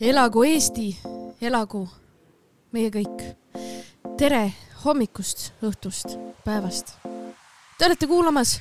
elagu 0.00 0.42
Eesti, 0.48 0.94
elagu 1.44 1.82
meie 2.72 2.88
kõik. 2.94 3.20
tere 4.16 4.46
hommikust, 4.84 5.50
õhtust, 5.64 6.16
päevast. 6.44 6.94
Te 7.76 7.84
olete 7.84 8.08
kuulamas 8.08 8.56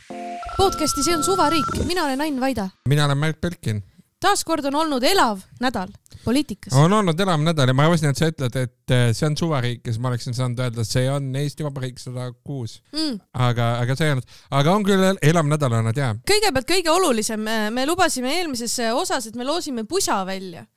podcasti 0.57 1.03
See 1.03 1.15
on 1.15 1.23
suvariik, 1.23 1.71
mina 1.87 2.03
olen 2.03 2.21
Ain 2.21 2.41
Vaida. 2.41 2.69
mina 2.87 3.05
olen 3.05 3.17
Märt 3.17 3.41
Belkin. 3.41 3.83
taaskord 4.19 4.65
on 4.65 4.75
olnud 4.75 5.03
elav 5.03 5.39
nädal 5.61 5.87
poliitikas. 6.25 6.73
on 6.73 6.93
olnud 6.93 7.19
elav 7.19 7.39
nädal 7.39 7.67
ja 7.67 7.73
ma 7.73 7.85
arvasin, 7.87 8.09
et 8.09 8.17
sa 8.17 8.27
ütled, 8.27 8.55
et 8.59 8.91
eh, 8.91 9.13
see 9.15 9.27
on 9.27 9.37
suvariik 9.37 9.85
ja 9.85 9.93
siis 9.93 10.01
ma 10.01 10.11
oleksin 10.11 10.35
saanud 10.35 10.59
öelda, 10.59 10.83
et 10.83 10.91
see 10.91 11.05
on 11.11 11.29
Eesti 11.35 11.63
Vabariik 11.63 11.99
sada 11.99 12.33
kuus. 12.43 12.81
mm. 12.91 13.19
aga, 13.33 13.77
aga 13.79 13.95
see 13.95 14.09
ei 14.09 14.17
olnud, 14.17 14.27
aga 14.59 14.75
on 14.75 14.83
küll 14.83 15.07
elav 15.31 15.47
nädal 15.47 15.79
olnud 15.79 16.03
jaa. 16.03 16.11
kõigepealt 16.31 16.67
kõige 16.67 16.91
olulisem, 16.91 17.47
me 17.71 17.87
lubasime 17.87 18.35
eelmises 18.41 18.75
osas, 18.91 19.31
et 19.31 19.39
me 19.39 19.47
loosime 19.47 19.87
pusa 19.87 20.19
välja 20.27 20.67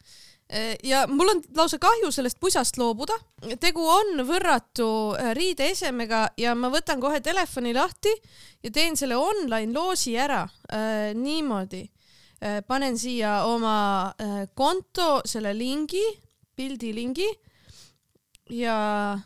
ja 0.84 1.06
mul 1.08 1.30
on 1.32 1.42
lausa 1.56 1.78
kahju 1.80 2.10
sellest 2.12 2.36
pusast 2.40 2.76
loobuda. 2.76 3.14
tegu 3.60 3.86
on 3.88 4.20
võrratu 4.28 4.88
äh, 5.16 5.32
riideesemega 5.36 6.26
ja 6.36 6.54
ma 6.54 6.68
võtan 6.72 7.00
kohe 7.00 7.20
telefoni 7.20 7.74
lahti 7.74 8.12
ja 8.62 8.70
teen 8.70 8.96
selle 8.96 9.16
online 9.16 9.72
loosi 9.72 10.16
ära 10.18 10.42
äh, 10.44 11.14
niimoodi 11.14 11.82
äh,. 12.42 12.60
panen 12.66 12.98
siia 12.98 13.44
oma 13.44 14.12
äh, 14.20 14.42
konto 14.54 15.22
selle 15.24 15.54
lingi, 15.56 16.04
pildilingi 16.56 17.28
ja 18.50 19.16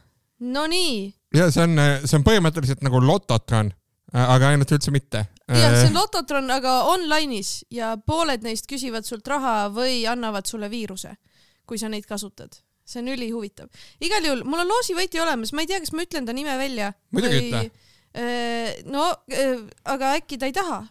no 0.41 0.67
nii. 0.67 1.11
ja 1.35 1.51
see 1.51 1.67
on, 1.67 1.81
see 2.05 2.21
on 2.21 2.25
põhimõtteliselt 2.27 2.87
nagu 2.87 3.03
Lototron 3.03 3.73
Äh, 4.15 4.23
aga 4.23 4.53
ainult 4.53 4.71
üldse 4.73 4.93
mitte. 4.95 5.27
Jah, 5.49 5.75
see 5.77 5.89
on 5.89 5.93
äh, 5.93 5.97
Lototron, 5.97 6.51
aga 6.51 6.77
online'is 6.93 7.61
ja 7.73 7.95
pooled 7.99 8.45
neist 8.47 8.69
küsivad 8.71 9.07
sult 9.07 9.27
raha 9.31 9.69
või 9.75 10.05
annavad 10.11 10.49
sulle 10.49 10.71
viiruse, 10.73 11.17
kui 11.67 11.79
sa 11.79 11.91
neid 11.93 12.07
kasutad. 12.09 12.63
see 12.87 13.01
on 13.03 13.09
ülihuvitav. 13.11 13.69
igal 14.01 14.25
juhul, 14.25 14.45
mul 14.47 14.63
on 14.63 14.71
loosivõitja 14.71 15.25
olemas, 15.25 15.53
ma 15.53 15.65
ei 15.65 15.71
tea, 15.71 15.81
kas 15.83 15.93
ma 15.93 16.07
ütlen 16.07 16.27
ta 16.27 16.33
nime 16.33 16.59
välja. 16.59 16.93
muidugi 17.11 17.41
ütle. 17.47 17.65
Äh, 18.17 18.83
no, 18.89 19.11
aga 19.85 20.15
äkki 20.17 20.39
ta 20.41 20.49
ei 20.49 20.55
taha 20.57 20.87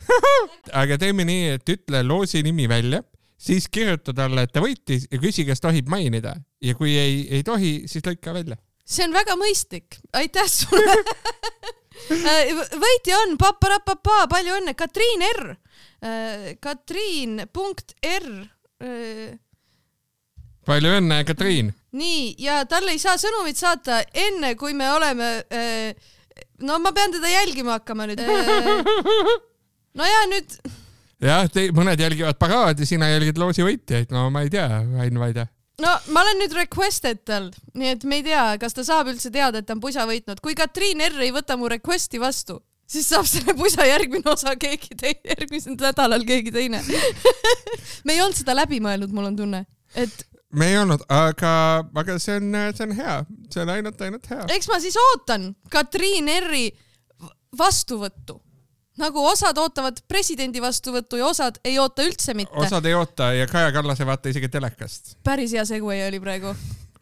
aga 0.82 0.98
teeme 1.00 1.24
nii, 1.28 1.54
et 1.56 1.72
ütle 1.72 2.02
loosi 2.04 2.42
nimi 2.44 2.66
välja, 2.68 3.02
siis 3.40 3.68
kirjuta 3.72 4.12
talle, 4.16 4.44
et 4.44 4.52
ta 4.52 4.62
võitis 4.64 5.06
ja 5.10 5.20
küsi, 5.20 5.46
kas 5.48 5.60
tohib 5.60 5.88
mainida 5.88 6.34
ja 6.60 6.74
kui 6.76 6.96
ei, 6.98 7.24
ei 7.30 7.44
tohi, 7.46 7.88
siis 7.88 8.04
lõika 8.04 8.34
välja. 8.36 8.58
see 8.84 9.06
on 9.08 9.16
väga 9.16 9.36
mõistlik, 9.40 10.00
aitäh 10.16 10.48
sulle 10.50 10.98
Äh, 11.00 11.76
võitja 12.08 13.18
on 13.24 13.36
paparapapa, 13.40 14.24
palju 14.30 14.56
õnne, 14.60 14.74
Katriin 14.78 15.24
R. 15.26 15.52
Äh, 16.00 16.46
Katriin 16.62 17.44
punkt 17.52 17.94
R. 18.06 18.30
Äh. 18.80 19.36
palju 20.66 20.96
õnne, 21.00 21.22
Katriin. 21.28 21.72
nii, 21.92 22.34
ja 22.40 22.62
talle 22.70 22.94
ei 22.94 23.02
saa 23.02 23.18
sõnumit 23.20 23.58
saata 23.58 24.02
enne, 24.14 24.54
kui 24.56 24.74
me 24.74 24.90
oleme. 24.92 25.30
no 26.62 26.78
ma 26.78 26.92
pean 26.96 27.12
teda 27.12 27.28
jälgima 27.28 27.78
hakkama 27.78 28.06
nüüd. 28.10 28.22
no 29.98 30.10
ja 30.10 30.26
nüüd. 30.30 30.58
jah, 31.20 31.48
mõned 31.76 32.00
jälgivad 32.00 32.38
paraadi, 32.38 32.86
sina 32.86 33.10
jälgid 33.10 33.38
loosi 33.38 33.66
võitjaid, 33.66 34.12
no 34.14 34.28
ma 34.30 34.46
ei 34.46 34.52
tea, 34.52 34.68
Ain 35.02 35.18
Vaide 35.18 35.48
no 35.82 35.92
ma 36.14 36.24
olen 36.24 36.40
nüüd 36.42 36.54
requested 36.56 37.22
tal, 37.28 37.50
nii 37.78 37.94
et 37.96 38.06
me 38.08 38.20
ei 38.20 38.26
tea, 38.26 38.44
kas 38.62 38.76
ta 38.76 38.84
saab 38.86 39.10
üldse 39.12 39.32
teada, 39.34 39.60
et 39.60 39.68
ta 39.68 39.76
on 39.76 39.82
pusa 39.82 40.06
võitnud. 40.08 40.42
kui 40.44 40.56
Katriin 40.58 41.02
R 41.08 41.20
ei 41.26 41.34
võta 41.34 41.56
mu 41.60 41.70
request'i 41.70 42.20
vastu, 42.22 42.60
siis 42.90 43.08
saab 43.12 43.28
selle 43.30 43.54
pusa 43.58 43.86
järgmine 43.88 44.26
osa 44.32 44.56
keegi 44.60 44.96
teine, 44.96 45.22
järgmisel 45.34 45.78
nädalal 45.80 46.26
keegi 46.28 46.52
teine 46.54 46.82
me 48.04 48.16
ei 48.16 48.20
olnud 48.24 48.38
seda 48.38 48.56
läbi 48.58 48.82
mõelnud, 48.84 49.14
mul 49.14 49.30
on 49.30 49.38
tunne, 49.38 49.64
et 49.94 50.26
me 50.56 50.72
ei 50.72 50.78
olnud, 50.80 51.04
aga, 51.14 51.54
aga 52.02 52.18
see 52.22 52.36
on, 52.40 52.52
see 52.74 52.86
on 52.88 52.94
hea, 52.98 53.16
see 53.54 53.64
on 53.64 53.74
ainult, 53.76 54.06
ainult 54.06 54.30
hea. 54.32 54.44
eks 54.56 54.70
ma 54.70 54.80
siis 54.82 54.98
ootan 55.00 55.52
Katriin 55.72 56.30
R-i 56.40 56.68
vastuvõttu 57.58 58.40
nagu 59.00 59.24
osad 59.30 59.58
ootavad 59.58 60.02
presidendi 60.08 60.62
vastuvõttu 60.62 61.20
ja 61.20 61.30
osad 61.30 61.58
ei 61.64 61.78
oota 61.78 62.04
üldse 62.06 62.34
mitte. 62.36 62.56
osad 62.60 62.86
ei 62.86 62.94
oota 62.94 63.32
ja 63.36 63.48
Kaja 63.50 63.72
Kallas 63.72 64.00
ei 64.00 64.08
vaata 64.08 64.32
isegi 64.32 64.48
telekast. 64.52 65.16
päris 65.24 65.56
hea 65.56 65.64
segway 65.68 66.06
oli 66.08 66.20
praegu 66.22 66.54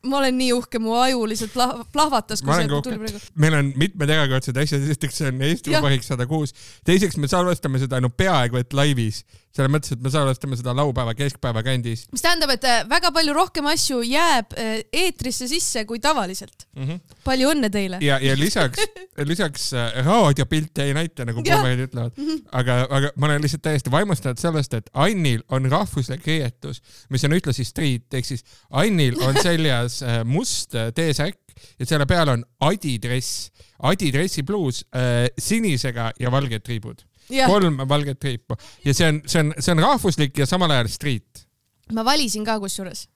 ma 0.06 0.20
olen 0.20 0.36
nii 0.38 0.52
uhke, 0.54 0.78
mu 0.82 0.94
aju 0.98 1.24
lihtsalt 1.28 1.52
plah 1.54 1.74
plahvatas, 1.92 2.42
kui 2.44 2.54
see 2.54 2.68
tuli 2.70 3.00
praegu. 3.02 3.20
meil 3.42 3.56
on 3.58 3.72
mitmed 3.80 4.12
erakordsed 4.14 4.60
asjad, 4.62 4.84
esiteks 4.86 5.20
see 5.20 5.32
on 5.32 5.42
Eesti 5.48 5.74
Vabariik 5.74 6.06
sada 6.06 6.26
kuus, 6.30 6.54
teiseks 6.86 7.18
me 7.18 7.30
salvestame 7.30 7.80
seda 7.82 7.98
ainult 7.98 8.16
peaaegu 8.18 8.60
et 8.60 8.76
laivis, 8.76 9.24
selles 9.58 9.72
mõttes, 9.74 9.94
et 9.94 10.02
me 10.04 10.12
salvestame 10.12 10.58
seda 10.58 10.74
laupäeva 10.76 11.14
keskpäeva 11.18 11.62
kandis. 11.66 12.06
mis 12.14 12.24
tähendab, 12.24 12.52
et 12.54 12.66
äh, 12.68 12.84
väga 12.90 13.10
palju 13.14 13.34
rohkem 13.36 13.68
asju 13.72 14.00
jääb 14.06 14.54
äh, 14.58 14.80
eetrisse 15.04 15.48
sisse 15.50 15.84
kui 15.88 16.00
tavaliselt 16.02 16.66
mm. 16.76 16.84
-hmm. 16.84 17.16
palju 17.24 17.50
õnne 17.54 17.70
teile. 17.74 18.00
ja, 18.04 18.20
ja 18.22 18.36
lisaks 18.38 18.86
lisaks 19.32 19.72
äh, 19.74 19.98
raadiopilte 20.06 20.86
ei 20.88 20.94
näita, 20.96 21.26
nagu 21.28 21.42
pulverid 21.42 21.88
ütlevad 21.88 22.14
mm, 22.16 22.28
-hmm. 22.28 22.46
aga, 22.60 22.78
aga 22.90 23.12
ma 23.16 23.30
olen 23.30 23.42
lihtsalt 23.42 23.62
täiesti 23.66 23.90
vaimustatud 23.90 24.40
sellest, 24.40 24.74
et 24.74 24.90
Annil 24.92 25.42
on 25.48 25.70
rahvuslik 25.70 26.26
riietus, 26.26 26.82
mis 27.10 27.24
on 27.24 27.36
ühtlasi 27.36 27.64
street, 27.64 28.08
ehk 28.14 28.26
siis 28.26 28.44
Annil 28.70 29.18
on 29.22 29.36
seljas 29.48 30.00
must 30.24 30.74
T-särk 30.94 31.48
ja 31.78 31.86
selle 31.86 32.06
peal 32.08 32.32
on 32.32 32.44
adidress, 32.64 33.48
adidressi 33.78 34.44
pluus 34.46 34.84
äh, 34.94 35.26
sinisega 35.38 36.12
ja 36.20 36.32
valged 36.32 36.64
triibud. 36.66 37.04
Kolm 37.28 37.82
valget 37.88 38.20
triipu 38.20 38.58
ja 38.84 38.94
see 38.94 39.12
on, 39.12 39.22
see 39.26 39.44
on, 39.44 39.54
see 39.58 39.74
on 39.74 39.84
rahvuslik 39.84 40.38
ja 40.38 40.46
samal 40.46 40.72
ajal 40.74 40.90
street. 40.92 41.46
ma 41.92 42.04
valisin 42.04 42.44
ka 42.44 42.58
kusjuures 42.62 43.06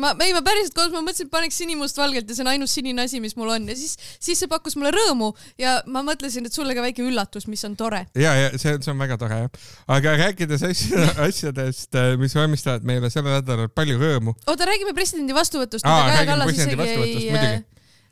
ma, 0.00 0.12
ei, 0.24 0.32
ma 0.34 0.40
päriselt 0.44 0.74
koos, 0.76 0.90
ma 0.92 1.02
mõtlesin, 1.04 1.28
et 1.28 1.32
paneks 1.32 1.58
sinimustvalgelt 1.60 2.28
ja 2.28 2.36
see 2.36 2.44
on 2.44 2.50
ainus 2.52 2.74
sinine 2.76 3.04
asi, 3.04 3.20
mis 3.22 3.36
mul 3.38 3.52
on 3.54 3.68
ja 3.70 3.76
siis, 3.78 3.96
siis 4.22 4.40
see 4.40 4.50
pakkus 4.50 4.76
mulle 4.78 4.92
rõõmu 4.94 5.30
ja 5.60 5.78
ma 5.90 6.02
mõtlesin, 6.06 6.46
et 6.48 6.56
sulle 6.56 6.74
ka 6.76 6.84
väike 6.84 7.04
üllatus, 7.06 7.46
mis 7.50 7.62
on 7.68 7.76
tore. 7.78 8.04
ja, 8.18 8.34
ja 8.38 8.52
see, 8.56 8.76
see 8.80 8.92
on 8.92 9.00
väga 9.00 9.18
tore 9.20 9.42
jah. 9.44 9.64
aga 9.96 10.16
rääkides 10.24 10.64
asja, 10.70 11.08
asjadest, 11.28 11.90
äh, 11.98 12.14
mis 12.20 12.36
valmistavad 12.36 12.86
meile 12.86 13.12
sellel 13.12 13.40
nädalal 13.40 13.72
palju 13.74 13.98
rõõmu. 14.00 14.36
oota, 14.46 14.68
räägime 14.70 14.94
presidendi 14.96 15.36
vastuvõtust, 15.36 15.86
mida 15.86 16.14
Kaja 16.14 16.28
Kallas 16.32 16.54
isegi 16.56 16.88
ei, 16.90 17.64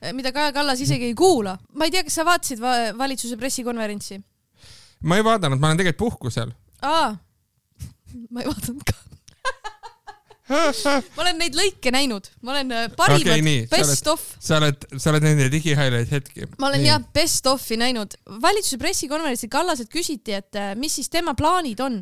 äh, 0.03 0.17
mida 0.17 0.35
Kaja 0.35 0.57
Kallas 0.57 0.83
isegi 0.85 1.11
ei 1.13 1.17
kuula. 1.19 1.59
ma 1.75 1.89
ei 1.89 1.95
tea, 1.95 2.05
kas 2.07 2.21
sa 2.21 2.27
vaatasid 2.29 2.63
va 2.63 2.75
valitsuse 2.99 3.41
pressikonverentsi? 3.41 4.21
Ma 5.01 5.19
ei 5.19 5.27
vaadanud, 5.27 5.61
ma 5.61 5.71
olen 5.71 5.83
tegelikult 5.83 6.05
puhkusel. 6.05 6.55
aa, 6.83 7.13
ma 8.33 8.43
ei 8.43 8.51
vaadanud 8.51 8.87
ka 8.87 8.97
ma 11.17 11.23
olen 11.23 11.39
neid 11.43 11.57
lõike 11.57 11.93
näinud, 11.93 12.29
ma 12.45 12.55
olen 12.55 12.73
äh, 12.73 12.87
parimad 12.97 13.35
okay, 13.37 13.67
best 13.69 14.07
oled, 14.07 14.13
of. 14.15 14.25
sa 14.41 14.59
oled, 14.61 14.87
sa 14.97 15.13
oled 15.13 15.27
nende 15.27 15.49
digihighlight 15.53 16.13
hetki. 16.15 16.49
ma 16.57 16.71
olen 16.71 16.83
nii. 16.85 16.91
jah 16.91 17.03
best 17.15 17.49
of'i 17.51 17.77
näinud. 17.81 18.17
valitsuse 18.43 18.81
pressikonverentsil 18.81 19.53
Kallaselt 19.53 19.93
küsiti, 19.93 20.37
et 20.39 20.59
äh, 20.59 20.73
mis 20.79 20.97
siis 20.99 21.13
tema 21.13 21.37
plaanid 21.39 21.81
on 21.85 22.01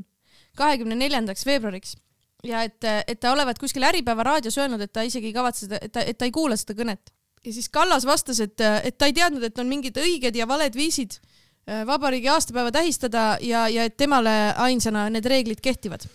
kahekümne 0.57 0.99
neljandaks 0.99 1.47
veebruariks 1.49 1.97
ja 2.47 2.63
et, 2.69 2.79
äh, 2.87 3.03
et 3.07 3.21
ta 3.21 3.35
olevat 3.35 3.59
kuskil 3.59 3.87
Äripäeva 3.89 4.27
raadios 4.27 4.59
öelnud, 4.61 4.83
et 4.85 4.95
ta 4.95 5.05
isegi 5.07 5.33
ei 5.33 5.37
kavatse 5.37 5.67
seda, 5.67 5.83
et 5.83 5.93
ta, 5.93 6.07
et 6.07 6.19
ta 6.19 6.29
ei 6.29 6.35
kuula 6.35 6.59
seda 6.61 6.77
kõnet. 6.79 7.15
ja 7.43 7.57
siis 7.57 7.69
Kallas 7.73 8.07
vastas, 8.07 8.41
et, 8.45 8.61
et 8.61 8.99
ta 8.99 9.11
ei 9.11 9.17
teadnud, 9.17 9.43
et 9.43 9.59
on 9.59 9.67
mingid 9.71 9.99
õiged 9.99 10.39
ja 10.39 10.47
valed 10.47 10.79
viisid 10.79 11.19
vabariigi 11.67 12.29
aastapäeva 12.31 12.71
tähistada 12.75 13.37
ja, 13.43 13.67
ja 13.69 13.87
et 13.89 13.97
temale 13.99 14.35
ainsana 14.63 15.09
need 15.11 15.27
reeglid 15.27 15.63
kehtivad. 15.63 16.07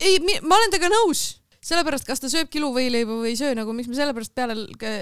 ei, 0.00 0.20
ma 0.42 0.56
olen 0.56 0.72
temaga 0.72 0.94
nõus 0.94 1.26
sellepärast, 1.66 2.06
kas 2.06 2.22
ta 2.22 2.30
sööb 2.30 2.50
kiluvõileiba 2.52 3.16
või 3.18 3.32
ei 3.32 3.38
söö, 3.38 3.54
nagu 3.58 3.72
miks 3.74 3.88
me 3.90 3.96
selle 3.98 4.14
pärast 4.14 4.34
peale 4.36 4.54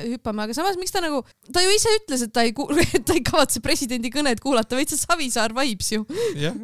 hüppame, 0.09 0.47
aga 0.47 0.56
samas, 0.56 0.78
miks 0.81 0.94
ta 0.94 1.03
nagu, 1.05 1.21
ta 1.53 1.62
ju 1.62 1.72
ise 1.75 1.93
ütles, 1.99 2.25
et 2.25 2.32
ta 2.34 2.44
ei 2.47 2.55
ta 3.06 3.16
ei 3.16 3.25
kavatse 3.27 3.60
presidendi 3.65 4.12
kõnet 4.15 4.41
kuulata, 4.43 4.81
see 4.81 5.00
Savisaar 5.00 5.55
vibes 5.56 5.93
ju. 5.93 6.06
jah, 6.41 6.56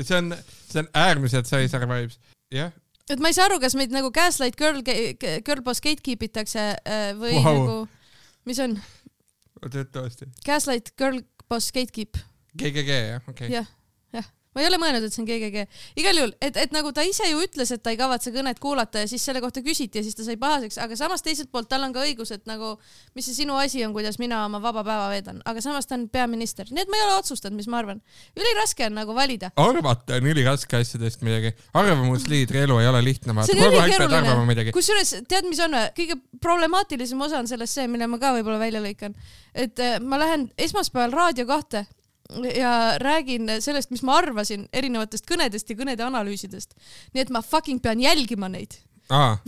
see 0.00 0.16
on, 0.18 0.32
see 0.70 0.84
on 0.84 0.88
äärmiselt 1.04 1.50
Savisaar 1.50 1.84
vibes, 1.90 2.16
jah 2.52 2.72
et 3.10 3.20
ma 3.20 3.28
ei 3.28 3.36
saa 3.36 3.48
aru, 3.50 3.58
kas 3.60 3.76
meid 3.76 3.92
nagu 3.92 4.08
gaslight 4.14 4.56
girl, 4.56 4.80
girlboss 4.82 5.82
gatekeep 5.84 6.28
itakse 6.28 6.68
äh, 6.80 7.08
või 7.18 7.34
wow. 7.36 7.48
nagu, 7.48 7.78
mis 8.48 8.60
on? 8.62 8.78
töötavasti. 9.62 10.30
Gaslight 10.46 10.94
girlboss 10.98 11.74
gatekeep. 11.74 12.16
GGG 12.58 12.90
jah, 12.90 13.22
okei 13.28 13.48
okay.. 13.48 13.56
jah 13.56 13.70
ma 14.52 14.60
ei 14.62 14.68
ole 14.68 14.78
mõelnud, 14.80 15.06
et 15.06 15.14
see 15.14 15.22
on 15.22 15.28
GGG. 15.28 15.64
igal 16.00 16.18
juhul, 16.18 16.32
et, 16.44 16.56
et 16.60 16.74
nagu 16.74 16.92
ta 16.94 17.04
ise 17.08 17.24
ju 17.28 17.40
ütles, 17.40 17.72
et 17.72 17.82
ta 17.82 17.92
ei 17.92 17.98
kavatse 18.00 18.32
kõnet 18.34 18.60
kuulata 18.60 19.02
ja 19.02 19.08
siis 19.08 19.24
selle 19.24 19.40
kohta 19.44 19.62
küsiti 19.64 20.00
ja 20.00 20.04
siis 20.04 20.16
ta 20.18 20.26
sai 20.26 20.36
pahaseks, 20.40 20.76
aga 20.82 20.96
samas 20.98 21.24
teiselt 21.24 21.48
poolt 21.52 21.70
tal 21.72 21.84
on 21.86 21.94
ka 21.94 22.04
õigus, 22.04 22.34
et 22.36 22.44
nagu, 22.48 22.74
mis 23.16 23.28
see 23.28 23.42
sinu 23.42 23.56
asi 23.60 23.84
on, 23.86 23.94
kuidas 23.96 24.18
mina 24.20 24.42
oma 24.44 24.60
vaba 24.62 24.84
päeva 24.84 25.08
veedan, 25.12 25.40
aga 25.48 25.64
samas 25.64 25.88
ta 25.88 25.96
on 25.96 26.06
peaminister, 26.12 26.68
nii 26.68 26.84
et 26.84 26.92
ma 26.92 27.00
ei 27.00 27.06
ole 27.06 27.16
otsustanud, 27.22 27.56
mis 27.56 27.70
ma 27.72 27.80
arvan. 27.80 28.02
üliraske 28.36 28.86
on 28.90 28.98
nagu 29.00 29.16
valida. 29.16 29.52
arvata 29.56 30.20
on 30.20 30.28
üliraske 30.34 30.82
asjadest 30.82 31.24
midagi. 31.24 31.54
arvamusliidri 31.72 32.66
elu 32.66 32.78
ei 32.82 32.90
ole 32.92 33.02
lihtne, 33.08 33.36
vaata. 33.38 33.56
kogu 33.56 33.80
aeg 33.80 33.96
pead 33.96 34.18
arvama 34.20 34.44
midagi. 34.52 34.76
kusjuures, 34.76 35.16
tead, 35.32 35.48
mis 35.48 35.64
on 35.64 35.80
kõige 35.96 36.18
problemaatilisem 36.44 37.24
osa 37.24 37.40
on 37.40 37.48
selles 37.48 37.72
see, 37.72 37.88
mille 37.88 38.10
ma 38.10 38.20
ka 38.20 38.36
võib-olla 38.36 38.60
välja 38.60 38.84
lõikan. 38.84 39.16
et 39.54 39.80
äh, 39.80 39.96
ma 40.00 40.20
lähen 40.20 40.50
esmaspäeval 40.60 41.16
Raadio 41.16 41.48
kahte 41.48 41.86
ja 42.56 42.98
räägin 42.98 43.50
sellest, 43.60 43.90
mis 43.90 44.02
ma 44.02 44.16
arvasin 44.20 44.68
erinevatest 44.72 45.26
kõnedest 45.28 45.70
ja 45.70 45.76
kõnede 45.76 46.04
analüüsidest. 46.06 46.74
nii 47.14 47.22
et 47.22 47.30
ma 47.30 47.42
fucking 47.42 47.82
pean 47.82 48.00
jälgima 48.00 48.48
neid. 48.48 48.78
aa, 49.10 49.38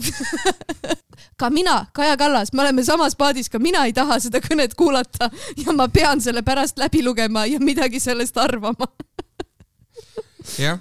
ka 1.39 1.49
mina, 1.49 1.85
Kaja 1.93 2.17
Kallas, 2.17 2.53
me 2.53 2.61
oleme 2.61 2.83
samas 2.83 3.15
paadis, 3.15 3.49
ka 3.49 3.59
mina 3.59 3.85
ei 3.85 3.93
taha 3.93 4.19
seda 4.19 4.41
kõnet 4.43 4.75
kuulata 4.75 5.29
ja 5.57 5.73
ma 5.73 5.87
pean 5.87 6.21
selle 6.21 6.41
pärast 6.41 6.77
läbi 6.77 7.03
lugema 7.03 7.45
ja 7.45 7.59
midagi 7.59 7.99
sellest 7.99 8.37
arvama. 8.37 8.87
jah, 10.65 10.79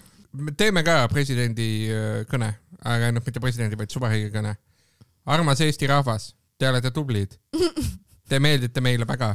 teeme 0.57 0.83
ka 0.85 1.05
presidendi 1.09 1.89
öö, 1.91 2.23
kõne, 2.31 2.53
aga 2.85 3.11
noh, 3.15 3.25
mitte 3.25 3.41
presidendi, 3.41 3.79
vaid 3.79 3.93
suvariigi 3.93 4.33
kõne. 4.35 4.57
armas 5.27 5.61
Eesti 5.61 5.87
rahvas, 5.87 6.35
te 6.59 6.69
olete 6.69 6.91
tublid. 6.91 7.39
Te 8.29 8.39
meeldite 8.41 8.81
meile 8.81 9.05
väga. 9.05 9.35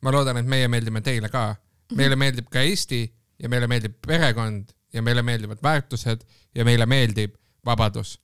ma 0.00 0.12
loodan, 0.12 0.36
et 0.36 0.46
meie 0.48 0.68
meeldime 0.68 1.00
teile 1.00 1.28
ka. 1.28 1.54
Meile 1.96 2.16
meeldib 2.16 2.48
ka 2.52 2.62
Eesti 2.64 3.02
ja 3.42 3.48
meile 3.48 3.68
meeldib 3.70 3.96
perekond 4.06 4.72
ja 4.94 5.02
meile 5.02 5.22
meeldivad 5.22 5.62
väärtused 5.62 6.24
ja 6.54 6.64
meile 6.64 6.86
meeldib 6.86 7.34
vabadus. 7.66 8.18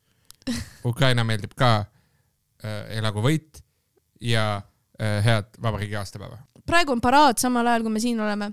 Ukraina 0.91 1.25
meeldib 1.25 1.55
ka. 1.59 1.85
elagu 2.93 3.23
võit 3.25 3.63
ja 4.21 4.61
öö, 5.01 5.21
head 5.25 5.55
vabariigi 5.63 5.97
aastapäeva. 5.97 6.37
praegu 6.67 6.93
on 6.93 7.01
paraad 7.01 7.39
samal 7.41 7.67
ajal, 7.67 7.87
kui 7.87 7.93
me 7.95 8.01
siin 8.01 8.21
oleme. 8.21 8.51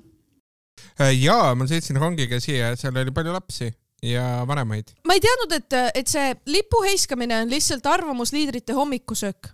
ja 1.19 1.55
ma 1.55 1.67
sõitsin 1.67 1.99
rongiga 1.99 2.39
siia, 2.39 2.71
seal 2.79 2.95
oli 2.95 3.11
palju 3.11 3.33
lapsi 3.35 3.67
ja 4.03 4.43
vanemaid. 4.47 4.93
ma 5.03 5.17
ei 5.17 5.23
teadnud, 5.23 5.57
et, 5.59 5.77
et 6.01 6.07
see 6.07 6.35
lipu 6.45 6.81
heiskamine 6.85 7.41
on 7.41 7.51
lihtsalt 7.51 7.85
arvamusliidrite 7.85 8.73
hommikusöök. 8.73 9.51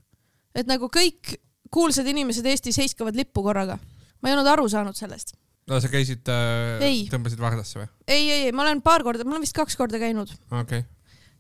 et 0.56 0.68
nagu 0.68 0.90
kõik 0.94 1.38
kuulsad 1.74 2.08
inimesed 2.08 2.46
Eestis 2.46 2.78
heiskavad 2.78 3.16
lippu 3.16 3.44
korraga. 3.44 3.78
ma 4.22 4.30
ei 4.30 4.36
olnud 4.36 4.52
aru 4.54 4.70
saanud 4.70 4.96
sellest. 4.96 5.34
No 5.70 5.80
sa 5.80 5.92
käisid 5.92 6.28
äh, 6.32 6.84
tõmbasid 7.12 7.42
Vardasse 7.42 7.80
või? 7.80 7.88
ei, 8.08 8.24
ei, 8.24 8.42
ei, 8.48 8.52
ma 8.56 8.66
olen 8.66 8.84
paar 8.86 9.06
korda, 9.06 9.26
ma 9.28 9.38
olen 9.38 9.46
vist 9.46 9.56
kaks 9.58 9.78
korda 9.80 10.02
käinud. 10.02 10.32
okei 10.52 10.84
okay.. 10.84 10.86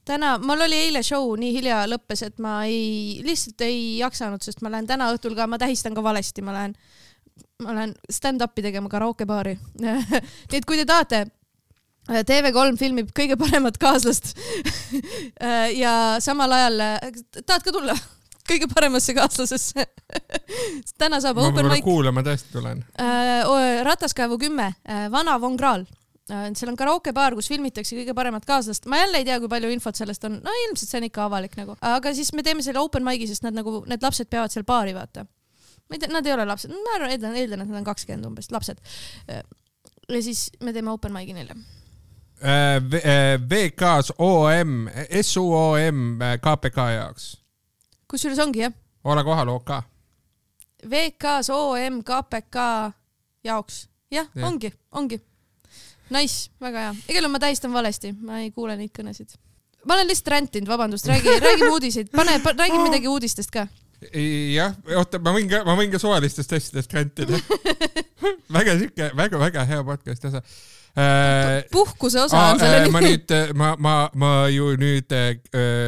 täna, 0.07 0.35
mul 0.43 0.65
oli 0.67 0.79
eile 0.87 1.03
show 1.05 1.33
nii 1.39 1.53
hilja 1.57 1.83
lõppes, 1.91 2.25
et 2.27 2.41
ma 2.43 2.61
ei, 2.69 3.21
lihtsalt 3.25 3.65
ei 3.67 3.99
jaksanud, 3.99 4.43
sest 4.45 4.63
ma 4.63 4.71
lähen 4.73 4.89
täna 4.89 5.11
õhtul 5.13 5.37
ka, 5.39 5.47
ma 5.49 5.59
tähistan 5.61 5.95
ka 5.97 6.05
valesti, 6.05 6.45
ma 6.45 6.55
lähen, 6.55 6.75
ma 7.65 7.77
lähen 7.79 7.95
stand-up'i 8.11 8.65
tegema 8.65 8.91
karaokebaari. 8.91 9.57
nii 9.83 10.59
et 10.59 10.67
kui 10.67 10.79
te 10.79 10.87
tahate, 10.89 11.25
TV3 12.03 12.75
filmib 12.79 13.13
kõige 13.15 13.37
paremat 13.39 13.77
kaaslast 13.79 14.33
ja 15.83 15.93
samal 16.23 16.51
ajal, 16.51 16.81
tahad 17.43 17.63
ka 17.63 17.71
tulla 17.71 17.95
kõige 18.47 18.69
paremasse 18.71 19.15
kaaslasesse? 19.17 19.85
täna 21.01 21.19
saab 21.23 21.39
ma 21.39 21.49
open 21.49 21.69
mic 21.71 21.83
kuulama 21.85 22.23
tõesti 22.25 22.53
tulen. 22.53 22.83
äh, 22.99 23.83
Rataskaevu 23.85 24.39
kümme, 24.41 24.73
Vana 25.11 25.39
Von 25.41 25.57
Krahl. 25.59 25.85
seal 26.27 26.71
on 26.71 26.77
karaokebaar, 26.79 27.35
kus 27.35 27.49
filmitakse 27.51 27.97
kõige 27.97 28.15
paremat 28.15 28.45
kaaslast. 28.47 28.85
ma 28.87 29.01
jälle 29.01 29.19
ei 29.21 29.27
tea, 29.27 29.39
kui 29.43 29.51
palju 29.51 29.71
infot 29.73 29.95
sellest 29.95 30.23
on, 30.29 30.39
no 30.43 30.55
ilmselt 30.67 30.89
see 30.89 31.01
on 31.01 31.07
ikka 31.09 31.25
avalik 31.27 31.57
nagu, 31.59 31.75
aga 31.81 32.13
siis 32.15 32.31
me 32.33 32.43
teeme 32.43 32.63
selle 32.63 32.79
open 32.79 33.03
mic'i, 33.03 33.27
sest 33.27 33.43
nad 33.43 33.55
nagu, 33.55 33.81
need 33.87 34.03
lapsed 34.03 34.31
peavad 34.31 34.53
seal 34.53 34.67
baari, 34.67 34.95
vaata. 34.95 35.25
ma 35.25 35.97
ei 35.97 35.99
tea, 35.99 36.13
nad 36.13 36.25
ei 36.25 36.35
ole 36.35 36.47
lapsed, 36.47 36.71
ma 36.71 36.97
arvan, 36.97 37.11
eeldan, 37.11 37.35
eeldan, 37.35 37.65
et 37.65 37.71
nad 37.71 37.81
on 37.83 37.91
kakskümmend 37.91 38.31
umbes, 38.31 38.51
lapsed. 38.55 38.79
ja 39.27 40.21
siis 40.23 40.49
me 40.63 40.73
teeme 40.75 40.91
open 40.95 41.15
mic'i 41.15 41.35
neile. 41.35 41.59
VK-s 42.43 44.17
OM, 44.19 44.89
SUOM 45.21 46.19
KPK 46.43 46.89
jaoks. 46.97 47.42
Kusjuures 48.13 48.41
ongi 48.43 48.63
jah, 48.65 48.73
ole 49.09 49.23
kohal 49.25 49.49
OK. 49.55 49.75
VK-s 50.89 51.49
OM 51.53 52.01
KPK 52.05 52.65
jaoks, 53.47 53.85
jah 54.11 54.27
ja., 54.35 54.47
ongi, 54.47 54.73
ongi. 54.91 55.19
Nice, 56.13 56.51
väga 56.61 56.87
hea. 56.87 56.95
igal 57.09 57.23
juhul 57.23 57.33
ma 57.33 57.41
tähistan 57.41 57.73
valesti, 57.73 58.11
ma 58.21 58.43
ei 58.43 58.51
kuule 58.53 58.75
neid 58.77 58.91
kõnesid. 58.95 59.37
ma 59.87 59.95
olen 59.97 60.11
lihtsalt 60.11 60.33
rändtinud, 60.35 60.69
vabandust, 60.69 61.07
räägi, 61.09 61.37
räägime 61.47 61.71
uudiseid, 61.71 62.11
pane 62.13 62.37
pa,, 62.43 62.53
räägi 62.59 62.83
midagi 62.83 63.09
uudistest 63.09 63.51
ka. 63.51 63.65
jah, 64.53 64.75
oota, 64.99 65.19
ma 65.23 65.33
võin 65.35 65.49
ka, 65.49 65.63
ma 65.67 65.77
võin 65.79 65.91
ka 65.91 66.01
suvalistest 66.03 66.53
asjadest 66.59 66.93
rantida. 66.93 67.39
väga 68.57 68.77
siuke, 68.79 69.09
väga-väga 69.17 69.65
hea 69.71 69.83
podcast 69.87 70.29
osa. 70.29 70.43
Puhkuse 71.73 72.21
osa 72.21 72.41
on 72.51 72.59
selle 72.61 72.89
ma 72.93 73.01
nimi. 73.01 73.15
nüüd, 73.15 73.31
ma, 73.57 73.71
ma, 73.81 73.93
ma 74.13 74.31
ju 74.53 74.75
nüüd, 74.77 75.15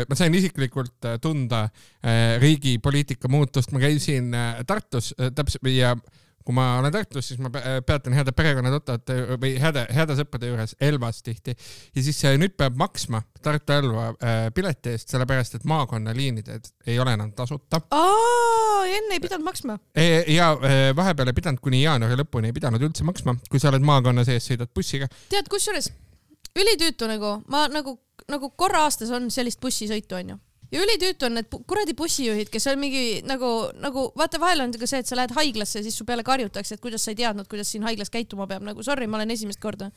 ma 0.10 0.18
sain 0.18 0.34
isiklikult 0.34 1.06
äh, 1.06 1.20
tunda 1.22 1.66
äh, 2.02 2.38
riigi 2.42 2.78
poliitika 2.82 3.30
muutust, 3.32 3.74
ma 3.74 3.82
käisin 3.84 4.34
äh, 4.34 4.62
Tartus 4.68 5.14
äh, 5.20 5.32
täpselt 5.36 5.66
ja 5.74 5.96
kui 6.46 6.56
ma 6.56 6.66
olen 6.80 6.94
Tartus, 6.94 7.28
siis 7.32 7.42
ma 7.42 7.50
pe- 7.54 7.82
peatan 7.86 8.14
heade 8.14 8.32
perekonnatuttavate 8.36 9.38
või 9.42 9.56
heade, 9.62 9.86
heade 9.96 10.18
sõprade 10.20 10.52
juures 10.52 10.76
Elvas 10.84 11.24
tihti 11.26 11.56
ja 11.56 12.04
siis 12.06 12.22
äh, 12.30 12.38
nüüd 12.42 12.56
peab 12.60 12.78
maksma 12.80 13.24
Tartu-Elva 13.46 14.08
äh, 14.14 14.38
pileti 14.56 14.94
eest, 14.94 15.10
sellepärast 15.14 15.60
et 15.60 15.68
maakonnaliinid 15.70 16.52
ei 16.88 17.00
ole 17.02 17.16
enam 17.18 17.34
tasuta. 17.38 17.82
enne 18.86 19.18
ei 19.18 19.24
pidanud 19.24 19.46
maksma. 19.46 19.80
ja 20.28 20.52
äh, 20.54 20.90
vahepeal 20.96 21.34
ei 21.34 21.38
pidanud 21.42 21.64
kuni 21.66 21.84
jaanuari 21.84 22.22
lõpuni 22.22 22.54
ei 22.54 22.58
pidanud 22.58 22.82
üldse 22.90 23.06
maksma, 23.08 23.38
kui 23.50 23.60
sa 23.60 23.74
oled 23.74 23.86
maakonna 23.86 24.26
sees, 24.28 24.48
sõidad 24.50 24.72
bussiga. 24.76 25.10
tead, 25.30 25.50
kusjuures 25.50 25.92
ülitüütu 26.56 27.08
nagu, 27.10 27.40
ma 27.52 27.66
nagu, 27.72 27.98
nagu 28.32 28.52
korra 28.58 28.86
aastas 28.88 29.12
on 29.16 29.30
sellist 29.34 29.62
bussisõitu, 29.64 30.18
onju. 30.20 30.38
Ja 30.76 30.84
ülitüütu 30.84 31.30
on 31.30 31.38
need 31.40 31.48
kuradi 31.70 31.96
bussijuhid, 31.98 32.50
kes 32.52 32.68
on 32.72 32.80
mingi 32.82 33.22
nagu, 33.28 33.52
nagu 33.80 34.10
vaata, 34.20 34.40
vahel 34.44 34.66
on 34.66 34.76
ka 34.76 34.90
see, 34.90 35.00
et 35.04 35.08
sa 35.10 35.16
lähed 35.18 35.32
haiglasse 35.38 35.80
ja 35.80 35.86
siis 35.88 35.96
su 35.96 36.06
peale 36.08 36.26
karjutakse, 36.28 36.76
et 36.76 36.84
kuidas 36.84 37.06
sa 37.08 37.14
ei 37.14 37.20
teadnud, 37.24 37.48
kuidas 37.52 37.72
siin 37.72 37.86
haiglas 37.88 38.12
käituma 38.14 38.48
peab, 38.52 38.66
nagu 38.68 38.84
sorry, 38.84 39.08
ma 39.08 39.22
olen 39.22 39.32
esimest 39.36 39.62
korda. 39.64 39.92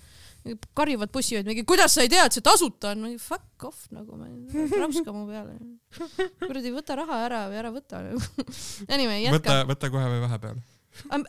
karjuvad 0.79 1.11
bussijuhid 1.13 1.49
mingi, 1.51 1.65
kuidas 1.67 1.95
sa 1.99 2.05
ei 2.07 2.09
tea, 2.13 2.25
et 2.29 2.33
see 2.39 2.45
tasuta 2.47 2.93
on, 2.95 3.03
mingi 3.09 3.19
fuck 3.19 3.65
off 3.67 3.89
nagu, 3.91 4.17
rapska 4.79 5.13
mu 5.13 5.27
peale. 5.27 5.59
kuradi 6.47 6.73
võta 6.73 6.97
raha 7.03 7.21
ära 7.27 7.41
või 7.51 7.59
ära 7.61 7.73
võta 7.75 8.03
nagu. 8.07 8.23
Anyway, 8.89 9.25
võta 9.35 9.59
jätka., 9.59 9.63
võta 9.73 9.91
kohe 9.93 10.11
või 10.15 10.21
vahepeal. 10.25 10.61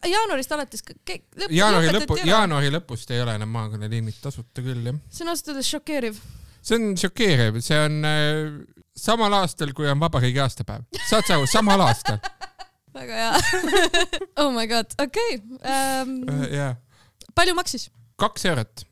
jaanuarist 0.09 0.51
alates 0.55 0.81
ke- 0.85 1.21
lõp- 1.37 1.51
jaanuari 1.53 1.89
lõpu, 1.93 2.19
jaanuari 2.25 2.69
lõpust 2.73 3.11
ei 3.13 3.21
ole 3.21 3.35
enam 3.39 3.49
maakonnaliinid 3.53 4.21
tasuta 4.21 4.63
küll 4.65 4.87
jah. 4.91 5.01
see 5.09 5.25
on 5.25 5.33
ausalt 5.33 5.51
öeldes 5.53 5.69
šokeeriv. 5.73 6.21
See 6.69 6.77
on 6.79 6.97
šokeeriv, 6.99 7.59
see 7.65 7.79
on 7.81 8.03
äh, 8.05 8.59
samal 8.97 9.33
aastal, 9.41 9.73
kui 9.75 9.89
on 9.89 9.99
vabariigi 10.01 10.41
aastapäev. 10.43 10.85
saad 11.09 11.27
sa 11.27 11.37
aru, 11.37 11.47
samal 11.49 11.81
aastal 11.87 12.19
väga 12.97 13.21
hea 13.21 13.33
oh 14.43 14.51
my 14.55 14.67
god, 14.69 14.93
okei 15.01 15.39
okay. 15.39 15.71
um,. 16.03 16.15
äh,. 16.29 16.45
jaa, 16.57 16.71
palju 17.35 17.55
maksis? 17.57 17.89
kaks 18.19 18.49
eurot 18.51 18.85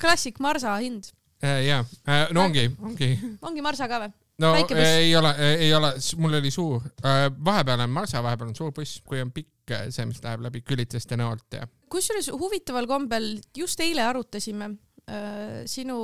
klassik 0.00 0.40
Marsa 0.44 0.76
hind. 0.82 1.12
äh,. 1.44 1.62
jaa 1.66 1.84
äh,, 2.08 2.26
no 2.32 2.44
ongi, 2.48 2.70
ongi. 2.82 3.12
ongi 3.42 3.64
Marsa 3.64 3.88
ka 3.90 4.02
või? 4.04 4.12
no 4.42 4.54
ei 4.56 5.14
ole, 5.16 5.34
ei 5.50 5.70
ole, 5.74 5.94
mul 6.16 6.40
oli 6.40 6.52
suur 6.54 6.82
äh,, 7.04 7.28
vahepeal 7.44 7.86
on 7.86 7.94
Marsa, 8.00 8.22
vahepeal 8.24 8.52
on 8.52 8.58
suur 8.58 8.74
buss, 8.76 9.00
kui 9.06 9.22
on 9.24 9.32
pikk 9.34 9.76
äh, 9.76 9.88
see, 9.94 10.06
mis 10.10 10.22
läheb 10.24 10.44
läbi 10.48 10.64
Küliteste 10.66 11.18
näolt 11.20 11.60
ja 11.60 11.68
kusjuures 11.88 12.28
huvitaval 12.34 12.88
kombel 12.90 13.38
just 13.56 13.80
eile 13.80 14.04
arutasime 14.04 14.74
äh, 15.08 15.64
sinu 15.68 15.98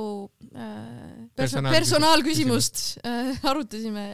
äh, 0.51 1.29
perso 1.35 1.59
Personaalküsi- 1.61 1.75
personaalküsimust 1.77 2.81
äh,, 3.05 3.31
arutasime 3.51 4.05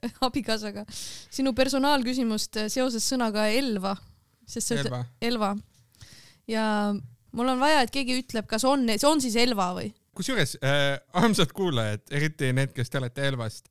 äh, 0.00 0.10
abikaasaga. 0.26 0.84
Sinu 1.30 1.52
personaalküsimust 1.56 2.56
äh, 2.64 2.68
seoses 2.72 3.06
sõnaga 3.12 3.46
Elva, 3.52 3.94
sest 4.48 4.72
sa 4.72 4.80
ütled 4.80 4.90
Elva. 4.90 5.04
Elva. 5.20 5.52
Ja 6.50 6.64
mul 7.36 7.52
on 7.52 7.60
vaja, 7.62 7.84
et 7.86 7.92
keegi 7.94 8.18
ütleb, 8.24 8.48
kas 8.50 8.64
on, 8.66 8.88
see 8.90 9.08
on 9.08 9.22
siis 9.22 9.36
Elva 9.38 9.70
või? 9.78 9.92
kusjuures 10.20 10.56
äh, 10.66 10.98
armsad 11.16 11.52
kuulajad, 11.56 12.02
eriti 12.12 12.50
need, 12.52 12.72
kes 12.76 12.90
te 12.90 12.98
olete 12.98 13.22
Elvast, 13.30 13.70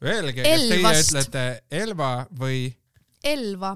öelge, 0.00 0.44
kas 0.46 0.62
teie 0.70 0.92
ütlete 1.02 1.42
Elva 1.82 2.12
või 2.38 2.70
Elva 3.26 3.74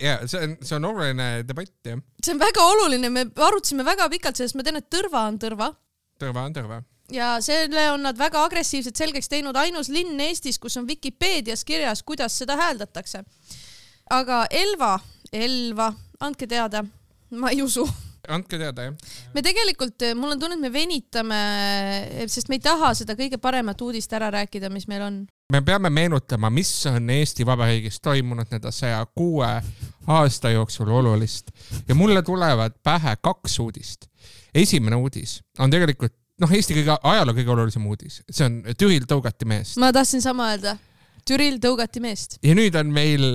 ja 0.00 0.16
see 0.26 0.40
on, 0.46 0.56
see 0.64 0.76
on 0.78 0.88
oluline 0.90 1.28
debatt 1.46 1.76
jah. 1.84 2.00
see 2.24 2.34
on 2.34 2.40
väga 2.40 2.64
oluline, 2.74 3.12
me 3.12 3.28
arutasime 3.36 3.84
väga 3.86 4.08
pikalt 4.12 4.40
sellest, 4.40 4.56
ma 4.56 4.66
tean, 4.66 4.80
et 4.80 4.90
Tõrva 4.92 5.28
on 5.28 5.38
Tõrva 5.40 5.72
tõrva 6.20 6.44
on 6.46 6.54
tõrva. 6.56 6.82
ja 7.12 7.32
selle 7.44 7.88
on 7.94 8.04
nad 8.06 8.18
väga 8.18 8.42
agressiivselt 8.46 8.98
selgeks 8.98 9.30
teinud, 9.30 9.56
ainus 9.56 9.90
linn 9.92 10.20
Eestis, 10.28 10.60
kus 10.62 10.76
on 10.80 10.88
Vikipeedias 10.88 11.64
kirjas, 11.64 12.04
kuidas 12.06 12.36
seda 12.38 12.58
hääldatakse. 12.60 13.24
aga 14.10 14.44
Elva, 14.50 14.98
Elva, 15.32 15.92
andke 16.20 16.46
teada, 16.46 16.84
ma 17.30 17.50
ei 17.54 17.62
usu. 17.62 17.86
andke 18.28 18.58
teada 18.58 18.90
jah. 18.90 18.94
me 19.34 19.42
tegelikult, 19.42 20.10
mul 20.14 20.36
on 20.36 20.40
tunne, 20.40 20.58
et 20.58 20.66
me 20.66 20.72
venitame, 20.72 21.42
sest 22.28 22.48
me 22.48 22.60
ei 22.60 22.64
taha 22.64 22.94
seda 22.94 23.16
kõige 23.18 23.40
paremat 23.40 23.80
uudist 23.80 24.12
ära 24.12 24.30
rääkida, 24.30 24.70
mis 24.70 24.88
meil 24.88 25.06
on. 25.08 25.22
Me 25.50 25.60
peame 25.62 25.90
meenutama, 25.90 26.50
mis 26.50 26.70
on 26.86 27.10
Eesti 27.10 27.46
Vabariigis 27.46 28.00
toimunud 28.00 28.50
nende 28.50 28.72
saja 28.72 29.00
kuue 29.14 29.50
aasta 30.06 30.50
jooksul 30.50 30.88
olulist 30.88 31.50
ja 31.88 31.94
mulle 31.94 32.22
tulevad 32.22 32.78
pähe 32.82 33.16
kaks 33.20 33.58
uudist. 33.58 34.06
esimene 34.54 34.96
uudis 34.96 35.42
on 35.58 35.70
tegelikult 35.70 36.14
noh, 36.40 36.52
Eesti 36.52 36.74
kõige, 36.74 36.96
ajaloo 37.02 37.34
kõige 37.34 37.54
olulisem 37.54 37.86
uudis, 37.86 38.22
see 38.30 38.46
on 38.46 38.62
Türil 38.78 39.06
tõugati 39.10 39.48
meest 39.48 39.78
ma 39.78 39.92
tahtsin 39.92 40.22
sama 40.22 40.50
öelda. 40.52 40.76
Türil 41.28 41.58
tõugati 41.62 42.00
meest. 42.00 42.38
ja 42.42 42.54
nüüd 42.54 42.76
on 42.78 42.92
meil 42.94 43.26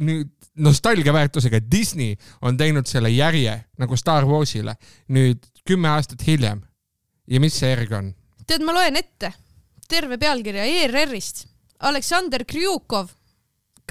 nüüd 0.00 0.32
nostalgia 0.56 1.12
väärtusega 1.12 1.60
Disney 1.70 2.16
on 2.42 2.56
teinud 2.56 2.88
selle 2.88 3.10
järje 3.12 3.54
nagu 3.78 3.96
Star 3.96 4.26
Warsile 4.28 4.74
nüüd 5.08 5.44
kümme 5.68 5.88
aastat 5.88 6.26
hiljem. 6.26 6.62
ja 7.26 7.40
mis 7.40 7.56
see 7.58 7.70
järg 7.70 7.92
on? 7.92 8.12
tead, 8.46 8.64
ma 8.66 8.74
loen 8.76 8.96
ette. 8.96 9.32
Terve 9.92 10.18
pealkirja 10.20 10.64
ERR-ist. 10.64 11.46
Aleksander 11.82 12.46
Krjukov 12.48 13.10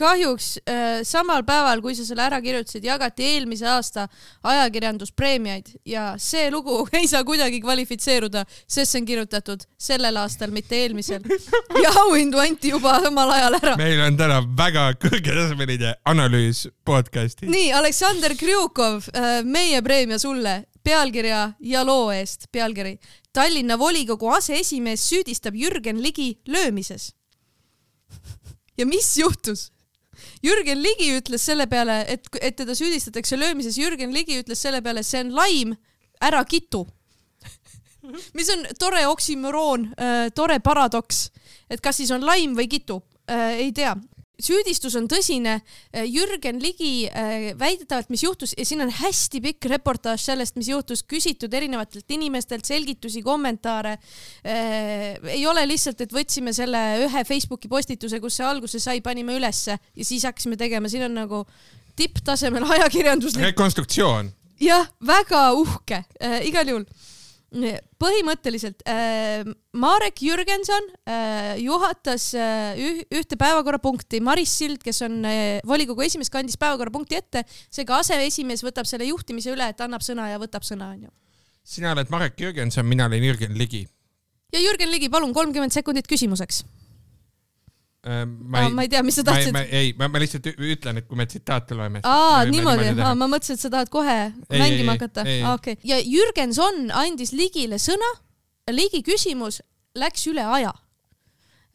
kahjuks 0.01 0.55
äh, 0.65 1.01
samal 1.05 1.43
päeval, 1.45 1.81
kui 1.83 1.95
sa 1.97 2.05
selle 2.07 2.23
ära 2.25 2.39
kirjutasid, 2.41 2.85
jagati 2.87 3.25
eelmise 3.35 3.67
aasta 3.69 4.07
ajakirjanduspreemiaid 4.47 5.73
ja 5.85 6.13
see 6.21 6.47
lugu 6.53 6.79
ei 6.99 7.09
saa 7.11 7.25
kuidagi 7.27 7.61
kvalifitseeruda, 7.63 8.45
sest 8.65 8.95
see 8.95 9.01
on 9.03 9.09
kirjutatud 9.09 9.67
sellel 9.77 10.17
aastal, 10.23 10.53
mitte 10.55 10.79
eelmisel. 10.79 11.25
ja 11.83 11.93
auhindu 12.05 12.41
anti 12.41 12.71
juba 12.73 12.97
samal 13.03 13.35
ajal 13.35 13.59
ära. 13.59 13.75
meil 13.77 14.01
on 14.07 14.17
täna 14.17 14.41
väga 14.57 14.87
kõrgetasemeline 15.03 15.95
analüüs 16.07 16.65
podcast'i. 16.87 17.51
nii, 17.51 17.71
Aleksander 17.77 18.37
Krjukov 18.39 19.11
äh,, 19.11 19.41
meie 19.43 19.83
preemia 19.85 20.19
sulle 20.21 20.61
pealkirja 20.83 21.51
ja 21.59 21.83
loo 21.85 22.09
eest, 22.13 22.47
pealkiri. 22.51 22.97
Tallinna 23.33 23.77
volikogu 23.79 24.29
aseesimees 24.35 25.03
süüdistab 25.07 25.55
Jürgen 25.55 26.01
Ligi 26.03 26.41
löömises. 26.47 27.13
ja 28.77 28.85
mis 28.85 29.17
juhtus? 29.17 29.71
Jürgen 30.43 30.83
Ligi 30.83 31.11
ütles 31.17 31.45
selle 31.45 31.65
peale, 31.65 32.05
et, 32.07 32.27
et 32.41 32.55
teda 32.55 32.75
süüdistatakse 32.75 33.39
löömises, 33.39 33.77
Jürgen 33.77 34.13
Ligi 34.13 34.39
ütles 34.41 34.61
selle 34.61 34.81
peale, 34.81 35.03
see 35.03 35.23
on 35.23 35.35
laim, 35.35 35.75
ära 36.21 36.43
kitu 36.45 36.85
mis 38.33 38.49
on 38.49 38.65
tore 38.79 39.07
oksümoroon 39.07 39.85
äh,, 39.97 40.29
tore 40.35 40.59
paradoks, 40.59 41.29
et 41.69 41.81
kas 41.81 42.01
siis 42.01 42.11
on 42.11 42.25
laim 42.25 42.55
või 42.57 42.67
kitu 42.69 43.01
äh,, 43.29 43.61
ei 43.65 43.71
tea 43.71 43.95
süüdistus 44.45 44.95
on 44.99 45.07
tõsine. 45.11 45.57
Äh, 45.93 46.05
Jürgen 46.09 46.61
Ligi 46.61 47.07
äh, 47.07 47.51
väidetavalt, 47.59 48.09
mis 48.13 48.23
juhtus 48.25 48.55
ja 48.57 48.65
siin 48.67 48.83
on 48.85 48.91
hästi 49.01 49.41
pikk 49.43 49.69
reportaaž 49.71 50.25
sellest, 50.29 50.57
mis 50.59 50.71
juhtus, 50.71 51.03
küsitud 51.07 51.53
erinevatelt 51.53 52.11
inimestelt 52.11 52.67
selgitusi, 52.69 53.23
kommentaare. 53.25 53.97
Äh, 54.45 55.19
ei 55.37 55.45
ole 55.49 55.65
lihtsalt, 55.69 56.01
et 56.05 56.15
võtsime 56.15 56.53
selle 56.55 56.81
ühe 57.05 57.25
Facebooki 57.27 57.71
postituse, 57.71 58.19
kus 58.23 58.39
see 58.39 58.47
alguse 58.47 58.81
sai, 58.83 58.99
panime 59.05 59.37
ülesse 59.37 59.77
ja 59.77 60.07
siis 60.07 60.25
hakkasime 60.27 60.59
tegema, 60.59 60.91
siin 60.91 61.07
on 61.07 61.17
nagu 61.23 61.45
tipptasemel 61.99 62.67
ajakirjanduslik. 62.77 63.51
rekonstruktsioon. 63.51 64.31
jah, 64.61 64.85
väga 65.05 65.47
uhke 65.57 66.03
äh,, 66.21 66.41
igal 66.47 66.69
juhul 66.69 66.85
põhimõtteliselt 67.51 68.83
äh, 68.87 69.43
Marek 69.75 70.21
Jürgenson 70.23 70.85
äh, 71.03 71.59
juhatas 71.59 72.29
äh, 72.33 72.79
üh, 72.79 73.01
ühte 73.11 73.35
päevakorrapunkti, 73.39 74.21
Maris 74.23 74.53
Sild, 74.55 74.79
kes 74.83 75.01
on 75.03 75.19
äh, 75.27 75.59
volikogu 75.67 76.05
esimees, 76.05 76.31
kandis 76.31 76.55
päevakorrapunkti 76.61 77.19
ette, 77.19 77.43
seega 77.69 77.99
aseesimees 77.99 78.63
võtab 78.63 78.87
selle 78.87 79.09
juhtimise 79.09 79.51
üle, 79.51 79.67
et 79.67 79.83
annab 79.83 80.05
sõna 80.05 80.29
ja 80.31 80.39
võtab 80.39 80.63
sõna, 80.67 80.93
onju. 80.95 81.11
sina 81.63 81.91
oled 81.91 82.13
Marek 82.13 82.39
Jürgenson, 82.39 82.87
mina 82.87 83.09
olen 83.11 83.27
Jürgen 83.27 83.57
Ligi. 83.59 83.83
ja 84.53 84.63
Jürgen 84.63 84.91
Ligi, 84.91 85.11
palun 85.11 85.35
kolmkümmend 85.35 85.75
sekundit 85.75 86.07
küsimuseks 86.07 86.63
ma 88.03 88.63
ei, 88.63 88.73
ma 88.73 88.81
ei 88.81 88.89
tea, 88.89 89.03
mis 89.05 89.19
sa 89.19 89.23
tahtsid. 89.25 89.57
ei, 89.69 89.93
ma, 89.97 90.07
ma 90.09 90.21
lihtsalt 90.21 90.47
ütlen, 90.51 91.01
et 91.01 91.07
kui 91.07 91.19
me 91.19 91.27
tsitaate 91.29 91.77
loeme. 91.77 92.01
aa, 92.03 92.43
niimoodi, 92.49 92.93
ma 92.97 93.13
mõtlesin, 93.29 93.59
et 93.59 93.65
sa 93.65 93.69
tahad 93.73 93.91
kohe 93.93 94.15
ei, 94.25 94.57
mängima 94.57 94.95
ei, 94.95 94.97
hakata. 94.97 95.25
okei, 95.53 95.77
ja 95.85 95.99
Jürgenson 96.01 96.87
andis 97.03 97.35
Ligile 97.37 97.77
sõna, 97.81 98.09
Ligi 98.71 99.03
küsimus 99.05 99.61
läks 99.97 100.25
üle 100.31 100.45
aja. 100.45 100.73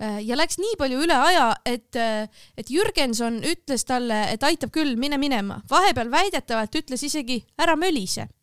Äh, 0.02 0.18
ja 0.26 0.36
läks 0.36 0.58
nii 0.60 0.74
palju 0.80 0.98
üle 1.06 1.14
aja, 1.16 1.50
et, 1.64 1.96
äh, 1.96 2.26
et 2.58 2.70
Jürgenson 2.74 3.38
ütles 3.46 3.86
talle, 3.88 4.26
et 4.32 4.42
aitab 4.44 4.74
küll, 4.74 4.96
mine 4.98 5.16
minema. 5.20 5.62
vahepeal 5.70 6.10
väidetavalt 6.10 6.74
ütles 6.82 7.06
isegi 7.06 7.44
ära 7.62 7.78
mölise 7.80 8.26
Äh, 8.26 8.35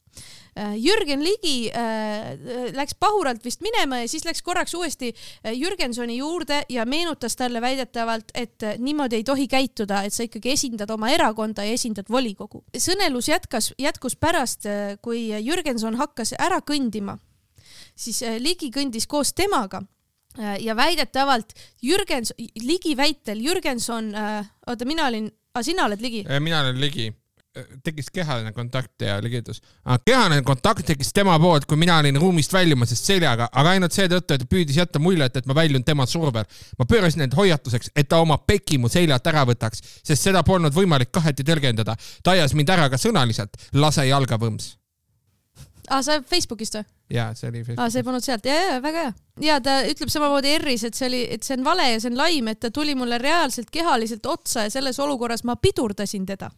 Jürgen 0.56 1.24
Ligi 1.26 1.72
äh, 1.74 2.36
läks 2.76 2.94
pahuralt 3.02 3.42
vist 3.46 3.64
minema 3.66 4.04
ja 4.04 4.10
siis 4.10 4.26
läks 4.26 4.44
korraks 4.46 4.76
uuesti 4.78 5.10
äh, 5.10 5.54
Jürgensoni 5.58 6.20
juurde 6.20 6.60
ja 6.70 6.86
meenutas 6.86 7.36
talle 7.40 7.62
väidetavalt, 7.62 8.30
et 8.38 8.66
niimoodi 8.78 9.18
ei 9.18 9.26
tohi 9.26 9.48
käituda, 9.50 10.04
et 10.06 10.14
sa 10.14 10.28
ikkagi 10.28 10.54
esindad 10.54 10.94
oma 10.94 11.10
erakonda 11.10 11.66
ja 11.66 11.74
esindad 11.74 12.10
volikogu. 12.10 12.64
sõnelus 12.78 13.32
jätkas, 13.32 13.72
jätkus 13.82 14.16
pärast, 14.16 14.68
kui 15.02 15.26
Jürgenson 15.42 15.98
hakkas 15.98 16.36
ära 16.38 16.62
kõndima, 16.62 17.18
siis 17.96 18.22
Ligi 18.40 18.70
kõndis 18.74 19.08
koos 19.10 19.34
temaga 19.34 19.82
ja 20.60 20.76
väidetavalt 20.78 21.54
Jürgens, 21.82 22.34
Ligi 22.62 22.94
väitel 22.98 23.42
Jürgenson, 23.42 24.14
oota, 24.68 24.86
mina 24.86 25.10
olin, 25.10 25.32
sina 25.62 25.90
oled 25.90 26.02
Ligi? 26.02 26.24
mina 26.40 26.62
olen 26.62 26.82
Ligi 26.82 27.10
tekkis 27.84 28.10
kehaline 28.10 28.52
kontakt 28.52 29.02
ja 29.02 29.24
ligitus. 29.24 29.62
kehaline 30.06 30.42
kontakt 30.42 30.86
tekkis 30.86 31.14
tema 31.14 31.40
poolt, 31.40 31.66
kui 31.66 31.78
mina 31.78 31.98
olin 31.98 32.18
ruumist 32.18 32.54
väljumas 32.54 32.94
seljaga, 32.98 33.48
aga 33.52 33.76
ainult 33.76 33.94
seetõttu, 33.94 34.34
et 34.34 34.46
püüdis 34.50 34.78
jätta 34.78 35.00
muljet, 35.00 35.38
et 35.38 35.46
ma 35.46 35.56
väljun 35.56 35.84
tema 35.84 36.06
survel. 36.06 36.46
ma 36.80 36.86
pöörasin 36.86 37.22
end 37.22 37.36
hoiatuseks, 37.38 37.92
et 37.96 38.10
ta 38.10 38.20
oma 38.22 38.38
peki 38.38 38.78
mu 38.78 38.90
seljalt 38.90 39.28
ära 39.28 39.46
võtaks, 39.46 39.84
sest 40.04 40.30
seda 40.30 40.44
polnud 40.44 40.74
võimalik 40.74 41.12
kaheti 41.12 41.44
tõlgendada. 41.44 41.96
ta 42.24 42.32
ajas 42.32 42.54
mind 42.54 42.70
ära 42.70 42.90
ka 42.90 42.98
sõnaliselt, 42.98 43.70
lase 43.74 44.08
jalga 44.08 44.38
võms. 44.38 44.78
aa, 45.90 46.02
sa 46.02 46.22
Facebookist 46.22 46.80
või? 46.80 46.90
jaa, 47.14 47.34
see 47.36 47.50
oli 47.50 47.60
Facebookis. 47.60 47.84
aa, 47.84 47.90
see 47.90 48.04
polnud 48.04 48.24
sealt, 48.24 48.46
ja, 48.46 48.58
ja 48.74 48.82
väga 48.82 49.06
hea. 49.06 49.14
ja 49.42 49.62
ta 49.62 49.84
ütleb 49.86 50.10
samamoodi 50.10 50.58
R-is, 50.58 50.90
et 50.90 50.98
see 50.98 51.06
oli, 51.08 51.24
et 51.38 51.44
see 51.44 51.58
on 51.60 51.70
vale 51.70 51.92
ja 51.92 52.02
see 52.02 52.10
on 52.10 52.18
laim, 52.18 52.48
et 52.48 52.60
ta 52.60 52.74
tuli 52.74 52.96
mulle 52.96 53.22
reaalselt 53.22 53.70
kehaliselt 53.70 54.26
otsa 54.26 54.66
ja 54.66 54.74
selles 54.74 55.00
olukorras 55.00 55.44
ma 55.44 55.56
pidurdasin 55.56 56.26
teda 56.26 56.50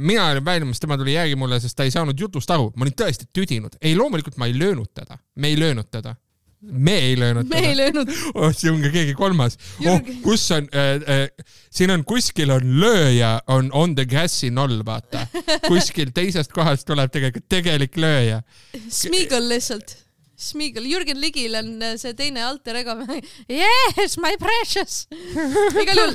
mina 0.00 0.30
olin 0.30 0.44
väljumas, 0.44 0.80
tema 0.80 0.96
tuli 0.98 1.14
järgi 1.14 1.36
mulle, 1.38 1.60
sest 1.60 1.76
ta 1.76 1.84
ei 1.86 1.92
saanud 1.94 2.18
jutust 2.20 2.50
aru, 2.50 2.72
ma 2.76 2.86
olin 2.86 2.96
tõesti 2.98 3.28
tüdinud. 3.34 3.76
ei, 3.82 3.96
loomulikult 3.96 4.38
ma 4.40 4.48
ei 4.48 4.56
löönud 4.58 4.90
teda, 4.94 5.18
me 5.36 5.52
ei 5.52 5.58
löönud 5.60 5.90
teda. 5.90 6.16
me 6.60 6.94
ei 6.98 7.18
löönud 7.18 7.46
me 7.52 7.58
ei 7.62 7.76
löönud 7.76 8.08
oh,. 8.34 8.50
siin 8.50 8.72
on 8.72 8.80
ka 8.82 8.90
keegi 8.90 9.14
kolmas. 9.14 9.58
oh, 9.86 10.00
kus 10.24 10.48
on 10.56 10.66
äh,, 10.74 11.04
äh, 11.06 11.52
siin 11.70 11.92
on 11.94 12.02
kuskil 12.04 12.50
on 12.50 12.66
lööja, 12.80 13.36
on 13.46 13.70
on 13.72 13.94
the 13.94 14.04
gas'i 14.04 14.50
noll, 14.50 14.82
vaata. 14.86 15.26
kuskil 15.70 16.10
teisest 16.14 16.52
kohast 16.52 16.88
tuleb 16.88 17.12
tegelikult 17.14 17.48
tegelik 17.48 17.96
lööja. 17.96 18.42
Smeagol 18.88 19.48
lihtsalt 19.52 20.07
Smeagol, 20.38 20.86
Jürgen 20.86 21.18
Ligil 21.18 21.54
on 21.58 21.82
äh, 21.82 21.96
see 21.98 22.14
teine 22.14 22.44
alter 22.46 22.76
ego. 22.78 22.94
Yes, 23.50 24.16
my 24.22 24.36
precious. 24.38 25.08
igal 25.82 25.98
juhul 25.98 26.14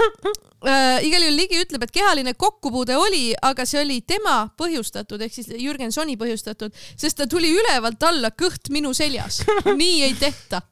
äh,, 0.64 1.04
igal 1.04 1.26
juhul 1.26 1.36
Ligi 1.36 1.60
ütleb, 1.60 1.84
et 1.84 1.92
kehaline 1.92 2.34
kokkupuude 2.40 2.96
oli, 2.96 3.34
aga 3.44 3.66
see 3.68 3.82
oli 3.82 4.00
tema 4.08 4.46
põhjustatud 4.60 5.22
ehk 5.26 5.36
siis 5.36 5.52
Jürgen 5.60 5.92
Soni 5.92 6.16
põhjustatud, 6.20 6.72
sest 6.96 7.20
ta 7.20 7.28
tuli 7.28 7.52
ülevalt 7.52 8.04
alla 8.08 8.32
kõht 8.32 8.72
minu 8.72 8.94
seljas. 8.96 9.42
nii 9.82 10.06
ei 10.08 10.16
tehta. 10.20 10.64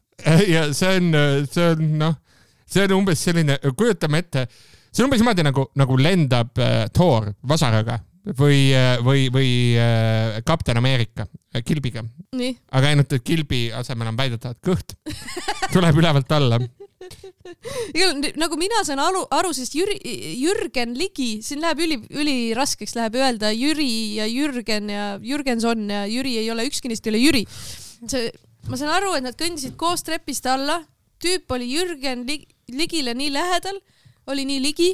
ja 0.47 0.69
see 0.71 0.95
on, 1.01 1.11
see 1.51 1.71
on 1.73 1.97
noh, 1.99 2.15
see 2.63 2.85
on 2.87 2.95
umbes 3.01 3.25
selline, 3.27 3.59
kujutame 3.75 4.23
ette, 4.23 4.45
see 4.93 5.03
on 5.03 5.09
umbes 5.09 5.19
niimoodi 5.25 5.47
nagu, 5.49 5.67
nagu 5.81 5.99
lendab 5.99 6.63
äh, 6.63 6.85
Thor 6.95 7.33
vasaraga 7.51 7.99
või, 8.25 8.69
või, 9.03 9.25
või 9.33 9.51
äh, 9.79 10.41
Kapten 10.45 10.77
Ameerika 10.77 11.25
äh, 11.25 11.63
kilbiga. 11.65 12.03
aga 12.71 12.91
ainult, 12.91 13.13
et 13.13 13.23
kilbi 13.23 13.71
asemel 13.73 14.11
on 14.11 14.17
väidetavalt 14.17 14.61
kõht. 14.65 14.95
tuleb 15.73 15.97
ülevalt 15.97 16.31
alla. 16.31 16.59
igal, 17.97 18.13
nagu 18.37 18.59
mina 18.59 18.83
saan 18.85 19.01
aru, 19.01 19.25
aru, 19.33 19.53
sest 19.57 19.75
Jüri, 19.75 19.97
Jürgen 20.37 20.93
Ligi, 20.97 21.41
siin 21.43 21.63
läheb 21.63 21.81
üli, 21.81 21.97
üliraskeks 22.13 22.95
läheb 22.95 23.17
öelda 23.19 23.51
Jüri 23.55 24.15
ja 24.19 24.29
Jürgen 24.29 24.89
ja 24.91 25.05
Jürgenson 25.21 25.89
ja 25.89 26.05
Jüri 26.05 26.37
ei 26.43 26.51
ole, 26.53 26.67
ükski 26.69 26.91
neist 26.91 27.07
ei 27.07 27.15
ole 27.15 27.23
Jüri. 27.25 27.45
see, 28.07 28.29
ma 28.69 28.77
saan 28.77 28.93
aru, 28.99 29.15
et 29.17 29.25
nad 29.25 29.37
kõndisid 29.37 29.75
koos 29.81 30.05
trepist 30.05 30.45
alla, 30.45 30.83
tüüp 31.21 31.49
oli 31.53 31.73
Jürgen 31.73 32.27
Ligile 32.71 33.17
nii 33.17 33.33
lähedal, 33.33 33.81
oli 34.29 34.45
nii 34.47 34.61
ligi 34.61 34.93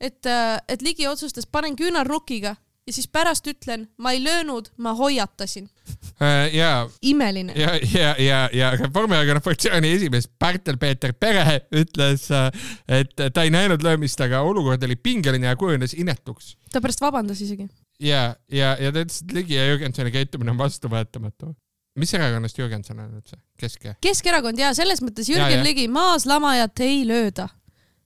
et, 0.00 0.26
äh, 0.26 0.58
et 0.68 0.82
Ligi 0.82 1.06
otsustas, 1.08 1.46
panen 1.46 1.76
küünarnukiga 1.76 2.56
ja 2.86 2.94
siis 2.94 3.08
pärast 3.08 3.46
ütlen, 3.46 3.86
ma 3.98 4.12
ei 4.12 4.22
löönud, 4.24 4.70
ma 4.76 4.94
hoiatasin 4.94 5.68
uh,. 5.88 6.54
ja. 6.54 6.88
imeline. 7.02 7.52
ja, 7.56 7.76
ja, 7.94 8.14
ja, 8.18 8.40
ja 8.52 8.70
Reformierakonna 8.76 9.40
fraktsiooni 9.40 9.92
esimees 9.92 10.28
Pärtel-Peeter 10.38 11.12
Pere 11.12 11.60
ütles, 11.76 12.26
äh, 12.34 12.50
et 12.88 13.14
ta 13.34 13.44
ei 13.46 13.52
näinud 13.54 13.84
löömist, 13.84 14.20
aga 14.20 14.42
olukord 14.42 14.82
oli 14.82 14.96
pingeline 14.96 15.46
ja 15.46 15.56
kujunes 15.56 15.94
inetuks. 15.94 16.56
ta 16.72 16.80
pärast 16.80 17.00
vabandas 17.00 17.40
isegi. 17.40 17.68
ja, 18.00 18.34
ja, 18.52 18.76
ja 18.80 18.92
ta 18.92 19.04
ütles, 19.04 19.22
et 19.22 19.38
Ligi 19.38 19.58
ja 19.58 19.68
Jürgensoni 19.70 20.12
käitumine 20.14 20.50
on 20.50 20.58
vastuvõetamatu 20.58 21.54
mis 22.00 22.14
erakonnast 22.14 22.58
Jürgenson 22.58 22.98
on 23.02 23.16
üldse, 23.20 23.36
Kesk? 23.60 23.86
Keskerakond 24.02 24.58
ja 24.58 24.74
selles 24.74 25.02
mõttes 25.04 25.28
Jürgen 25.28 25.58
ja, 25.58 25.60
ja. 25.60 25.64
Ligi 25.66 25.88
maaslamajat 25.92 26.86
ei 26.86 27.02
lööda 27.06 27.50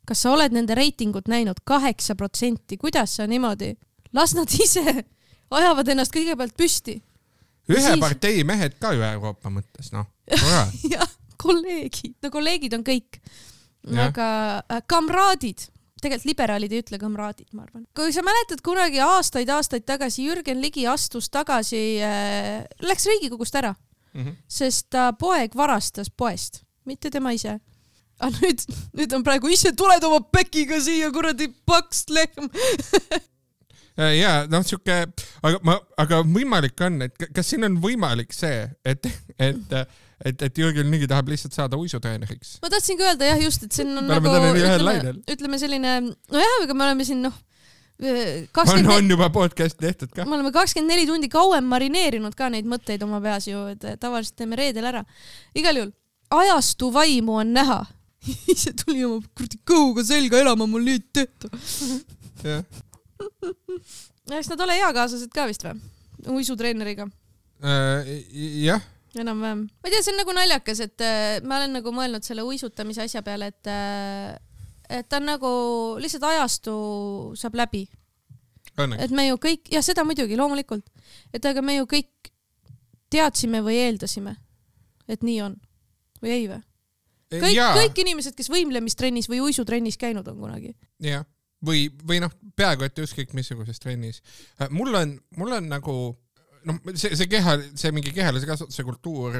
kas 0.07 0.23
sa 0.25 0.33
oled 0.35 0.53
nende 0.53 0.75
reitingut 0.75 1.29
näinud? 1.29 1.61
kaheksa 1.65 2.15
protsenti, 2.15 2.77
kuidas 2.77 3.17
sa 3.17 3.27
niimoodi? 3.27 3.75
las 4.13 4.35
nad 4.35 4.51
ise 4.55 5.05
ajavad 5.51 5.91
ennast 5.93 6.15
kõigepealt 6.15 6.57
püsti. 6.59 6.99
ühe 7.71 7.83
siis... 7.83 8.01
partei 8.01 8.45
mehed 8.47 8.79
ka 8.81 8.95
ju 8.95 9.05
Euroopa 9.07 9.53
mõttes, 9.53 9.93
noh. 9.95 10.09
jah, 10.95 11.15
kolleegid, 11.41 12.17
no 12.23 12.33
kolleegid 12.33 12.77
on 12.79 12.85
kõik. 12.87 13.21
aga 14.01 14.27
äh, 14.65 14.83
kamraadid, 14.89 15.67
tegelikult 16.01 16.29
liberaalid 16.29 16.73
ei 16.73 16.83
ütle 16.85 17.01
kamraadid, 17.01 17.51
ma 17.53 17.67
arvan. 17.67 17.87
kui 17.97 18.13
sa 18.13 18.25
mäletad 18.25 18.63
kunagi 18.65 19.03
aastaid-aastaid 19.05 19.87
tagasi 19.89 20.29
Jürgen 20.29 20.61
Ligi 20.63 20.87
astus 20.89 21.31
tagasi 21.33 21.85
äh,, 22.05 22.65
läks 22.85 23.09
Riigikogust 23.11 23.57
ära 23.61 23.75
mm, 23.75 24.23
-hmm. 24.23 24.37
sest 24.49 24.91
ta 24.91 25.13
poeg 25.13 25.57
varastas 25.57 26.11
poest, 26.11 26.63
mitte 26.85 27.11
tema 27.11 27.33
ise 27.33 27.59
aga 28.23 28.40
nüüd, 28.40 28.64
nüüd 28.94 29.14
on 29.16 29.25
praegu 29.26 29.50
ise 29.52 29.73
tuled 29.76 30.04
oma 30.06 30.21
pekiga 30.35 30.80
siia, 30.83 31.11
kuradi 31.14 31.49
paks 31.66 32.04
lehm. 32.14 32.50
ja 34.23 34.35
noh, 34.50 34.64
sihuke, 34.66 35.00
aga 35.42 35.62
ma, 35.66 35.78
aga 36.00 36.23
võimalik 36.26 36.80
on, 36.87 37.00
et 37.06 37.14
ka- 37.18 37.30
kas 37.37 37.52
siin 37.52 37.66
on 37.68 37.78
võimalik 37.83 38.35
see, 38.35 38.64
et, 38.87 39.09
et, 39.38 39.75
et, 40.25 40.44
et 40.49 40.61
Jürgen 40.61 40.90
Ligi 40.90 41.09
tahab 41.11 41.30
lihtsalt 41.33 41.56
saada 41.56 41.78
uisutreeneriks? 41.80 42.59
ma 42.64 42.71
tahtsingi 42.75 43.06
öelda 43.06 43.33
jah, 43.33 43.42
just, 43.44 43.66
et 43.66 43.75
siin 43.75 43.94
on 43.94 44.06
Me 44.06 44.18
nagu 44.18 44.30
ütleme 44.30 45.16
ütleme 45.37 45.61
selline, 45.62 45.97
nojah, 46.35 46.56
aga 46.66 46.78
me 46.78 46.88
oleme 46.88 47.06
siin 47.06 47.23
noh, 47.26 47.35
on, 48.02 48.47
kakskümmend, 48.52 48.94
on 48.97 49.11
juba 49.14 49.30
podcast 49.35 49.78
tehtud 49.78 50.11
ka. 50.14 50.26
me 50.26 50.38
oleme 50.38 50.50
kakskümmend 50.54 50.90
neli 50.90 51.06
tundi 51.06 51.30
kauem 51.30 51.66
marineerinud 51.71 52.35
ka 52.38 52.50
neid 52.50 52.66
mõtteid 52.66 53.02
oma 53.06 53.23
peas 53.23 53.47
ju, 53.50 53.66
et 53.75 53.87
tavaliselt 54.02 54.38
teeme 54.38 54.59
reedel 54.59 54.90
ära. 54.90 55.04
igal 55.54 55.78
juhul 55.78 55.94
ajastu 56.35 56.90
vaimu 56.92 57.38
on 57.42 57.52
näha. 57.54 57.85
ise 58.54 58.75
tuli 58.85 59.04
oma 59.07 59.21
kuradi 59.35 59.61
kõhuga 59.66 60.04
selga 60.07 60.40
elama, 60.40 60.69
mul 60.71 60.87
nii 60.87 61.02
tehtu. 61.14 61.50
jah, 62.45 62.64
eks 64.38 64.49
nad 64.52 64.64
ole 64.64 64.81
eakaaslased 64.85 65.33
ka 65.35 65.49
vist 65.50 65.66
või? 65.66 65.76
uisutreeneriga 66.35 67.04
Äh, 67.64 68.25
jah, 68.64 68.83
enam-vähem. 69.14 69.61
ma 69.83 69.88
ei 69.88 69.93
tea, 69.93 70.02
see 70.02 70.12
on 70.12 70.19
nagu 70.21 70.33
naljakas, 70.37 70.81
et 70.85 71.00
äh, 71.00 71.38
ma 71.47 71.57
olen 71.61 71.78
nagu 71.78 71.93
mõelnud 71.97 72.26
selle 72.26 72.43
uisutamise 72.45 73.07
asja 73.07 73.23
peale, 73.25 73.52
et 73.54 73.71
äh, 73.71 74.35
et 74.99 75.09
ta 75.09 75.16
on 75.16 75.28
nagu 75.31 75.52
lihtsalt 76.02 76.26
ajastu 76.28 76.75
saab 77.40 77.57
läbi, 77.57 77.87
et 78.99 79.14
me 79.16 79.28
ju 79.31 79.38
kõik 79.40 79.71
ja 79.73 79.81
seda 79.87 80.04
muidugi 80.04 80.37
loomulikult, 80.37 80.85
et 81.33 81.47
aga 81.49 81.62
me 81.64 81.78
ju 81.78 81.88
kõik 81.88 82.33
teadsime 83.14 83.62
või 83.64 83.78
eeldasime, 83.87 84.35
et 85.09 85.25
nii 85.25 85.40
on 85.47 85.57
või 86.21 86.35
ei 86.35 86.47
või? 86.50 86.61
kõik, 87.33 87.61
kõik 87.78 88.02
inimesed, 88.04 88.37
kes 88.37 88.50
võimlemistrennis 88.52 89.31
või 89.31 89.40
uisutrennis 89.47 89.97
käinud 90.00 90.28
on 90.28 90.43
kunagi. 90.43 90.75
jah, 91.02 91.25
või, 91.64 91.87
või 92.07 92.21
noh, 92.25 92.33
peaaegu 92.57 92.87
et 92.87 93.00
ükskõik 93.04 93.35
missuguses 93.37 93.81
trennis. 93.81 94.21
mul 94.71 94.95
on, 94.95 95.16
mul 95.38 95.57
on 95.59 95.71
nagu 95.73 95.97
noh, 96.69 96.81
see, 96.95 97.14
see 97.16 97.28
keha, 97.31 97.57
see 97.78 97.93
mingi 97.95 98.12
kehalise 98.14 98.49
kasvatuse 98.49 98.85
kultuur 98.87 99.38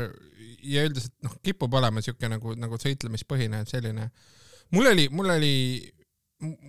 ja 0.65 0.85
üldiselt 0.87 1.15
noh, 1.25 1.35
kipub 1.45 1.75
olema 1.77 2.03
siuke 2.05 2.29
nagu, 2.31 2.55
nagu 2.59 2.79
sõitlemispõhine 2.81 3.65
selline. 3.69 4.11
mul 4.75 4.91
oli, 4.93 5.09
mul 5.13 5.35
oli, 5.37 5.55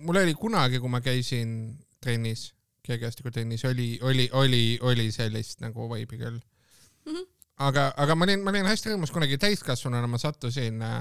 mul 0.04 0.20
oli 0.22 0.36
kunagi, 0.38 0.80
kui 0.82 0.92
ma 0.92 1.00
käisin 1.04 1.76
trennis, 2.02 2.50
kergejõustikutrennis, 2.86 3.64
oli, 3.66 3.96
oli, 4.02 4.28
oli, 4.32 4.64
oli 4.82 5.08
sellist 5.12 5.64
nagu 5.64 5.88
vibe'i 5.90 6.20
küll. 6.20 6.40
aga, 7.56 7.90
aga 7.96 8.16
ma 8.18 8.26
olin, 8.28 8.42
ma 8.44 8.52
olin 8.52 8.68
hästi 8.68 8.92
rõõmus 8.92 9.14
kunagi 9.14 9.38
täiskasvanuna, 9.40 10.08
ma 10.10 10.20
sattusin 10.20 10.82
äh, 10.84 11.00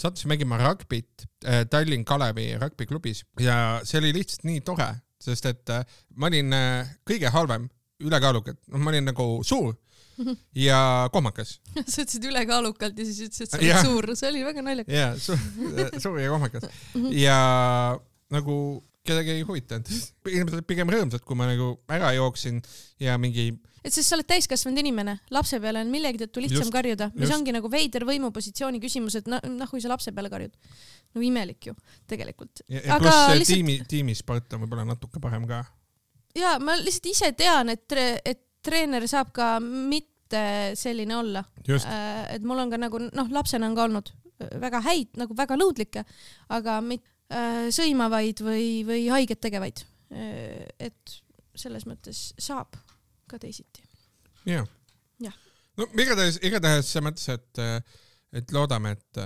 sattusin 0.00 0.28
mängima 0.32 0.58
rugbyt 0.58 1.26
äh, 1.46 1.64
Tallinn 1.70 2.04
Kalevi 2.04 2.54
rugbyklubis. 2.58 3.24
Ja 3.40 3.80
see 3.84 4.00
oli 4.02 4.12
lihtsalt 4.16 4.46
nii 4.48 4.60
tore, 4.66 4.90
sest 5.22 5.46
et 5.50 5.70
äh, 5.72 5.84
ma 6.18 6.30
olin 6.30 6.52
äh, 6.56 6.94
kõige 7.08 7.30
halvem 7.34 7.68
ülekaalukalt, 8.04 8.58
noh, 8.72 8.82
ma 8.82 8.90
olin 8.90 9.06
nagu 9.12 9.26
suur 9.46 9.74
ja 10.66 11.08
kohmakas. 11.12 11.58
Sa 11.92 12.02
ütlesid 12.02 12.26
ülekaalukalt 12.30 12.98
ja 12.98 13.06
siis 13.06 13.28
ütlesid, 13.28 13.46
et 13.46 13.54
sa 13.54 13.62
oled 13.62 13.86
suur, 13.88 14.10
see 14.18 14.32
oli 14.32 14.42
väga 14.46 14.66
naljakas. 14.66 14.94
ja 14.94 15.12
suur, 15.18 16.02
suur 16.02 16.18
ja 16.22 16.34
kohmakas. 16.34 16.68
Ja 17.26 17.38
nagu 18.34 18.56
kedagi 19.04 19.36
ei 19.36 19.44
huvitanud. 19.44 19.90
inimesed 20.30 20.58
olid 20.58 20.66
pigem 20.68 20.90
rõõmsad, 20.92 21.24
kui 21.26 21.36
ma 21.36 21.48
nagu 21.50 21.74
ära 21.92 22.12
jooksin 22.16 22.60
ja 23.02 23.16
mingi 23.20 23.50
et 23.84 23.92
sest 23.92 24.08
sa 24.08 24.16
oled 24.16 24.28
täiskasvanud 24.30 24.80
inimene, 24.80 25.18
lapse 25.34 25.58
peale 25.60 25.82
on 25.84 25.90
millegi 25.92 26.22
tõttu 26.22 26.40
lihtsam 26.40 26.62
Just, 26.62 26.72
karjuda, 26.72 27.10
mis 27.12 27.28
just. 27.28 27.36
ongi 27.36 27.52
nagu 27.52 27.68
veider 27.68 28.06
võimupositsiooni 28.08 28.80
küsimus, 28.80 29.18
et 29.20 29.28
noh, 29.28 29.42
noh, 29.44 29.68
kui 29.68 29.82
sa 29.84 29.92
lapse 29.92 30.12
peale 30.16 30.32
karjud. 30.32 30.56
no 31.14 31.22
imelik 31.22 31.68
ju 31.68 31.76
tegelikult. 32.08 32.64
Aga 32.88 33.12
lihtsalt- 33.36 33.52
tiimi, 33.52 33.78
tiimisport 33.88 34.56
on 34.56 34.64
võib-olla 34.64 34.88
natuke 34.88 35.20
parem 35.20 35.44
ka. 35.50 35.64
ja 36.38 36.56
ma 36.58 36.78
lihtsalt 36.80 37.12
ise 37.12 37.32
tean, 37.36 37.68
et, 37.68 37.92
et 38.24 38.40
treener 38.64 39.04
saab 39.10 39.36
ka 39.36 39.58
mitte 39.60 40.40
selline 40.80 41.16
olla. 41.20 41.44
just, 41.68 41.86
et 42.32 42.42
mul 42.42 42.64
on 42.64 42.72
ka 42.72 42.80
nagu 42.80 43.04
noh, 43.10 43.28
lapsena 43.36 43.68
on 43.68 43.76
ka 43.76 43.84
olnud 43.84 44.14
väga 44.60 44.80
häid, 44.82 45.12
nagu 45.20 45.36
väga 45.36 45.56
nõudlikke, 45.60 46.04
aga 46.56 46.80
mit-, 46.82 47.06
sõimavaid 47.74 48.40
või, 48.44 48.66
või 48.86 49.08
haiget 49.08 49.40
tegevaid. 49.40 49.80
et 50.78 51.14
selles 51.56 51.86
mõttes 51.88 52.18
saab 52.38 52.76
ka 53.30 53.38
teisiti. 53.40 53.82
jah 54.46 54.68
Jah.. 55.22 55.34
no 55.78 55.86
igatahes, 55.94 56.38
igatahes 56.42 56.90
selles 56.90 57.06
mõttes, 57.08 57.28
et, 57.32 57.88
et 58.40 58.54
loodame, 58.54 58.94
et, 58.98 59.20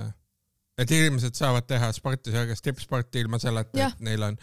et 0.79 0.95
inimesed 0.95 1.35
saavad 1.39 1.67
teha 1.69 1.91
sporti, 1.97 2.33
sealhulgas 2.33 2.63
tippsporti 2.63 3.23
ilma 3.25 3.41
selleta, 3.43 3.89
et 3.89 4.03
neil 4.05 4.25
on, 4.29 4.37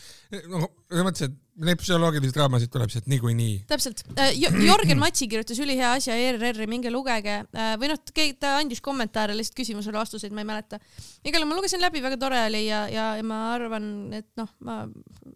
noh, 0.52 0.67
selles 0.89 1.08
mõttes, 1.08 1.30
et 1.30 1.41
neid 1.63 1.80
psühholoogilisi 1.80 2.36
draamasid 2.36 2.71
tuleb 2.74 2.91
sealt 2.91 3.08
niikuinii. 3.12 3.56
täpselt. 3.69 4.04
Jörgen 4.36 5.00
Matsi 5.00 5.30
kirjutas 5.32 5.60
ülihea 5.63 5.93
asja 5.95 6.17
ERR-i, 6.19 6.67
minge 6.67 6.91
lugege 6.91 7.38
või 7.80 7.91
noh, 7.91 8.02
ta 8.39 8.58
andis 8.60 8.84
kommentaare 8.84 9.38
lihtsalt 9.38 9.58
küsimusele 9.62 10.00
vastuseid, 10.00 10.36
ma 10.36 10.43
ei 10.43 10.52
mäleta. 10.52 10.80
igal 11.24 11.39
juhul 11.39 11.54
ma 11.54 11.60
lugesin 11.60 11.84
läbi, 11.84 12.04
väga 12.04 12.19
tore 12.19 12.43
oli 12.50 12.65
ja, 12.67 12.86
ja, 12.91 13.10
ja 13.19 13.26
ma 13.26 13.41
arvan, 13.54 13.89
et 14.19 14.28
noh, 14.39 14.52
ma, 14.67 14.82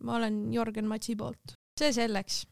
ma 0.04 0.20
olen 0.20 0.48
Jörgen 0.54 0.90
Matsi 0.92 1.16
poolt. 1.20 1.56
see 1.80 1.96
selleks. 1.96 2.44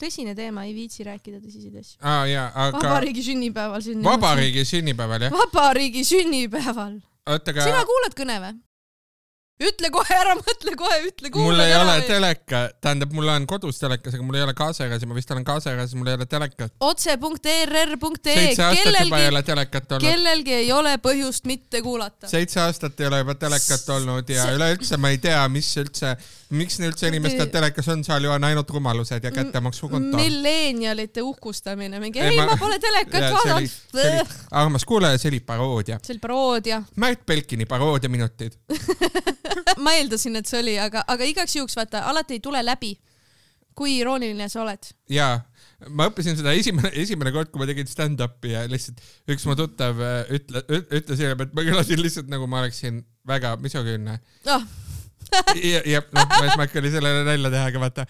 tõsine 0.00 0.36
teema, 0.38 0.62
ei 0.64 0.74
viitsi 0.78 1.04
rääkida 1.04 1.42
tõsiseid 1.42 1.82
asju. 1.82 1.98
jaa, 2.30 2.48
aga 2.54 2.78
vabariigi 2.78 3.26
sünnipäeval 3.32 3.82
sündinud. 3.82 4.12
vabariigi 4.12 4.64
sünnipäeval 4.64 5.26
jah? 5.26 5.34
vabariigi 5.34 6.06
sünnipäeval. 6.06 7.00
oota, 7.30 7.54
aga 7.54 7.68
sina 7.68 7.86
kuulad 7.88 8.18
kõne 8.18 8.40
või? 8.42 8.58
ütle 9.60 9.90
kohe 9.92 10.16
ära, 10.16 10.34
mõtle 10.38 10.72
kohe, 10.78 10.96
ütle 11.04 11.30
mul 11.34 11.60
ei 11.60 11.74
ole 11.76 11.98
või? 11.98 12.06
teleka, 12.08 12.62
tähendab, 12.80 13.12
mul 13.16 13.28
on 13.28 13.46
kodus 13.50 13.80
telekas, 13.80 14.14
aga 14.16 14.24
mul 14.24 14.38
ei 14.38 14.44
ole 14.46 14.54
kaasaegas 14.56 15.04
ja 15.04 15.08
ma 15.10 15.16
vist 15.18 15.32
olen 15.34 15.44
kaasaegas, 15.44 15.92
mul 15.98 16.08
ei 16.08 16.16
ole 16.16 16.26
telekat. 16.30 16.72
otse.err.ee 16.80 18.46
juba 19.04 19.20
ei 19.20 19.28
kellelgi, 19.28 20.00
kellelgi 20.06 20.56
ei 20.62 20.72
ole 20.72 20.96
põhjust 21.04 21.48
mitte 21.50 21.82
kuulata. 21.84 22.30
seitse 22.30 22.62
aastat 22.64 23.00
ei 23.00 23.10
ole 23.10 23.20
juba 23.24 23.36
telekat 23.40 23.88
olnud 23.96 24.32
ja 24.32 24.46
See- 24.48 24.56
üleüldse 24.56 25.00
ma 25.00 25.12
ei 25.12 25.20
tea, 25.20 25.42
mis 25.52 25.68
üldse, 25.82 26.16
miks 26.50 26.78
üldse 26.82 27.08
inimestel 27.10 27.50
telekas 27.52 27.88
on, 27.92 28.02
seal 28.06 28.24
ju 28.26 28.30
on 28.34 28.44
ainult 28.48 28.70
rumalused 28.74 29.24
ja 29.24 29.30
kättemaksukonto. 29.34 30.16
milleenialite 30.18 31.22
uhkustamine, 31.22 32.00
mingi 32.02 32.20
Ei, 32.20 32.32
ei, 32.32 32.40
ma- 32.40 32.46
ma 32.52 32.56
pole 32.58 32.78
telekat 32.82 33.28
vaadanud. 33.36 34.32
armas 34.50 34.84
kuulaja, 34.84 35.18
see 35.18 35.30
oli 35.30 35.40
paroodia. 35.40 36.00
see 36.02 36.14
oli 36.16 36.22
paroodia. 36.24 36.82
Märt 36.96 37.22
Belkini 37.26 37.66
paroodiaminutid. 37.70 38.58
ma 39.84 39.94
eeldasin, 39.98 40.36
et 40.40 40.50
see 40.50 40.58
oli, 40.62 40.74
aga, 40.82 41.04
aga 41.06 41.28
igaks 41.30 41.54
juhuks 41.56 41.78
vaata, 41.78 42.02
alati 42.10 42.38
ei 42.38 42.42
tule 42.44 42.62
läbi, 42.66 42.96
kui 43.78 43.98
irooniline 44.00 44.48
sa 44.50 44.64
oled. 44.64 44.90
jaa, 45.10 45.38
ma 45.88 46.10
õppisin 46.10 46.36
seda 46.36 46.52
esimene, 46.58 46.90
esimene 46.98 47.32
kord, 47.32 47.52
kui 47.52 47.62
ma 47.62 47.70
tegin 47.70 47.88
stand-up'i 47.88 48.56
ja 48.56 48.66
lihtsalt 48.68 49.00
üks 49.30 49.46
mu 49.48 49.54
tuttav 49.58 50.02
äh, 50.04 50.20
ütle, 50.36 50.64
ütles 50.82 51.16
hiljem, 51.22 51.46
et 51.46 51.54
ma 51.56 51.64
kõlasin 51.70 52.02
lihtsalt 52.02 52.28
nagu 52.32 52.50
ma 52.50 52.64
oleksin 52.64 53.04
väga 53.30 53.54
misogüünne. 53.62 54.18
ah, 54.50 54.66
ja, 55.72 55.82
ja 55.86 56.02
noh, 56.14 56.26
mu 56.26 56.46
eesmärk 56.46 56.78
oli 56.80 56.92
sellele 56.92 57.26
nalja 57.26 57.52
teha, 57.54 57.66
aga 57.70 57.82
vaata 57.82 58.06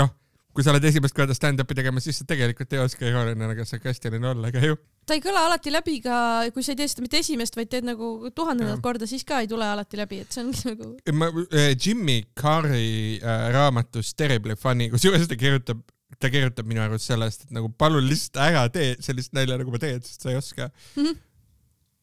noh, 0.00 0.10
kui 0.54 0.64
sa 0.64 0.70
oled 0.70 0.84
esimest 0.86 1.16
korda 1.16 1.34
stand-up'i 1.34 1.76
tegemas, 1.76 2.04
siis 2.06 2.20
sa 2.20 2.26
tegelikult 2.28 2.74
ei 2.74 2.82
oska 2.82 3.06
irooniline 3.08 3.54
ega 3.56 3.66
sarkastiline 3.66 4.28
olla, 4.30 4.50
aga 4.52 4.62
ju. 4.62 4.76
ta 5.08 5.16
ei 5.16 5.22
kõla 5.24 5.46
alati 5.48 5.72
läbi 5.74 5.96
ka, 6.04 6.18
kui 6.54 6.64
sa 6.66 6.74
ei 6.74 6.78
tee 6.78 6.90
seda 6.90 7.04
mitte 7.04 7.18
esimest, 7.20 7.58
vaid 7.58 7.72
teed 7.72 7.88
nagu 7.88 8.30
tuhandendat 8.30 8.78
Jah. 8.78 8.84
korda, 8.84 9.08
siis 9.10 9.26
ka 9.26 9.42
ei 9.42 9.50
tule 9.50 9.66
alati 9.66 9.98
läbi, 9.98 10.20
et 10.22 10.34
see 10.36 10.44
ongi 10.44 10.62
nagu 10.70 10.92
ma 11.18 11.32
äh, 11.48 11.72
Jimmy 11.74 12.20
Carrey 12.38 13.18
äh, 13.18 13.48
raamatus 13.54 14.14
Terribly 14.18 14.56
Funny, 14.60 14.88
kusjuures 14.94 15.26
ta 15.30 15.38
kirjutab, 15.40 15.82
ta 16.22 16.30
kirjutab 16.30 16.70
minu 16.70 16.84
arust 16.86 17.10
sellest, 17.10 17.48
et 17.48 17.58
nagu 17.58 17.72
palun 17.74 18.06
lihtsalt 18.06 18.42
ära 18.46 18.66
tee 18.72 18.94
sellist 19.02 19.34
nalja, 19.34 19.58
nagu 19.58 19.74
ma 19.74 19.82
teen, 19.82 19.98
sest 20.06 20.22
sa 20.22 20.30
ei 20.30 20.38
oska. 20.38 20.70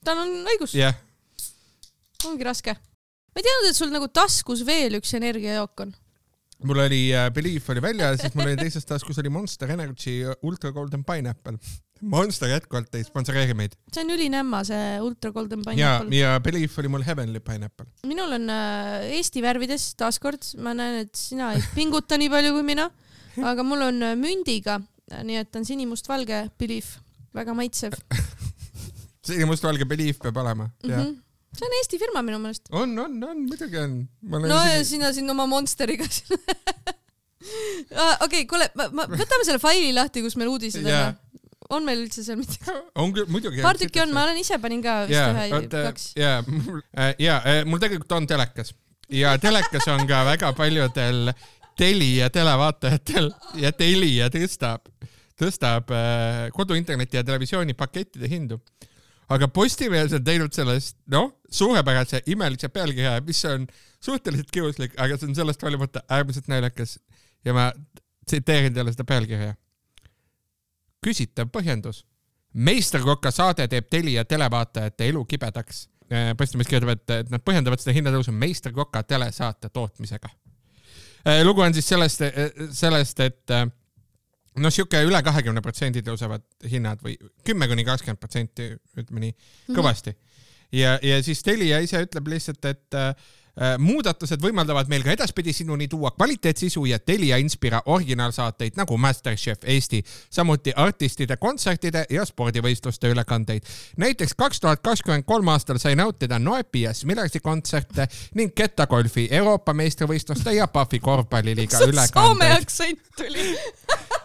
tal 0.05 0.25
on 0.25 0.39
õigus, 0.51 0.75
jah, 0.75 0.99
ongi 2.27 2.51
raske. 2.51 2.75
Ma 3.31 3.41
ei 3.41 3.47
teadnud, 3.47 3.69
et 3.69 3.77
sul 3.77 3.91
nagu 3.93 4.07
taskus 4.11 4.63
veel 4.67 4.97
üks 4.99 5.13
energiajook 5.17 5.85
on. 5.85 5.93
mul 6.67 6.83
oli 6.83 7.03
äh, 7.15 7.29
Belief 7.33 7.69
oli 7.73 7.83
väljas, 7.83 8.21
siis 8.21 8.35
mul 8.35 8.51
oli 8.51 8.59
teises 8.59 8.85
taskus 8.87 9.21
oli 9.21 9.31
Monster 9.33 9.71
Energy 9.71 10.19
Ultra 10.41 10.71
Golden 10.75 11.05
Pineapple. 11.07 11.57
Monster 12.01 12.49
jätkuvalt 12.49 12.95
ei 12.97 13.05
sponsoreeri 13.05 13.53
meid. 13.53 13.75
see 13.93 14.03
on 14.03 14.13
ülinämma, 14.15 14.63
see 14.65 14.99
Ultra 15.05 15.31
Golden 15.31 15.61
ja, 15.61 15.71
Pineapple. 15.71 16.17
ja 16.17 16.35
Belief 16.43 16.77
oli 16.81 16.91
mul 16.93 17.05
Heavenly 17.05 17.39
Pineapple. 17.39 17.87
minul 18.09 18.37
on 18.39 18.49
äh, 18.49 19.15
Eesti 19.17 19.43
värvides 19.45 19.91
taaskord, 19.99 20.53
ma 20.61 20.75
näen, 20.77 21.05
et 21.05 21.15
sina 21.17 21.53
ei 21.55 21.63
pinguta 21.75 22.17
nii 22.17 22.29
palju 22.33 22.55
kui 22.57 22.67
mina, 22.67 22.89
aga 23.53 23.65
mul 23.65 23.87
on 23.89 24.03
äh, 24.11 24.17
mündiga, 24.19 24.81
nii 25.23 25.41
et 25.43 25.55
on 25.55 25.67
sinimustvalge 25.67 26.47
Belief, 26.59 26.97
väga 27.37 27.55
maitsev 27.57 27.95
selline 29.25 29.49
mustvalge 29.49 29.85
Belief 29.87 30.19
peab 30.21 30.37
olema 30.41 30.67
mm. 30.67 30.89
ja 30.89 30.97
-hmm. 30.97 31.17
See 31.57 31.67
on 31.67 31.77
Eesti 31.79 31.99
firma 32.01 32.23
minu 32.25 32.39
meelest. 32.43 32.69
on, 32.71 32.93
on, 32.99 33.17
on, 33.29 33.43
muidugi 33.49 33.79
on. 33.81 33.97
no 34.23 34.61
ja 34.67 34.83
sina 34.87 35.13
siin 35.15 35.29
oma 35.33 35.47
Monsteriga 35.49 36.07
Ah, 37.97 38.19
okei, 38.21 38.45
kuule, 38.45 38.67
ma, 38.77 38.85
ma, 38.93 39.07
võtame 39.09 39.45
selle 39.47 39.59
faili 39.59 39.89
lahti, 39.95 40.21
kus 40.21 40.35
meil 40.37 40.51
uudised 40.51 40.85
Jaa. 40.85 41.07
on. 41.09 41.47
on 41.79 41.87
meil 41.87 42.03
üldse 42.03 42.21
seal 42.23 42.37
midagi? 42.37 42.75
on 43.01 43.15
küll, 43.15 43.25
muidugi. 43.33 43.63
paar 43.65 43.79
tükki 43.81 44.03
on, 44.03 44.13
ma 44.13 44.27
olen 44.27 44.37
ise 44.43 44.59
panin 44.61 44.83
ka 44.85 44.99
vist 45.09 45.17
jaa, 45.17 45.47
ühe, 45.49 45.63
kaks., 45.73 46.05
jaa, 46.21 46.43
jaa, 47.19 47.57
mul 47.65 47.81
tegelikult 47.81 48.13
on 48.19 48.29
telekas 48.29 48.75
ja 49.11 49.33
telekas 49.41 49.87
on 49.91 50.05
ka 50.07 50.23
väga 50.25 50.53
paljudel 50.57 51.33
Telia 51.77 52.27
televaatajatel 52.29 53.31
ja 53.57 53.71
Telia 53.73 54.27
tõstab, 54.29 54.85
tõstab 55.39 55.91
äh, 55.95 56.49
koduinterneti 56.53 57.17
ja 57.17 57.23
televisiooni 57.25 57.73
pakettide 57.73 58.29
hindu. 58.29 58.59
Aga 59.31 59.47
Postimees 59.53 60.13
on 60.17 60.23
teinud 60.25 60.53
sellest, 60.55 60.97
noh, 61.11 61.31
suurepärase 61.51 62.23
imelise 62.31 62.69
pealkirja, 62.73 63.17
mis 63.25 63.41
on 63.49 63.65
suhteliselt 64.03 64.51
kiuslik, 64.53 64.95
aga 64.99 65.17
see 65.17 65.29
on 65.29 65.37
sellest 65.37 65.63
hoolimata 65.63 66.03
äärmiselt 66.09 66.49
naljakas 66.51 66.97
ja 67.45 67.55
ma 67.55 67.69
tsiteerin 68.27 68.73
teile 68.73 68.93
seda 68.93 69.07
pealkirja. 69.07 69.55
küsitav 71.01 71.49
põhjendus 71.49 72.03
meisterkoka 72.53 73.31
saade 73.31 73.67
teeb 73.67 73.87
Telia 73.89 74.25
televaatajate 74.25 75.07
elu 75.09 75.23
kibedaks. 75.25 75.87
Postimees 76.37 76.67
kirjutab, 76.67 76.91
et, 76.97 77.11
et 77.21 77.29
nad 77.31 77.43
põhjendavad 77.43 77.79
seda 77.79 77.93
hinnatõusu 77.95 78.33
meisterkoka 78.35 79.03
telesaate 79.07 79.69
tootmisega. 79.69 80.29
lugu 81.43 81.61
on 81.61 81.73
siis 81.73 81.87
sellest, 81.87 82.23
sellest, 82.75 83.19
et 83.19 83.53
äh, 84.55 84.61
noh, 84.61 84.73
sihuke 84.73 85.03
üle 85.07 85.21
kahekümne 85.23 85.63
protsendi 85.63 86.03
tõusevad 86.05 86.43
hinnad 86.71 87.03
või 87.03 87.17
kümme 87.47 87.69
kuni 87.71 87.85
kakskümmend 87.87 88.19
protsenti, 88.19 88.71
ütleme 88.97 89.27
nii, 89.27 89.35
kõvasti. 89.75 90.15
ja, 90.75 90.97
ja 91.03 91.21
siis 91.23 91.43
Telia 91.43 91.79
ise 91.83 92.01
ütleb 92.03 92.27
lihtsalt, 92.33 92.65
et 92.65 92.99
äh, 92.99 93.13
muudatused 93.79 94.39
võimaldavad 94.41 94.87
meil 94.89 95.03
ka 95.03 95.11
edaspidi 95.11 95.53
sinuni 95.53 95.87
tuua 95.91 96.11
kvaliteetsisu 96.15 96.85
ja 96.85 96.99
Telia 96.99 97.37
Inspira 97.37 97.81
originaalsaateid 97.85 98.79
nagu 98.79 98.97
Masterchef 98.97 99.65
Eesti, 99.67 100.01
samuti 100.31 100.73
artistide 100.75 101.37
kontsertide 101.37 102.05
ja 102.09 102.25
spordivõistluste 102.25 103.11
ülekandeid. 103.11 103.67
näiteks 103.97 104.33
kaks 104.37 104.59
tuhat 104.59 104.79
kakskümmend 104.83 105.27
kolm 105.27 105.47
aastal 105.47 105.77
sai 105.77 105.95
nautida 105.95 106.39
Noepi 106.39 106.81
ja 106.81 106.93
Smillersi 106.93 107.39
kontserte 107.39 108.07
ning 108.35 108.55
kettagolfi 108.55 109.27
Euroopa 109.31 109.73
meistrivõistluste 109.73 110.55
ja 110.55 110.67
Pahvi 110.67 110.99
korvpalliliiga 110.99 111.77
Soome 111.83 111.91
ülekandeid. 111.91 112.61
aktsent 112.61 112.99
tuli. 113.17 113.55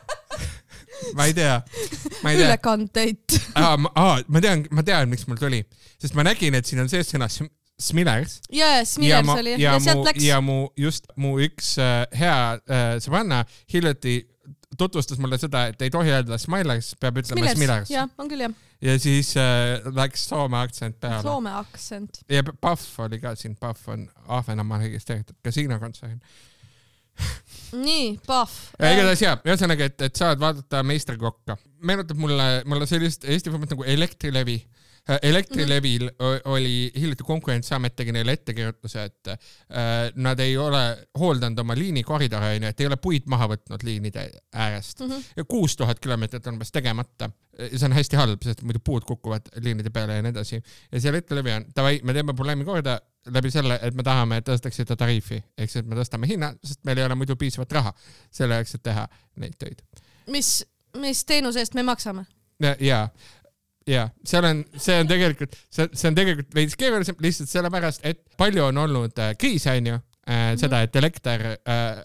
ma 1.17 1.27
ei 1.29 1.35
tea, 1.37 1.61
ülekandeid. 2.25 3.39
aa, 3.55 3.77
ma 3.77 4.43
tean, 4.43 4.67
ma 4.71 4.85
tean, 4.87 5.11
miks 5.13 5.27
mul 5.31 5.39
tuli, 5.41 5.63
sest 6.01 6.17
ma 6.19 6.27
nägin, 6.27 6.57
et 6.59 6.69
siin 6.69 6.83
on 6.85 6.91
sees 6.93 7.11
sõna 7.13 7.29
Sm- 7.33 7.53
Smillers 7.77 8.39
ja, 8.51 8.67
ja 8.67 8.79
ja 8.79 8.85
Smillers 8.89 9.27
ma 9.27 9.35
oli 9.37 9.53
ja 9.53 9.75
ja 9.75 9.81
sealt 9.85 10.01
mu 10.01 10.07
läks. 10.09 10.25
ja 10.25 10.41
mu 10.41 10.57
just 10.81 11.11
mu 11.21 11.35
üks 11.45 11.75
äh, 11.83 12.07
hea 12.17 12.39
äh, 12.57 12.87
sõbranna 13.05 13.43
hiljuti 13.73 14.23
tutvustas 14.77 15.21
mulle 15.23 15.39
seda, 15.41 15.67
et 15.71 15.83
ei 15.85 15.93
tohi 15.93 16.13
öelda 16.13 16.39
Smilers, 16.41 16.95
peab 17.01 17.21
ütlema 17.21 17.53
Smillers 17.53 17.93
ja, 17.93 18.03
jah, 18.05 18.15
on 18.21 18.31
küll 18.33 18.47
jah, 18.47 18.57
ja 18.85 18.97
siis 19.01 19.35
äh, 19.41 19.85
läks 19.97 20.25
Soome 20.31 20.59
aktsent 20.63 20.99
peale 21.01 21.21
Soome 21.25 21.53
aktsent. 21.61 22.23
ja 22.33 22.45
Pahv 22.49 22.85
oli 23.07 23.21
ka 23.21 23.35
siin, 23.37 23.57
Pahv 23.61 23.93
on 23.93 24.09
Ahvenamaa 24.41 24.81
registreeritud 24.87 25.37
kasiino 25.45 25.79
kontsern. 25.83 26.19
nii, 27.87 28.17
Pahv. 28.27 28.55
igatahes 28.79 29.23
jaa, 29.25 29.37
ühesõnaga, 29.47 29.89
et, 29.91 30.07
et 30.09 30.17
saad 30.17 30.41
vaadata 30.41 30.83
meistrikokka. 30.87 31.59
meenutab 31.87 32.19
mulle, 32.21 32.49
mulle 32.69 32.89
sellist 32.89 33.25
Eesti 33.25 33.53
firmat 33.53 33.75
nagu 33.75 33.85
Elektrilevi. 33.97 34.61
Elektrilevil 35.23 36.09
o- 36.19 36.51
oli 36.53 36.91
hiljuti 36.97 37.25
Konkurentsiamet 37.25 37.97
tegi 37.97 38.13
neile 38.13 38.33
ettekirjutuse, 38.33 39.05
et 39.05 39.29
äh, 39.29 39.39
nad 40.15 40.41
ei 40.43 40.57
ole 40.59 40.81
hooldanud 41.19 41.59
oma 41.63 41.77
liinikoridore 41.79 42.55
onju, 42.57 42.69
et 42.73 42.81
ei 42.81 42.87
ole 42.91 42.97
puid 42.97 43.27
maha 43.31 43.47
võtnud 43.55 43.85
liinide 43.87 44.25
äärest 44.55 45.01
Mhm. 45.07 45.21
ja 45.37 45.45
kuus 45.45 45.77
tuhat 45.77 46.01
kilomeetrit 46.01 46.47
on 46.47 46.55
umbes 46.59 46.73
tegemata. 46.73 47.31
ja 47.59 47.79
see 47.79 47.87
on 47.89 47.93
hästi 47.97 48.17
halb, 48.17 48.43
sest 48.45 48.63
muidu 48.63 48.79
puud 48.85 49.05
kukuvad 49.09 49.47
liinide 49.65 49.91
peale 49.91 50.17
ja 50.19 50.23
nii 50.23 50.31
edasi. 50.35 50.63
ja 50.93 51.01
see 51.01 51.09
Elektrilevi 51.09 51.53
on, 51.53 51.65
davai, 51.77 52.01
me 52.05 52.13
teeme 52.13 52.35
probleemi 52.35 52.65
korda 52.65 52.99
läbi 53.33 53.51
selle, 53.51 53.79
et 53.83 53.95
me 53.95 54.03
tahame, 54.03 54.37
et 54.37 54.45
tõsteksite 54.49 54.97
tariifi, 54.97 55.39
ehk 55.59 55.71
siis, 55.71 55.81
et 55.83 55.87
me 55.89 55.97
tõstame 55.97 56.27
hinna, 56.29 56.53
sest 56.65 56.83
meil 56.85 56.99
ei 56.99 57.05
ole 57.09 57.15
muidu 57.15 57.37
piisavat 57.37 57.73
raha 57.73 57.95
selle 58.31 58.55
jaoks, 58.61 58.75
et 58.75 58.83
teha 58.83 59.07
neid 59.37 59.57
töid. 59.59 59.81
mis, 60.31 60.65
mis 61.01 61.25
teenuse 61.25 61.59
eest 61.65 61.75
me 61.75 61.83
maksame? 61.83 62.27
ja, 62.61 62.77
ja, 62.81 63.09
ja 63.87 64.07
seal 64.27 64.47
on, 64.49 64.63
see 64.83 65.01
on 65.01 65.11
tegelikult, 65.11 65.57
see, 65.71 65.89
see 65.93 66.11
on 66.11 66.19
tegelikult 66.19 66.55
veits 66.59 66.79
keerulisem 66.79 67.19
lihtsalt 67.23 67.53
sellepärast, 67.53 68.07
et 68.09 68.23
palju 68.39 68.65
on 68.69 68.85
olnud 68.87 69.23
äh, 69.23 69.35
kriise 69.39 69.77
onju 69.77 69.97
äh,, 69.97 70.55
seda, 70.61 70.83
et 70.87 70.97
elekter 70.99 71.51
äh, 71.57 72.01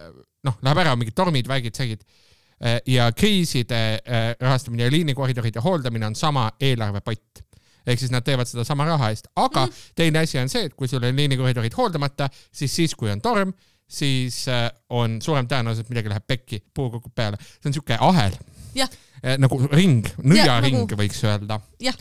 noh, 0.48 0.60
läheb 0.66 0.84
ära, 0.84 0.98
mingid 1.00 1.18
tormid, 1.18 1.50
värgid, 1.50 1.78
särgid 1.78 2.04
äh, 2.06 2.80
ja 2.90 3.10
kriiside 3.18 3.82
äh, 4.02 4.34
rahastamine 4.40 4.88
ja 4.88 4.94
liinikoridorid 4.94 5.58
ja 5.58 5.66
hooldamine 5.66 6.12
on 6.12 6.18
sama 6.18 6.52
eelarvepott 6.62 7.46
ehk 7.82 7.98
siis 7.98 8.12
nad 8.14 8.26
teevad 8.26 8.50
seda 8.50 8.66
sama 8.68 8.86
raha 8.86 9.10
eest, 9.10 9.32
aga 9.42 9.66
mm. 9.66 9.92
teine 9.98 10.22
asi 10.22 10.40
on 10.42 10.52
see, 10.52 10.68
et 10.70 10.76
kui 10.78 10.90
sul 10.90 11.04
on 11.08 11.18
liinikoridorid 11.18 11.74
hooldamata, 11.78 12.28
siis 12.54 12.76
siis, 12.78 12.96
kui 12.98 13.10
on 13.10 13.22
torm, 13.24 13.54
siis 13.92 14.44
äh, 14.52 14.68
on 14.94 15.20
suurem 15.24 15.50
tõenäosus, 15.50 15.86
et 15.86 15.94
midagi 15.94 16.12
läheb 16.12 16.28
pekki, 16.28 16.62
puu 16.74 16.92
kukub 16.94 17.14
peale, 17.16 17.40
see 17.58 17.72
on 17.72 17.78
siuke 17.80 17.98
ahel. 18.00 18.38
Jah. 18.78 18.92
Nagu 19.22 19.60
ring, 19.72 20.08
nõiaring 20.18 20.82
nagu- 20.84 21.00
võiks 21.00 21.22
öelda. 21.28 21.60
jah, 21.84 21.98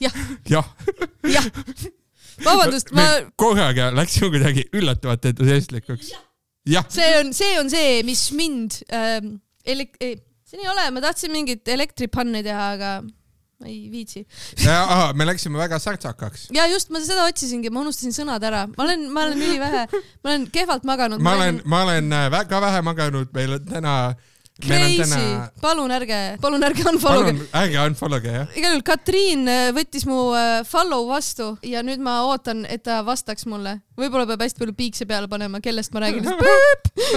jah, 0.00 0.18
jah, 0.48 0.68
jah. 1.28 1.48
vabandust, 2.44 2.92
ma, 2.96 3.06
korraga 3.36 3.90
läksime 3.94 4.32
kuidagi 4.34 4.66
üllatavalt 4.72 5.30
entusiastlikuks. 5.32 6.12
jah, 6.68 6.86
see 6.92 7.14
on, 7.20 7.32
see 7.36 7.56
on 7.60 7.72
see, 7.72 8.02
mis 8.08 8.28
mind 8.36 8.82
ähm,, 8.92 9.34
elek-, 9.64 9.98
siin 10.00 10.64
ei 10.64 10.70
ole, 10.72 10.90
ma 10.94 11.02
tahtsin 11.04 11.32
mingit 11.34 11.68
elektripanni 11.68 12.42
teha, 12.46 12.70
aga 12.76 12.94
ma 13.62 13.68
ei 13.70 13.86
viitsi. 13.92 14.24
me 15.14 15.26
läksime 15.26 15.58
väga 15.58 15.78
särtsakaks. 15.78 16.48
ja 16.54 16.66
just, 16.66 16.90
ma 16.90 17.00
seda 17.00 17.26
otsisingi, 17.30 17.70
ma 17.70 17.84
unustasin 17.84 18.14
sõnad 18.16 18.42
ära, 18.46 18.66
ma 18.72 18.86
olen, 18.86 19.06
ma 19.12 19.26
olen 19.28 19.38
ülivähe, 19.38 19.86
ma 20.24 20.32
olen 20.32 20.48
kehvalt 20.52 20.84
maganud. 20.88 21.22
ma 21.22 21.36
olen, 21.38 21.62
ma 21.64 21.82
olen 21.86 22.12
äh, 22.12 22.28
väga 22.34 22.60
vähe 22.64 22.82
maganud, 22.82 23.32
meil 23.36 23.58
on 23.58 23.66
täna, 23.70 23.96
on 24.10 24.30
crazy 24.62 25.02
täna,, 25.02 25.50
palun 25.62 25.94
ärge, 25.94 26.20
palun 26.42 26.66
ärge 26.66 26.86
unfollow'ge 26.92 27.32
palun 27.34 27.62
ärge 27.62 27.84
unfollow'ge 27.86 28.34
jah. 28.36 28.56
igal 28.58 28.76
juhul 28.76 28.84
Katriin 28.86 29.46
äh, 29.50 29.70
võttis 29.76 30.06
mu 30.08 30.18
äh, 30.38 30.60
follow 30.68 31.06
vastu 31.10 31.52
ja 31.66 31.82
nüüd 31.86 32.02
ma 32.02 32.20
ootan, 32.28 32.64
et 32.70 32.84
ta 32.86 33.00
vastaks 33.06 33.46
mulle. 33.50 33.78
võib-olla 33.98 34.26
peab 34.30 34.44
hästi 34.46 34.62
palju 34.62 34.74
piikse 34.78 35.06
peale 35.08 35.28
panema, 35.30 35.60
kellest 35.62 35.92
ma 35.94 36.02
räägin. 36.04 36.26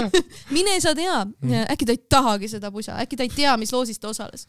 mine 0.55 0.75
sa 0.83 0.93
tea, 0.97 1.21
äkki 1.71 1.87
ta 1.87 1.95
ei 1.95 2.01
tahagi 2.11 2.49
seda 2.51 2.71
pusa, 2.73 2.97
äkki 3.03 3.19
ta 3.19 3.25
ei 3.25 3.33
tea, 3.33 3.55
mis 3.61 3.73
loosis 3.73 3.99
ta 4.01 4.11
osales. 4.11 4.47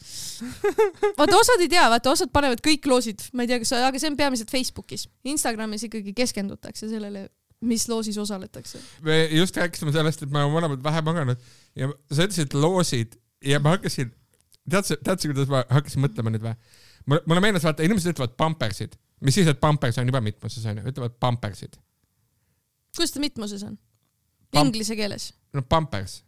vaata, 1.18 1.38
osad 1.38 1.62
ei 1.64 1.70
tea, 1.72 1.86
vaata, 1.92 2.12
osad 2.12 2.32
panevad 2.34 2.62
kõik 2.64 2.88
loosid, 2.90 3.28
ma 3.32 3.46
ei 3.46 3.52
tea, 3.52 3.60
kas, 3.62 3.74
aga 3.78 4.00
see 4.02 4.12
on 4.12 4.18
peamiselt 4.18 4.52
Facebookis. 4.52 5.06
Instagramis 5.26 5.86
ikkagi 5.88 6.14
keskendutakse 6.16 6.90
sellele, 6.90 7.28
mis 7.66 7.86
loosis 7.88 8.18
osaletakse. 8.20 8.80
me 9.02 9.22
just 9.32 9.56
rääkisime 9.56 9.94
sellest, 9.94 10.22
et 10.22 10.32
me 10.32 10.42
oleme 10.42 10.58
mõlemad 10.58 10.84
vähe 10.84 11.04
maganud 11.06 11.46
ja 11.76 11.88
sa 12.12 12.26
ütlesid 12.26 12.54
loosid 12.56 13.16
ja 13.44 13.60
ma 13.62 13.76
hakkasin, 13.76 14.12
tead 14.70 14.84
sa, 14.88 14.96
tead 14.96 15.20
sa, 15.22 15.28
kuidas 15.32 15.50
ma 15.52 15.64
hakkasin 15.70 16.02
mõtlema 16.04 16.32
nüüd 16.34 16.44
või? 16.46 16.54
mulle, 17.06 17.40
meenus, 17.44 17.62
vaata 17.66 17.84
inimesed 17.86 18.14
ütlevad 18.16 18.32
pampersid, 18.40 18.96
mis 19.24 19.36
siis, 19.38 19.46
et 19.52 19.60
pampers 19.62 19.98
on 20.02 20.08
juba 20.08 20.20
mitmuses 20.24 20.64
onju, 20.66 20.86
ütlevad 20.90 21.14
pampersid. 21.22 21.76
kuidas 22.96 23.12
ta 23.14 23.20
mitmuses 23.22 23.62
on? 23.68 23.76
Pam- 24.54 24.66
Inglise 24.70 24.96
keeles. 24.96 25.30
no 25.54 25.62
pampers, 25.62 26.20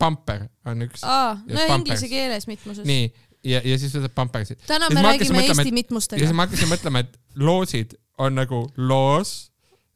pamper 0.00 0.48
on 0.66 0.82
üks, 0.86 1.04
aa, 1.06 1.36
no 1.46 1.64
inglise 1.76 2.08
keeles 2.10 2.46
mitmuses. 2.50 2.84
nii, 2.88 3.06
ja, 3.44 3.60
ja 3.64 3.78
siis 3.78 3.94
ütlevad 3.94 4.14
pampersid. 4.18 4.60
täna 4.66 4.90
me 4.90 5.02
räägime 5.06 5.38
mõtlema, 5.38 5.44
Eesti 5.46 5.68
et- 5.68 5.72
ja 5.72 5.78
mitmustega 5.80 6.26
siis. 6.26 6.34
ma 6.36 6.46
hakkasin 6.48 6.68
mõtlema, 6.72 7.04
et 7.06 7.16
loosid 7.36 7.96
on 8.20 8.34
nagu 8.36 8.64
loos, 8.76 9.50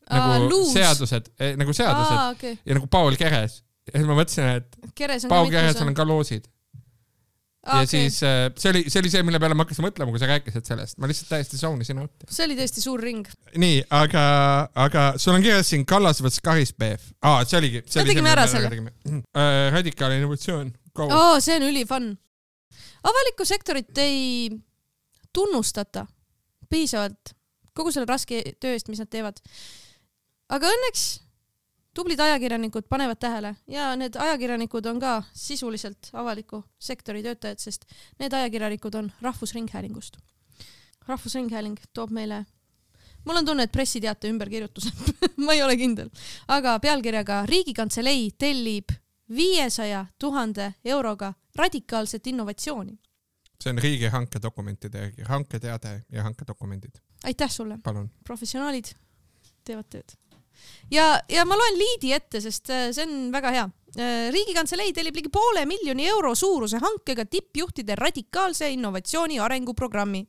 Aa, 0.08 0.16
nagu 0.20 0.48
luus. 0.52 0.72
seadused, 0.72 1.28
nagu 1.60 1.72
seadused 1.76 2.16
aa, 2.16 2.30
okei. 2.36 2.58
ja 2.64 2.74
nagu 2.78 2.86
Paul 2.92 3.16
Keres. 3.20 3.62
Ja 3.90 4.00
siis 4.00 4.08
ma 4.08 4.18
mõtlesin, 4.18 4.50
et 4.60 4.92
Keres 4.96 5.26
on 5.82 5.96
ka 5.96 6.06
loosid. 6.08 6.46
aa, 7.64 7.82
ja 7.82 7.88
siis 7.88 8.18
äh, 8.26 8.46
see 8.60 8.72
oli, 8.72 8.84
see 8.92 9.00
oli 9.02 9.12
see, 9.12 9.24
mille 9.26 9.40
peale 9.42 9.56
ma 9.56 9.64
hakkasin 9.66 9.86
mõtlema, 9.86 10.12
kui 10.12 10.22
sa 10.22 10.28
rääkisid 10.30 10.68
sellest, 10.68 10.98
ma 11.00 11.10
lihtsalt 11.10 11.32
täiesti 11.32 11.60
saunisin 11.60 12.02
out. 12.02 12.26
see 12.28 12.46
oli 12.48 12.58
tõesti 12.58 12.84
suur 12.84 13.04
ring. 13.04 13.28
nii, 13.60 13.84
aga, 14.00 14.24
aga 14.86 15.06
sul 15.20 15.36
on 15.36 15.44
kirjas 15.44 15.72
siin 15.72 15.86
Kallas 15.88 16.22
võttis 16.24 16.42
Karispeev. 16.44 17.08
aa, 17.24 17.44
see 17.48 17.60
oligi. 17.60 17.84
Me 17.94 18.06
tegime 18.10 18.34
ära 18.34 18.48
selle.. 18.50 18.70
radikaalne 19.78 20.20
innovatsioon. 20.22 20.74
aa, 21.08 21.40
see 21.44 21.58
on 21.60 21.68
ülifun. 21.70 22.12
avalikku 23.04 23.48
sektorit 23.48 24.04
ei 24.04 24.52
tunnustata 25.34 26.06
piisavalt 26.70 27.34
kogu 27.74 27.92
selle 27.92 28.08
raske 28.08 28.40
töö 28.62 28.74
eest, 28.76 28.88
mis 28.88 29.02
nad 29.02 29.10
teevad. 29.10 29.40
aga 30.52 30.70
õnneks 30.70 31.04
tublid 31.94 32.20
ajakirjanikud 32.20 32.88
panevad 32.88 33.18
tähele 33.20 33.54
ja 33.68 33.96
need 33.96 34.16
ajakirjanikud 34.18 34.86
on 34.86 35.00
ka 35.00 35.22
sisuliselt 35.32 36.10
avaliku 36.12 36.64
sektori 36.78 37.22
töötajad, 37.22 37.58
sest 37.58 37.86
need 38.18 38.32
ajakirjanikud 38.32 38.94
on 38.94 39.12
Rahvusringhäälingust. 39.22 40.16
rahvusringhääling 41.06 41.76
toob 41.92 42.10
meile, 42.10 42.44
mul 43.24 43.36
on 43.36 43.46
tunne, 43.46 43.62
et 43.62 43.72
pressiteate 43.72 44.28
ümberkirjutuse 44.28 44.90
ma 45.46 45.52
ei 45.52 45.62
ole 45.62 45.76
kindel, 45.76 46.10
aga 46.48 46.78
pealkirjaga 46.80 47.46
Riigikantselei 47.46 48.30
tellib 48.38 48.92
viiesaja 49.36 50.06
tuhande 50.18 50.74
euroga 50.84 51.34
radikaalset 51.56 52.26
innovatsiooni. 52.26 52.98
see 53.62 53.70
on 53.70 53.78
riigihanke 53.78 54.42
dokumentide 54.42 54.98
järgi, 54.98 55.22
hanketeade 55.22 56.02
ja 56.12 56.22
hankedokumendid, 56.22 56.98
aitäh 57.24 57.50
sulle, 57.50 57.78
professionaalid 58.24 58.84
teevad 59.64 59.88
tööd. 59.90 60.16
ja, 60.90 61.20
ja 61.28 61.44
ma 61.44 61.56
loen 61.58 61.78
liidi 61.78 62.12
ette, 62.16 62.40
sest 62.40 62.70
äh, 62.70 62.90
see 62.92 63.06
on 63.06 63.32
väga 63.34 63.54
hea. 63.54 63.70
riigikantselei 64.34 64.90
tellib 64.90 65.14
ligi 65.14 65.30
poole 65.30 65.60
miljoni 65.70 66.08
euro 66.10 66.32
suuruse 66.34 66.80
hankega 66.82 67.28
tippjuhtide 67.30 67.94
radikaalse 67.94 68.66
innovatsiooni 68.74 69.38
arenguprogrammi, 69.38 70.24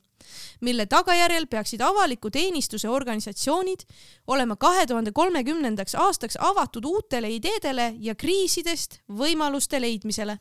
mille 0.60 0.86
tagajärjel 0.86 1.48
peaksid 1.50 1.82
avaliku 1.82 2.30
teenistuse 2.30 2.88
organisatsioonid 2.88 3.82
olema 4.26 4.54
kahe 4.56 4.86
tuhande 4.86 5.10
kolmekümnendaks 5.12 5.98
aastaks 5.98 6.38
avatud 6.38 6.86
uutele 6.86 7.32
ideedele 7.34 7.94
ja 7.98 8.14
kriisidest 8.14 9.00
võimaluste 9.10 9.80
leidmisele. 9.82 10.38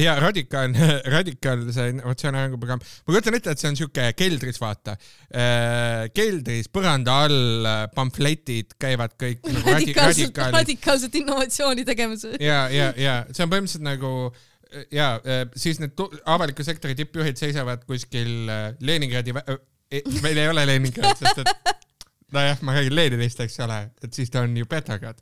Ja 0.00 0.16
radikaalne, 0.20 0.88
radikaalse 1.16 1.88
innovatsiooni 1.94 2.40
arenguprogramm, 2.42 2.82
ma 3.06 3.14
kujutan 3.14 3.38
ette, 3.38 3.54
et 3.54 3.62
see 3.62 3.70
on 3.70 3.78
siuke 3.78 4.10
keldris, 4.18 4.60
vaata. 4.60 4.96
keldris 6.16 6.68
põranda 6.72 7.16
all 7.24 7.68
äh, 7.68 7.82
pamfletid 7.94 8.76
käivad 8.80 9.16
kõik 9.20 9.42
nagu 9.46 9.64
radi-, 9.64 9.90
radikaalset, 9.94 10.22
radikaalid 10.28 10.60
radikaalset 10.60 11.18
innovatsiooni 11.22 11.84
tegemas. 11.88 12.26
ja, 12.38 12.62
ja, 12.72 12.92
ja 12.98 13.16
see 13.32 13.44
on 13.46 13.52
põhimõtteliselt 13.52 13.86
nagu 13.86 14.14
ja 14.94 15.14
äh, 15.24 15.44
siis 15.56 15.80
need 15.82 15.98
avaliku 16.28 16.64
sektori 16.66 16.96
tippjuhid 16.98 17.38
seisavad 17.40 17.84
kuskil 17.88 18.50
äh, 18.50 18.66
Leningradi, 18.80 19.34
meil 20.22 20.38
ei 20.38 20.48
ole 20.50 20.66
Leningrad, 20.68 21.16
sest 21.18 21.42
et 21.42 21.88
nojah, 22.34 22.62
ma 22.66 22.76
räägin 22.76 22.94
Leninist, 22.96 23.40
eks 23.44 23.58
ole, 23.64 23.80
et 24.04 24.14
siis 24.14 24.30
ta 24.30 24.44
on 24.44 24.56
ju 24.56 24.68
Petrograd. 24.70 25.18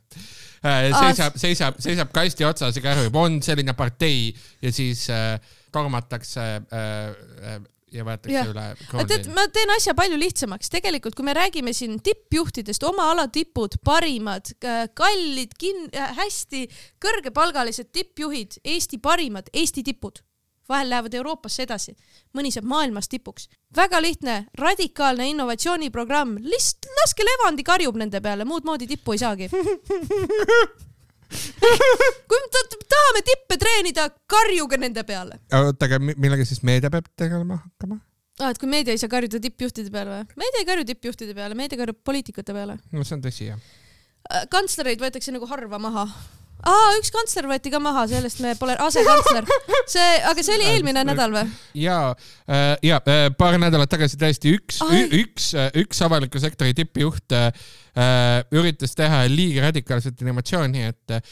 seisab, 0.61 1.39
seisab, 1.39 1.79
seisab 1.81 2.13
kasti 2.13 2.45
otsas 2.45 2.77
ja 2.77 2.83
kärvib, 2.83 3.15
on 3.15 3.41
selline 3.43 3.73
partei 3.77 4.29
ja 4.61 4.71
siis 4.75 5.07
äh, 5.13 5.39
tormatakse 5.71 6.45
äh, 6.59 7.53
äh, 7.53 7.59
ja 7.93 8.05
võetakse 8.05 8.35
Jah. 8.35 8.49
üle 8.51 9.07
tead, 9.09 9.29
ma 9.33 9.47
teen 9.53 9.71
asja 9.73 9.95
palju 9.97 10.19
lihtsamaks, 10.21 10.69
tegelikult 10.69 11.17
kui 11.17 11.25
me 11.25 11.33
räägime 11.33 11.73
siin 11.73 11.97
tippjuhtidest, 12.05 12.83
oma 12.85 13.09
ala 13.13 13.25
tipud, 13.33 13.79
parimad, 13.85 14.51
kallid, 14.97 15.55
kin-, 15.57 15.87
hästi 16.19 16.67
kõrgepalgalised 17.01 17.89
tippjuhid, 17.95 18.59
Eesti 18.69 19.01
parimad, 19.01 19.49
Eesti 19.53 19.83
tipud, 19.87 20.21
vahel 20.69 20.89
lähevad 20.93 21.13
Euroopasse 21.17 21.63
edasi, 21.65 21.95
mõni 22.37 22.51
saab 22.53 22.65
maailmas 22.69 23.09
tipuks. 23.09 23.49
väga 23.75 24.01
lihtne, 24.01 24.45
radikaalne 24.57 25.29
innovatsiooniprogramm, 25.33 26.37
lihtsalt 26.45 26.87
laske 27.01 27.23
Levandi 27.25 27.63
karjub 27.63 27.95
nende 27.97 28.21
peale, 28.21 28.45
muud 28.45 28.63
moodi 28.65 28.87
tippu 28.87 29.13
ei 29.17 29.19
saagi. 29.23 29.49
kui 31.29 32.39
me 32.41 32.47
ta- 32.53 32.79
tahame 32.89 33.21
tippe 33.25 33.57
treenida, 33.61 34.07
karjuge 34.29 34.77
nende 34.81 35.03
peale 35.05 35.37
oota, 35.53 35.85
aga 35.85 35.99
mi- 36.01 36.15
millega 36.17 36.45
siis 36.47 36.63
meedia 36.65 36.89
peab 36.93 37.05
tegelema 37.19 37.59
hakkama? 37.61 37.99
ah,. 38.41 38.49
et 38.49 38.57
kui 38.57 38.69
meedia 38.71 38.95
ei 38.95 39.01
saa 39.01 39.11
karjuda 39.11 39.41
tippjuhtide 39.43 39.93
peale 39.93 40.09
või? 40.15 40.39
meedia 40.41 40.63
ei 40.63 40.67
karju 40.71 40.87
tippjuhtide 40.89 41.35
peale, 41.37 41.57
meedia 41.59 41.77
karjub 41.77 41.99
poliitikute 42.05 42.55
peale. 42.57 42.79
no 42.91 43.05
see 43.05 43.15
on 43.19 43.21
tõsi 43.27 43.49
jah. 43.51 43.61
kantslereid 44.49 45.01
võetakse 45.05 45.33
nagu 45.35 45.45
harva 45.49 45.77
maha. 45.81 46.07
aa, 46.67 46.95
üks 46.99 47.11
kantsler 47.13 47.47
võeti 47.49 47.71
ka 47.73 47.81
maha, 47.83 48.05
sellest 48.11 48.41
me 48.43 48.53
pole, 48.59 48.75
asekantsler. 48.83 49.47
see, 49.93 50.07
aga 50.29 50.45
see 50.45 50.55
oli 50.57 50.69
eelmine 50.73 51.03
nädal 51.07 51.35
või? 51.35 51.45
ja, 51.79 51.99
ja 52.85 52.99
äh, 52.99 53.27
paar 53.37 53.59
nädalat 53.61 53.91
tagasi 53.91 54.19
tõesti 54.19 54.55
üks, 54.57 54.81
üks, 55.21 55.51
üks 55.83 56.03
avaliku 56.05 56.41
sektori 56.41 56.75
tippjuht 56.77 57.37
äh, 57.37 57.51
üritas 58.55 58.95
teha 58.97 59.23
liiga 59.31 59.69
radikaalset 59.69 60.19
innovatsiooni, 60.23 60.89
et 60.91 61.15
äh, 61.15 61.23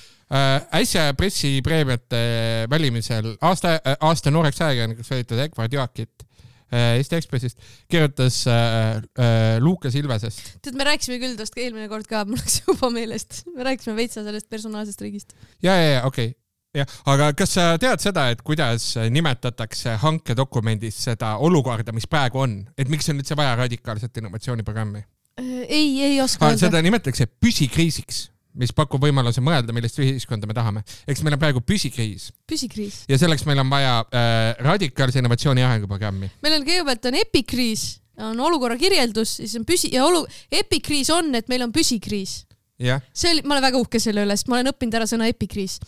äsja 0.82 1.10
pressipreemiate 1.18 2.24
valimisel 2.72 3.36
aasta, 3.42 3.78
aasta 3.98 4.34
nooreks 4.34 4.63
ajakirjanikuks 4.63 5.13
valitud 5.16 5.46
Edward 5.48 5.78
Joakit 5.80 6.24
äh, 6.24 6.27
Eesti 6.72 7.16
Ekspressist 7.16 7.62
kirjutas 7.92 8.42
äh, 8.52 8.98
äh, 8.98 9.60
Luukas 9.64 9.96
Ilvesest. 9.96 10.58
tead, 10.66 10.76
me 10.76 10.88
rääkisime 10.88 11.20
küll 11.22 11.38
tast 11.40 11.56
eelmine 11.56 11.88
kord 11.92 12.10
ka, 12.10 12.26
mul 12.28 12.42
läks 12.42 12.60
juba 12.66 12.92
meelest. 12.92 13.44
me 13.56 13.64
rääkisime 13.68 13.96
veitsa 13.96 14.26
sellest 14.26 14.50
personaalsest 14.52 15.02
riigist. 15.06 15.36
ja, 15.64 15.76
ja, 15.76 15.90
ja 15.98 16.02
okei 16.10 16.34
okay. 16.34 16.82
jah, 16.82 16.96
aga 17.14 17.32
kas 17.40 17.56
sa 17.56 17.68
tead 17.82 18.04
seda, 18.04 18.28
et 18.34 18.44
kuidas 18.44 18.90
nimetatakse 19.14 19.96
hankedokumendis 20.04 21.00
seda 21.08 21.38
olukorda, 21.44 21.96
mis 21.96 22.10
praegu 22.10 22.44
on, 22.44 22.60
et 22.78 22.92
miks 22.92 23.08
on 23.14 23.24
üldse 23.24 23.38
vaja 23.40 23.56
radikaalset 23.64 24.20
innovatsiooniprogrammi? 24.24 25.06
ei, 25.40 26.04
ei 26.04 26.22
oska 26.22 26.50
öelda. 26.50 26.66
seda 26.68 26.82
nimetatakse 26.84 27.30
püsikriisiks, 27.40 28.28
mis 28.58 28.74
pakub 28.76 29.04
võimaluse 29.04 29.43
mõelda, 29.43 29.76
millist 29.76 30.00
ühiskonda 30.02 30.50
me 30.50 30.56
tahame. 30.58 30.84
eks 31.08 31.24
meil 31.26 31.38
on 31.38 31.41
praegu 31.41 31.62
püsikriis 31.62 32.32
püsikriis. 32.50 33.04
ja 33.10 33.20
selleks 33.22 33.46
meil 33.50 33.62
on 33.63 33.72
vaja 33.72 34.00
äh, 34.10 34.52
radikaalse 34.65 35.22
innovatsiooni 35.22 35.65
arenguprogrammi. 35.65 36.32
meil 36.43 36.58
on 36.60 36.67
kõigepealt 36.67 37.10
on 37.10 37.20
epikriis, 37.22 37.88
on 38.30 38.43
olukorra 38.50 38.78
kirjeldus, 38.82 39.38
siis 39.41 39.56
on 39.60 39.65
püsi- 39.67 39.93
ja 39.93 40.06
olu-, 40.08 40.26
epikriis 40.52 41.12
on, 41.13 41.34
et 41.38 41.50
meil 41.52 41.65
on 41.67 41.74
püsikriis 41.76 42.41
jah, 42.82 43.02
see 43.13 43.34
oli, 43.36 43.43
ma 43.46 43.58
olen 43.58 43.67
väga 43.70 43.82
uhke 43.82 44.02
selle 44.02 44.24
üle, 44.26 44.38
sest 44.38 44.50
ma 44.52 44.60
olen 44.60 44.72
õppinud 44.74 45.00
ära 45.00 45.10
sõna 45.10 45.28
epikriis. 45.32 45.80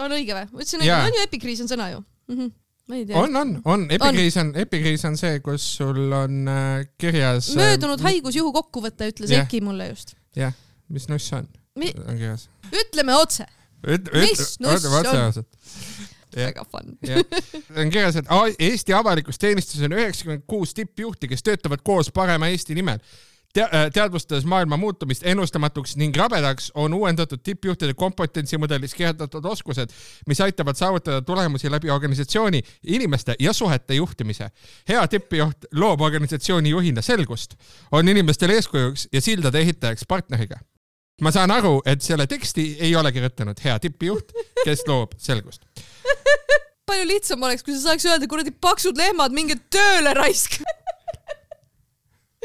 on 0.00 0.14
õige 0.16 0.36
või? 0.36 0.46
ma 0.52 0.62
ütlesin, 0.62 0.86
Jaa. 0.86 1.02
on 1.08 1.18
ju 1.18 1.26
epikriis 1.26 1.64
on 1.64 1.72
sõna 1.72 1.90
ju 1.92 2.00
mm. 2.00 2.38
-hmm. 2.38 2.54
ma 2.88 3.00
ei 3.00 3.06
tea. 3.08 3.20
on, 3.20 3.36
on, 3.42 3.54
on, 3.64 3.86
epikriis 3.98 4.40
on, 4.42 4.54
epikriis 4.64 5.04
on 5.08 5.20
see, 5.20 5.40
kus 5.44 5.68
sul 5.80 6.00
on 6.16 6.48
äh, 6.48 6.88
kirjas. 7.00 7.52
möödunud 7.56 8.04
haigusjuhu 8.04 8.52
kokkuvõte 8.56 9.12
ütles 9.12 9.32
Jah. 9.32 9.44
Eki 9.44 9.60
mulle 9.64 9.92
just. 9.92 10.16
jah, 10.36 10.56
mis 10.88 11.08
nuss 11.12 11.32
on 11.36 11.46
on. 11.46 11.65
Ütleme 12.72 13.14
otse, 13.14 13.46
Mis 13.86 14.56
nuss 14.60 14.84
on? 14.84 15.44
Väga 16.36 16.64
fun. 16.64 16.98
on 17.76 17.90
kirjas, 17.90 18.16
et 18.16 18.26
Eesti 18.58 18.92
avalikus 18.92 19.38
teenistuses 19.38 19.86
on 19.86 19.94
üheksakümmend 19.96 20.44
kuus 20.46 20.74
tippjuhti, 20.74 21.28
kes 21.28 21.42
töötavad 21.46 21.84
koos 21.86 22.10
parema 22.12 22.50
Eesti 22.52 22.76
nimel 22.76 23.00
Te. 23.56 23.64
teadvustades 23.92 24.44
maailma 24.44 24.76
muutumist 24.76 25.22
ennustamatuks 25.24 25.94
ning 25.96 26.16
rabedaks, 26.16 26.68
on 26.74 26.94
uuendatud 26.94 27.40
tippjuhtide 27.40 27.94
kompetentsimudelis 27.96 28.94
kirjeldatud 28.94 29.44
oskused, 29.48 29.94
mis 30.28 30.40
aitavad 30.44 30.76
saavutada 30.76 31.22
tulemusi 31.22 31.70
läbi 31.72 31.90
organisatsiooni, 31.90 32.60
inimeste 32.86 33.34
ja 33.40 33.52
suhete 33.52 33.94
juhtimise. 33.94 34.50
hea 34.88 35.08
tippjuht 35.08 35.64
loob 35.72 36.00
organisatsiooni 36.00 36.70
juhina 36.70 37.02
selgust, 37.02 37.56
on 37.92 38.08
inimestele 38.08 38.60
eeskujuks 38.60 39.08
ja 39.12 39.20
sildade 39.20 39.60
ehitajaks 39.60 40.04
partneriga. 40.08 40.60
Ma 41.24 41.32
saan 41.32 41.52
aru, 41.54 41.78
et 41.88 42.02
selle 42.04 42.26
teksti 42.28 42.66
ei 42.84 42.92
ole 42.96 43.12
kirjutanud 43.14 43.60
hea 43.64 43.76
tippjuht, 43.86 44.34
kes 44.64 44.84
loob 44.88 45.16
selgust. 45.20 45.64
palju 46.86 47.06
lihtsam 47.08 47.42
oleks, 47.42 47.64
kui 47.66 47.74
sa 47.74 47.90
saaks 47.90 48.06
öelda, 48.06 48.28
kuradi 48.30 48.52
paksud 48.52 48.98
lehmad, 49.00 49.34
minge 49.34 49.56
tööle 49.72 50.12
raisk. 50.16 50.60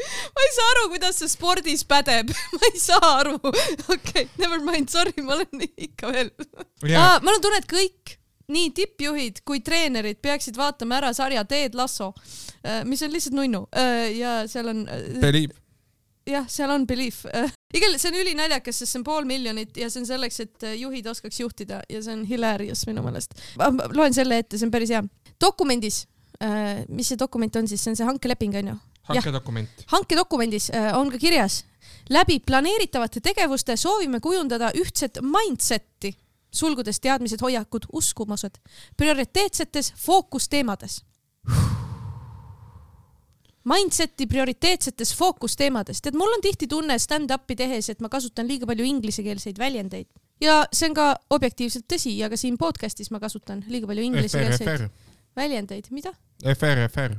ma 0.02 0.46
ei 0.46 0.54
saa 0.56 0.70
aru, 0.72 0.88
kuidas 0.94 1.20
see 1.20 1.30
spordis 1.30 1.84
pädeb, 1.88 2.32
ma 2.56 2.72
ei 2.72 2.80
saa 2.80 3.12
aru. 3.20 3.36
okei 3.44 3.94
okay,, 3.98 4.26
never 4.40 4.58
mind, 4.64 4.90
sorry, 4.92 5.14
ma 5.22 5.36
olen 5.36 5.68
ikka 5.68 6.10
veel. 6.14 6.32
Jaa. 6.88 7.20
mul 7.22 7.36
on 7.36 7.44
tunne, 7.44 7.62
et 7.62 7.70
kõik, 7.70 8.16
nii 8.52 8.72
tippjuhid 8.76 9.44
kui 9.48 9.62
treenerid 9.64 10.18
peaksid 10.24 10.56
vaatama 10.58 10.98
ära 10.98 11.12
sarja 11.16 11.44
Ted 11.48 11.76
Lasso, 11.78 12.10
mis 12.88 13.04
on 13.04 13.12
lihtsalt 13.12 13.36
nunnu 13.36 13.66
ja 14.16 14.42
seal 14.50 14.72
on, 14.72 14.86
Believe. 15.22 15.61
jah, 16.28 16.46
seal 16.50 16.70
on 16.70 16.86
belief. 16.86 17.22
igal, 17.76 17.98
see 17.98 18.12
on 18.12 18.20
ülinaljakas, 18.20 18.82
sest 18.82 18.94
see 18.94 19.00
on 19.00 19.08
pool 19.08 19.26
miljonit 19.28 19.76
ja 19.76 19.90
see 19.90 20.04
on 20.04 20.08
selleks, 20.08 20.40
et 20.44 20.68
juhid 20.78 21.08
oskaks 21.12 21.40
juhtida 21.40 21.82
ja 21.88 22.04
see 22.04 22.14
on 22.14 22.24
hilarious 22.28 22.86
minu 22.90 23.04
meelest. 23.06 23.36
loen 23.94 24.14
selle 24.14 24.42
ette, 24.42 24.58
see 24.58 24.68
on 24.68 24.74
päris 24.74 24.94
hea. 24.94 25.02
dokumendis, 25.40 26.04
mis 26.88 27.12
see 27.12 27.18
dokument 27.18 27.60
on 27.60 27.68
siis, 27.70 27.82
see 27.82 27.94
on 27.94 27.98
see 27.98 28.08
hankeleping 28.08 28.56
onju 28.62 28.78
hankedokument. 29.02 29.68
hankedokumendis 29.86 30.70
äh, 30.70 30.98
on 30.98 31.10
ka 31.10 31.18
kirjas, 31.18 31.64
läbi 32.10 32.40
planeeritavate 32.40 33.20
tegevuste 33.20 33.76
soovime 33.76 34.20
kujundada 34.20 34.70
ühtset 34.78 35.18
mindset'i, 35.22 36.14
sulgudes 36.52 37.00
teadmised, 37.00 37.40
hoiakud, 37.42 37.86
uskumused, 37.92 38.58
prioriteetsetes 38.96 39.92
fookusteemades. 39.96 41.02
Mindset'i 43.68 44.26
prioriteetsetes 44.26 45.12
fookusteemades, 45.14 46.00
tead, 46.02 46.16
mul 46.18 46.34
on 46.34 46.42
tihti 46.42 46.66
tunne 46.66 46.96
stand-up'i 46.98 47.54
tehes, 47.58 47.92
et 47.92 48.00
ma 48.02 48.10
kasutan 48.10 48.48
liiga 48.50 48.66
palju 48.66 48.86
inglisekeelseid 48.88 49.60
väljendeid 49.60 50.08
ja 50.42 50.62
see 50.74 50.88
on 50.90 50.96
ka 50.96 51.08
objektiivselt 51.34 51.86
tõsi 51.90 52.14
ja 52.18 52.30
ka 52.30 52.38
siin 52.40 52.58
podcast'is 52.60 53.12
ma 53.14 53.20
kasutan 53.22 53.62
liiga 53.70 53.88
palju 53.90 54.06
inglisekeelseid 54.08 54.88
väljendeid, 55.38 55.88
mida? 55.94 56.12
FR, 56.42 56.86
FR, 56.88 57.16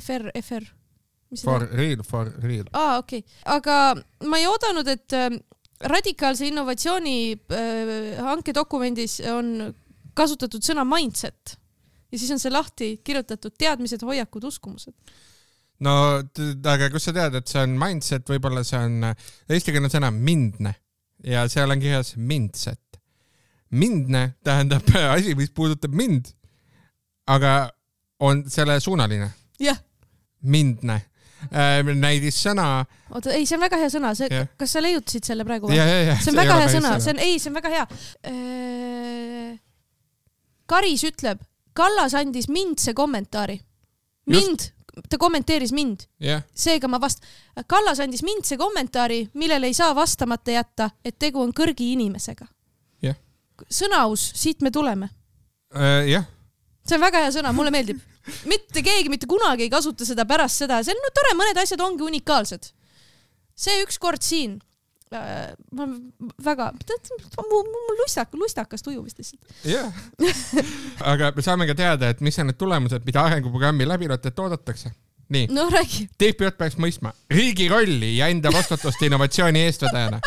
FR, 0.00 0.30
FR. 0.42 0.66
for 1.42 1.68
real, 1.72 2.02
for 2.04 2.32
real. 2.42 2.66
aa, 2.72 2.98
okei 2.98 3.22
okay., 3.22 3.38
aga 3.56 3.76
ma 4.28 4.40
ei 4.40 4.48
oodanud, 4.50 4.88
et 4.90 5.16
äh, 5.16 5.30
radikaalse 5.92 6.50
innovatsiooni 6.50 7.18
äh, 7.32 8.24
hankedokumendis 8.26 9.20
on 9.32 9.70
kasutatud 10.16 10.64
sõna 10.64 10.84
mindset 10.88 11.56
ja 12.12 12.18
siis 12.18 12.30
on 12.34 12.42
see 12.42 12.52
lahti 12.52 12.90
kirjutatud 13.04 13.54
teadmised, 13.58 14.02
hoiakud, 14.06 14.44
uskumused. 14.48 14.94
no 15.84 15.94
aga 16.72 16.90
kust 16.92 17.10
sa 17.10 17.16
tead, 17.16 17.38
et 17.40 17.50
see 17.50 17.62
on 17.62 17.76
mindset, 17.80 18.26
võib-olla 18.30 18.64
see 18.66 18.80
on 18.80 19.10
äh, 19.10 19.30
eestikeelne 19.50 19.90
sõna 19.92 20.12
mindne 20.14 20.74
ja 21.26 21.46
seal 21.52 21.72
on 21.72 21.82
kirjas 21.82 22.14
mindset. 22.16 23.00
mindne 23.70 24.36
tähendab 24.44 24.88
asi, 25.16 25.34
mis 25.34 25.50
puudutab 25.50 25.94
mind. 25.94 26.32
aga 27.26 27.72
on 28.20 28.44
selle 28.50 28.78
suunaline, 28.80 29.28
jah, 29.60 29.78
mindne 30.46 31.00
äh,, 31.50 31.82
näidissõna 31.84 32.86
oota, 33.10 33.32
ei, 33.34 33.46
see 33.46 33.58
on 33.58 33.64
väga 33.66 33.80
hea 33.82 33.90
sõna, 33.92 34.12
see 34.18 34.30
Jah., 34.30 34.48
kas 34.58 34.76
sa 34.76 34.82
leiutasid 34.84 35.26
selle 35.26 35.44
praegu 35.48 35.68
või 35.70 35.76
see 35.76 36.32
on 36.32 36.38
väga 36.38 36.60
hea 36.62 36.70
sõna, 36.78 36.94
see 37.02 37.12
on, 37.14 37.20
ei, 37.26 37.40
see 37.42 37.50
on 37.50 37.58
väga 37.58 37.74
hea. 37.74 37.84
Karis 40.66 41.04
ütleb, 41.06 41.42
Kallas 41.76 42.14
andis 42.16 42.48
mindse 42.48 42.94
kommentaari. 42.94 43.60
mind, 44.26 44.70
ta 45.10 45.18
kommenteeris 45.18 45.72
mind, 45.72 46.06
jah, 46.20 46.42
seega 46.54 46.88
ma 46.88 46.98
vast-, 47.02 47.24
Kallas 47.68 48.00
andis 48.00 48.24
mindse 48.26 48.56
kommentaari, 48.56 49.28
millele 49.34 49.70
ei 49.70 49.74
saa 49.74 49.94
vastamata 49.94 50.50
jätta, 50.50 50.90
et 51.04 51.18
tegu 51.18 51.42
on 51.42 51.52
kõrgi 51.54 51.92
inimesega. 51.92 52.48
Jah. 53.02 53.16
sõnaaus, 53.70 54.24
siit 54.34 54.64
me 54.64 54.70
tuleme. 54.70 55.10
Äh, 55.76 56.08
jah, 56.10 56.26
see 56.86 56.96
on 56.96 57.04
väga 57.04 57.24
hea 57.24 57.34
sõna, 57.38 57.52
mulle 57.56 57.74
meeldib. 57.74 58.00
mitte 58.50 58.82
keegi 58.82 59.10
mitte 59.12 59.28
kunagi 59.30 59.68
ei 59.68 59.70
kasuta 59.70 60.04
seda 60.04 60.24
pärast 60.26 60.64
seda, 60.64 60.80
see 60.82 60.96
on 60.96 61.04
no, 61.04 61.12
tore, 61.14 61.36
mõned 61.38 61.60
asjad 61.62 61.80
ongi 61.84 62.02
unikaalsed. 62.02 62.72
see 63.54 63.84
ükskord 63.84 64.22
siin 64.22 64.58
äh,, 65.14 65.54
ma 65.72 65.86
väga, 66.44 66.70
mul 67.50 67.98
lustak, 68.00 68.34
lustakas 68.34 68.82
tuju 68.82 69.02
vist 69.04 69.18
lihtsalt. 69.18 69.56
jah. 69.64 69.92
aga 71.12 71.32
me 71.36 71.44
saame 71.44 71.66
ka 71.68 71.76
teada, 71.78 72.10
et 72.14 72.22
mis 72.24 72.38
on 72.42 72.50
need 72.50 72.58
tulemused, 72.60 73.04
mida 73.06 73.26
arenguprogrammi 73.26 73.88
läbilõtet 73.88 74.38
oodatakse. 74.42 74.92
nii, 75.28 75.48
no. 75.54 75.68
TPJ 76.18 76.54
peaks 76.58 76.78
mõistma 76.82 77.12
riigi 77.30 77.68
rolli 77.72 78.16
ja 78.16 78.30
enda 78.32 78.52
vastutust 78.54 79.02
innovatsiooni 79.02 79.66
eestvedajana. 79.66 80.20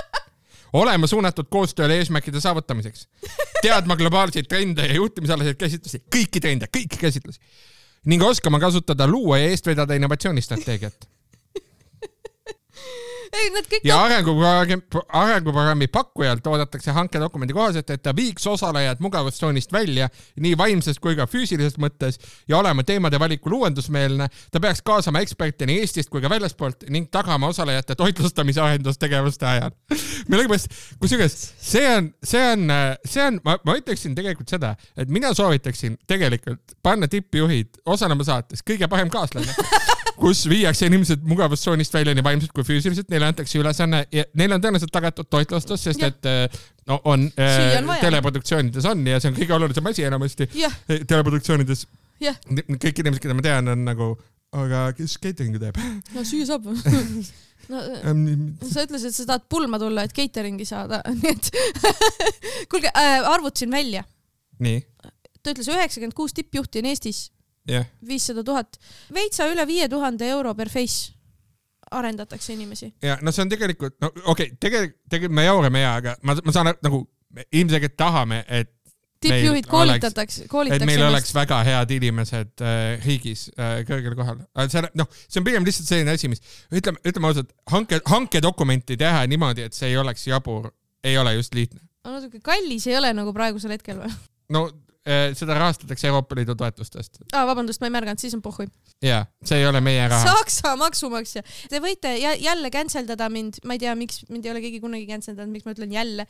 olema 0.79 1.07
suunatud 1.07 1.49
koostööle 1.49 1.97
eesmärkide 1.99 2.41
saavutamiseks. 2.41 3.07
teadma 3.61 3.95
globaalseid 3.99 4.47
trende 4.47 4.87
ja 4.87 4.99
juhtimisalaseid 5.01 5.59
käsitlusi, 5.59 6.03
kõiki 6.15 6.41
trende, 6.43 6.71
kõiki 6.71 6.99
käsitlusi 6.99 7.39
ning 8.05 8.23
oskama 8.23 8.59
kasutada, 8.59 9.07
luua 9.07 9.39
ja 9.41 9.49
eest 9.51 9.67
vedada 9.67 9.95
innovatsioonistrateegiat. 9.97 11.07
ei, 13.33 13.49
need 13.53 13.67
kõik 13.69 13.85
ja 13.87 13.97
arenguprogrammi, 14.03 14.77
arenguprogrammi 15.21 15.87
pakkujalt 15.93 16.47
oodatakse 16.47 16.93
hankedokumendi 16.95 17.55
kohaselt, 17.55 17.89
et 17.93 18.03
ta 18.03 18.13
viiks 18.15 18.47
osalejad 18.49 19.01
mugavustsoonist 19.03 19.73
välja 19.73 20.09
nii 20.39 20.57
vaimses 20.57 20.99
kui 21.01 21.17
ka 21.17 21.27
füüsilises 21.29 21.77
mõttes 21.81 22.19
ja 22.49 22.57
olema 22.59 22.83
teemade 22.83 23.19
valikul 23.19 23.57
uuendusmeelne. 23.59 24.29
ta 24.51 24.59
peaks 24.59 24.81
kaasama 24.81 25.21
eksperte 25.25 25.67
nii 25.69 25.79
Eestist 25.83 26.09
kui 26.09 26.21
ka 26.21 26.29
väljaspoolt 26.29 26.87
ning 26.89 27.09
tagama 27.11 27.47
osalejate 27.53 27.95
toitlustamise 27.95 28.61
arendustegevuste 28.61 29.45
ajal. 29.45 29.71
millegipärast, 30.29 30.73
kusjuures 30.99 31.37
see 31.61 31.85
on, 31.95 32.11
see 32.23 32.45
on, 32.51 32.67
see 33.05 33.25
on, 33.25 33.39
ma, 33.45 33.57
ma 33.65 33.77
ütleksin 33.79 34.17
tegelikult 34.17 34.49
seda, 34.49 34.75
et 34.97 35.09
mina 35.09 35.33
soovitaksin 35.37 35.97
tegelikult 36.07 36.77
panna 36.83 37.07
tippjuhid 37.07 37.83
osalema 37.85 38.25
saates 38.25 38.65
Kõige 38.69 38.87
parem 38.91 39.09
kaaslane 39.09 39.53
kus 40.19 40.43
viiakse 40.51 40.89
inimesed 40.89 41.23
mugavustsoonist 41.27 41.93
välja 41.93 42.15
nii 42.15 42.25
vaimselt 42.25 42.53
kui 42.55 42.65
füüsiliselt, 42.67 43.09
neile 43.11 43.29
antakse 43.29 43.59
ülesanne 43.59 44.03
ja 44.13 44.25
neile 44.37 44.57
on 44.57 44.63
tõenäoliselt 44.63 44.91
tagatud 44.93 45.29
toitlustus, 45.31 45.85
sest 45.87 46.03
Jah. 46.03 46.11
et 46.11 46.29
äh, 46.29 46.59
no 46.89 46.99
on, 47.07 47.27
äh, 47.39 47.77
on 47.79 47.93
teleproduktsioonides 48.01 48.87
on 48.89 49.05
ja 49.07 49.19
see 49.21 49.31
on 49.31 49.37
kõige 49.37 49.55
olulisem 49.55 49.91
asi 49.91 50.05
enamasti 50.07 50.49
jah, 50.59 50.75
teleproduktsioonides. 50.87 51.85
kõik 52.19 53.03
inimesed, 53.03 53.23
keda 53.23 53.37
ma 53.37 53.45
tean, 53.45 53.71
on 53.73 53.85
nagu, 53.87 54.09
aga 54.59 54.89
kes 54.97 55.17
catering'u 55.23 55.61
teeb? 55.61 55.79
no 56.15 56.25
süüa 56.27 56.49
saab. 56.49 56.67
no 57.71 57.83
sa 58.67 58.85
ütlesid, 58.85 59.11
et 59.11 59.17
sa 59.17 59.27
tahad 59.29 59.47
pulma 59.51 59.79
tulla, 59.81 60.03
et 60.03 60.15
catering'i 60.15 60.67
saada, 60.67 61.01
nii 61.21 61.35
et 61.35 61.51
kuulge 62.71 62.91
äh,, 62.91 63.19
arvutasin 63.23 63.71
välja, 63.71 64.03
nii, 64.63 64.81
ta 65.39 65.53
ütles 65.53 65.69
üheksakümmend 65.71 66.17
kuus 66.17 66.35
tippjuhti 66.35 66.83
on 66.83 66.89
Eestis, 66.91 67.29
viissada 68.07 68.43
tuhat, 68.43 68.79
veitsa 69.13 69.49
üle 69.51 69.65
viie 69.67 69.89
tuhande 69.89 70.29
euro 70.29 70.55
per 70.55 70.69
face 70.69 71.13
arendatakse 71.91 72.53
inimesi. 72.53 72.93
ja 73.01 73.17
no 73.21 73.31
see 73.31 73.43
on 73.45 73.49
tegelikult, 73.49 73.97
no 74.01 74.11
okei 74.13 74.31
okay,, 74.31 74.57
tegelikult, 74.59 74.99
tegelikult 75.09 75.35
me 75.35 75.45
jaurame 75.45 75.81
ja, 75.81 75.95
aga 76.01 76.15
ma, 76.21 76.35
ma 76.45 76.53
saan 76.55 76.73
nagu 76.85 77.03
ilmselgelt 77.53 77.95
tahame, 77.97 78.43
et 78.47 78.73
tippjuhid 79.19 79.65
Meil 79.65 79.71
koolitatakse, 79.71 80.45
et 80.47 80.85
meil 80.87 81.03
oleks 81.03 81.33
väga 81.35 81.59
head 81.67 81.91
inimesed 81.91 82.63
äh, 82.63 83.03
riigis 83.03 83.49
äh, 83.57 83.81
kõrgel 83.87 84.15
kohal. 84.15 84.39
see 84.71 84.79
on, 84.79 84.87
noh, 85.01 85.09
see 85.25 85.41
on 85.41 85.47
pigem 85.47 85.67
lihtsalt 85.67 85.91
selline 85.91 86.15
asi, 86.15 86.31
mis 86.31 86.43
ütleme, 86.71 87.01
ütleme 87.03 87.31
ausalt, 87.31 87.51
hanke, 87.73 87.99
hankedokumenti 88.07 88.97
teha 88.99 89.25
niimoodi, 89.29 89.67
et 89.67 89.75
see 89.75 89.91
ei 89.91 89.99
oleks 89.99 90.23
jabur, 90.29 90.71
ei 91.03 91.17
ole 91.19 91.35
just 91.35 91.57
lihtne. 91.57 91.83
natuke 92.07 92.39
kallis 92.43 92.87
ei 92.87 92.95
ole 92.97 93.11
nagu 93.17 93.35
praegusel 93.35 93.75
hetkel 93.75 93.99
või? 93.99 94.13
no 94.55 94.69
seda 95.33 95.55
rahastatakse 95.57 96.07
Euroopa 96.07 96.35
Liidu 96.35 96.55
toetustest 96.59 97.21
aa, 97.33 97.45
vabandust, 97.47 97.81
ma 97.81 97.87
ei 97.89 97.93
märganud, 97.95 98.19
siis 98.21 98.33
on 98.35 98.41
pohhui. 98.45 98.67
ja 99.03 99.23
see 99.45 99.61
ei 99.61 99.65
ole 99.67 99.79
meie 99.81 100.07
raha. 100.11 100.33
Saksa 100.39 100.75
maksumaksja. 100.77 101.43
Te 101.71 101.79
võite 101.83 102.11
jä 102.19 102.33
jälle 102.39 102.69
cancel 102.73 103.07
dada 103.07 103.29
mind, 103.31 103.61
ma 103.65 103.77
ei 103.77 103.79
tea, 103.81 103.95
miks 103.95 104.25
mind 104.29 104.45
ei 104.45 104.51
ole 104.51 104.61
keegi 104.61 104.81
kunagi 104.83 105.07
cancel 105.07 105.37
danud, 105.37 105.53
miks 105.55 105.65
ma 105.65 105.73
ütlen 105.73 105.93
jälle, 105.95 106.27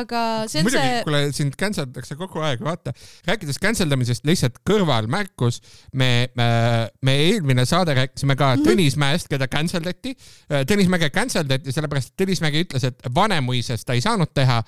aga 0.00 0.22
see 0.50 0.60
on 0.60 0.66
muidugi, 0.68 0.82
see, 0.82 1.02
kuule 1.06 1.22
sind 1.36 1.56
cancel 1.60 1.86
datakse 1.86 2.18
kogu 2.18 2.42
aeg, 2.44 2.62
vaata. 2.66 2.92
rääkides 3.28 3.60
cancel 3.62 3.90
damisest, 3.90 4.26
lihtsalt 4.28 4.58
kõrvalmärkus, 4.68 5.60
me, 5.94 6.10
me 6.36 7.16
eelmine 7.28 7.64
saade 7.68 7.94
rääkisime 7.98 8.36
ka 8.38 8.48
Mhm. 8.58 8.66
Tõnis 8.68 8.96
Mäest, 8.98 9.28
keda 9.30 9.46
cancel 9.50 9.82
dati. 9.84 10.14
Tõnis 10.48 10.88
Mäge 10.90 11.10
cancel 11.14 11.46
dati 11.48 11.72
sellepärast, 11.72 12.12
et 12.12 12.22
Tõnis 12.22 12.40
Mägi 12.44 12.64
ütles, 12.64 12.84
et 12.88 13.08
Vanemuises 13.14 13.84
ta 13.86 13.94
ei 13.96 14.02
saanud 14.04 14.32
teha 14.34 14.58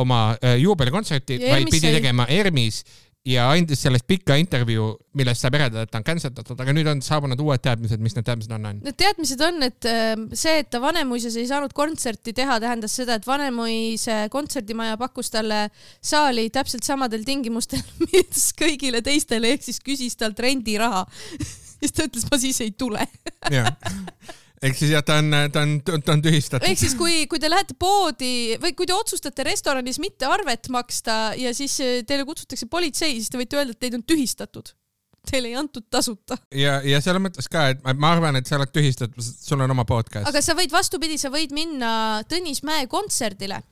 oma 0.00 0.36
äh, 0.40 0.56
juubelikontserti, 0.62 1.38
Ja 1.42 1.54
vaid 1.54 1.70
pidi 1.70 1.92
tegema 1.92 2.26
ERMis 2.30 2.82
ja 3.24 3.46
andis 3.48 3.80
sellest 3.80 4.04
pika 4.08 4.36
intervjuu, 4.36 4.90
millest 5.16 5.40
saab 5.40 5.56
järeldada, 5.56 5.86
et 5.86 5.92
ta 5.92 6.00
on 6.00 6.04
cancel 6.04 6.32
datud, 6.36 6.58
aga 6.60 6.74
nüüd 6.76 6.88
on 6.92 7.00
saabunud 7.04 7.40
uued 7.40 7.62
teadmised, 7.64 8.02
mis 8.04 8.16
need 8.16 8.26
teadmised 8.26 8.52
on, 8.52 8.66
on? 8.68 8.82
need 8.84 8.98
teadmised 9.00 9.44
on, 9.46 9.64
et 9.64 9.88
ähm, 9.88 10.26
see, 10.36 10.58
et 10.60 10.68
ta 10.72 10.80
Vanemuises 10.82 11.38
ei 11.40 11.48
saanud 11.48 11.72
kontserti 11.76 12.34
teha, 12.36 12.58
tähendas 12.60 12.96
seda, 13.00 13.16
et 13.16 13.26
Vanemuise 13.28 14.26
kontserdimaja 14.34 15.00
pakkus 15.00 15.32
talle 15.32 15.66
saali 16.04 16.50
täpselt 16.52 16.84
samadel 16.84 17.24
tingimustel, 17.24 17.80
mis 18.12 18.50
kõigile 18.60 19.00
teistele, 19.04 19.54
ehk 19.56 19.64
siis 19.70 19.80
küsis 19.84 20.20
talt 20.20 20.44
rendiraha. 20.44 21.06
siis 21.80 21.96
ta 21.96 22.04
ütles, 22.04 22.28
ma 22.28 22.40
siis 22.44 22.60
ei 22.64 22.76
tule. 22.76 23.08
ehk 24.64 24.78
siis 24.78 24.92
jah, 24.94 25.02
ta 25.06 25.18
on, 25.22 25.34
ta 25.52 25.64
on, 25.64 25.74
ta 25.84 26.14
on 26.14 26.22
tühistatud 26.24 26.66
ehk 26.68 26.80
siis, 26.80 26.94
kui, 26.98 27.24
kui 27.30 27.40
te 27.42 27.50
lähete 27.50 27.76
poodi 27.78 28.56
või 28.62 28.72
kui 28.76 28.88
te 28.88 28.96
otsustate 28.96 29.46
restoranis 29.46 30.00
mitte 30.02 30.28
arvet 30.30 30.70
maksta 30.72 31.34
ja 31.40 31.52
siis 31.56 31.76
äh, 31.84 32.00
teile 32.08 32.26
kutsutakse 32.28 32.68
politsei, 32.70 33.18
siis 33.18 33.32
te 33.32 33.40
võite 33.40 33.60
öelda, 33.60 33.76
et 33.76 33.82
teid 33.84 33.98
on 33.98 34.06
tühistatud. 34.06 34.72
Teile 35.24 35.48
ei 35.48 35.54
antud 35.56 35.86
tasuta. 35.88 36.36
ja, 36.52 36.78
ja 36.84 36.98
selles 37.00 37.22
mõttes 37.24 37.48
ka, 37.48 37.70
et 37.72 37.84
ma, 37.84 38.10
arvan, 38.12 38.36
et 38.36 38.48
sa 38.48 38.58
oled 38.58 38.72
tühistatud, 38.72 39.24
sul 39.24 39.62
on 39.64 39.72
oma 39.72 39.86
podcast. 39.88 40.28
aga 40.28 40.42
sa 40.44 40.56
võid 40.56 40.72
vastupidi, 40.72 41.16
sa 41.20 41.32
võid 41.32 41.54
minna 41.56 42.22
Tõnis 42.28 42.60
Mäe 42.66 42.88
kontserdile 42.92 43.62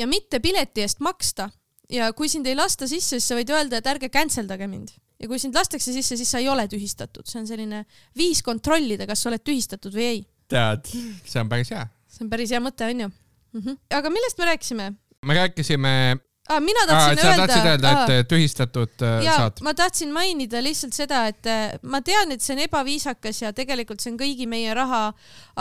ja 0.00 0.08
mitte 0.08 0.40
pileti 0.40 0.86
eest 0.86 1.04
maksta 1.04 1.50
ja 1.92 2.12
kui 2.16 2.32
sind 2.32 2.48
ei 2.48 2.56
lasta 2.56 2.88
sisse, 2.88 3.18
siis 3.18 3.28
sa 3.28 3.36
võid 3.36 3.52
öelda, 3.52 3.80
et 3.80 3.92
ärge 3.92 4.08
cancel 4.12 4.48
dage 4.48 4.68
mind 4.70 4.96
ja 5.20 5.28
kui 5.30 5.40
sind 5.42 5.56
lastakse 5.56 5.94
sisse, 5.94 6.18
siis 6.18 6.30
sa 6.30 6.42
ei 6.42 6.48
ole 6.52 6.66
tühistatud, 6.68 7.26
see 7.28 7.40
on 7.40 7.48
selline 7.48 7.84
viis 8.18 8.42
kontrollida, 8.46 9.06
kas 9.08 9.22
sa 9.22 9.30
oled 9.30 9.44
tühistatud 9.44 9.94
või 9.94 10.10
ei. 10.10 10.22
tead, 10.48 10.92
see 11.24 11.40
on 11.42 11.48
päris 11.52 11.72
hea. 11.74 11.86
see 12.10 12.26
on 12.26 12.30
päris 12.32 12.52
hea 12.54 12.60
mõte, 12.62 12.88
onju. 12.92 13.10
-hmm. 13.56 13.82
aga 13.98 14.12
millest 14.12 14.38
me 14.38 14.52
rääkisime 14.52 14.92
me 15.26 15.34
rääkisime, 15.34 16.16
ah,? 16.48 16.60
mina 16.60 16.86
tahtsin 16.86 17.18
sa 17.18 17.28
öelda. 17.28 17.46
tahtsid 17.46 17.68
öelda, 17.70 17.90
et 17.92 18.12
äh, 18.14 18.22
tühistatud 18.30 19.02
äh, 19.02 19.24
ja 19.24 19.36
saad. 19.36 19.60
ma 19.66 19.74
tahtsin 19.74 20.12
mainida 20.12 20.62
lihtsalt 20.62 20.94
seda, 20.96 21.26
et 21.30 21.46
äh, 21.50 21.76
ma 21.82 22.00
tean, 22.04 22.32
et 22.32 22.44
see 22.44 22.54
on 22.56 22.62
ebaviisakas 22.64 23.42
ja 23.42 23.52
tegelikult 23.56 24.02
see 24.02 24.12
on 24.14 24.18
kõigi 24.20 24.48
meie 24.50 24.74
raha, 24.76 25.02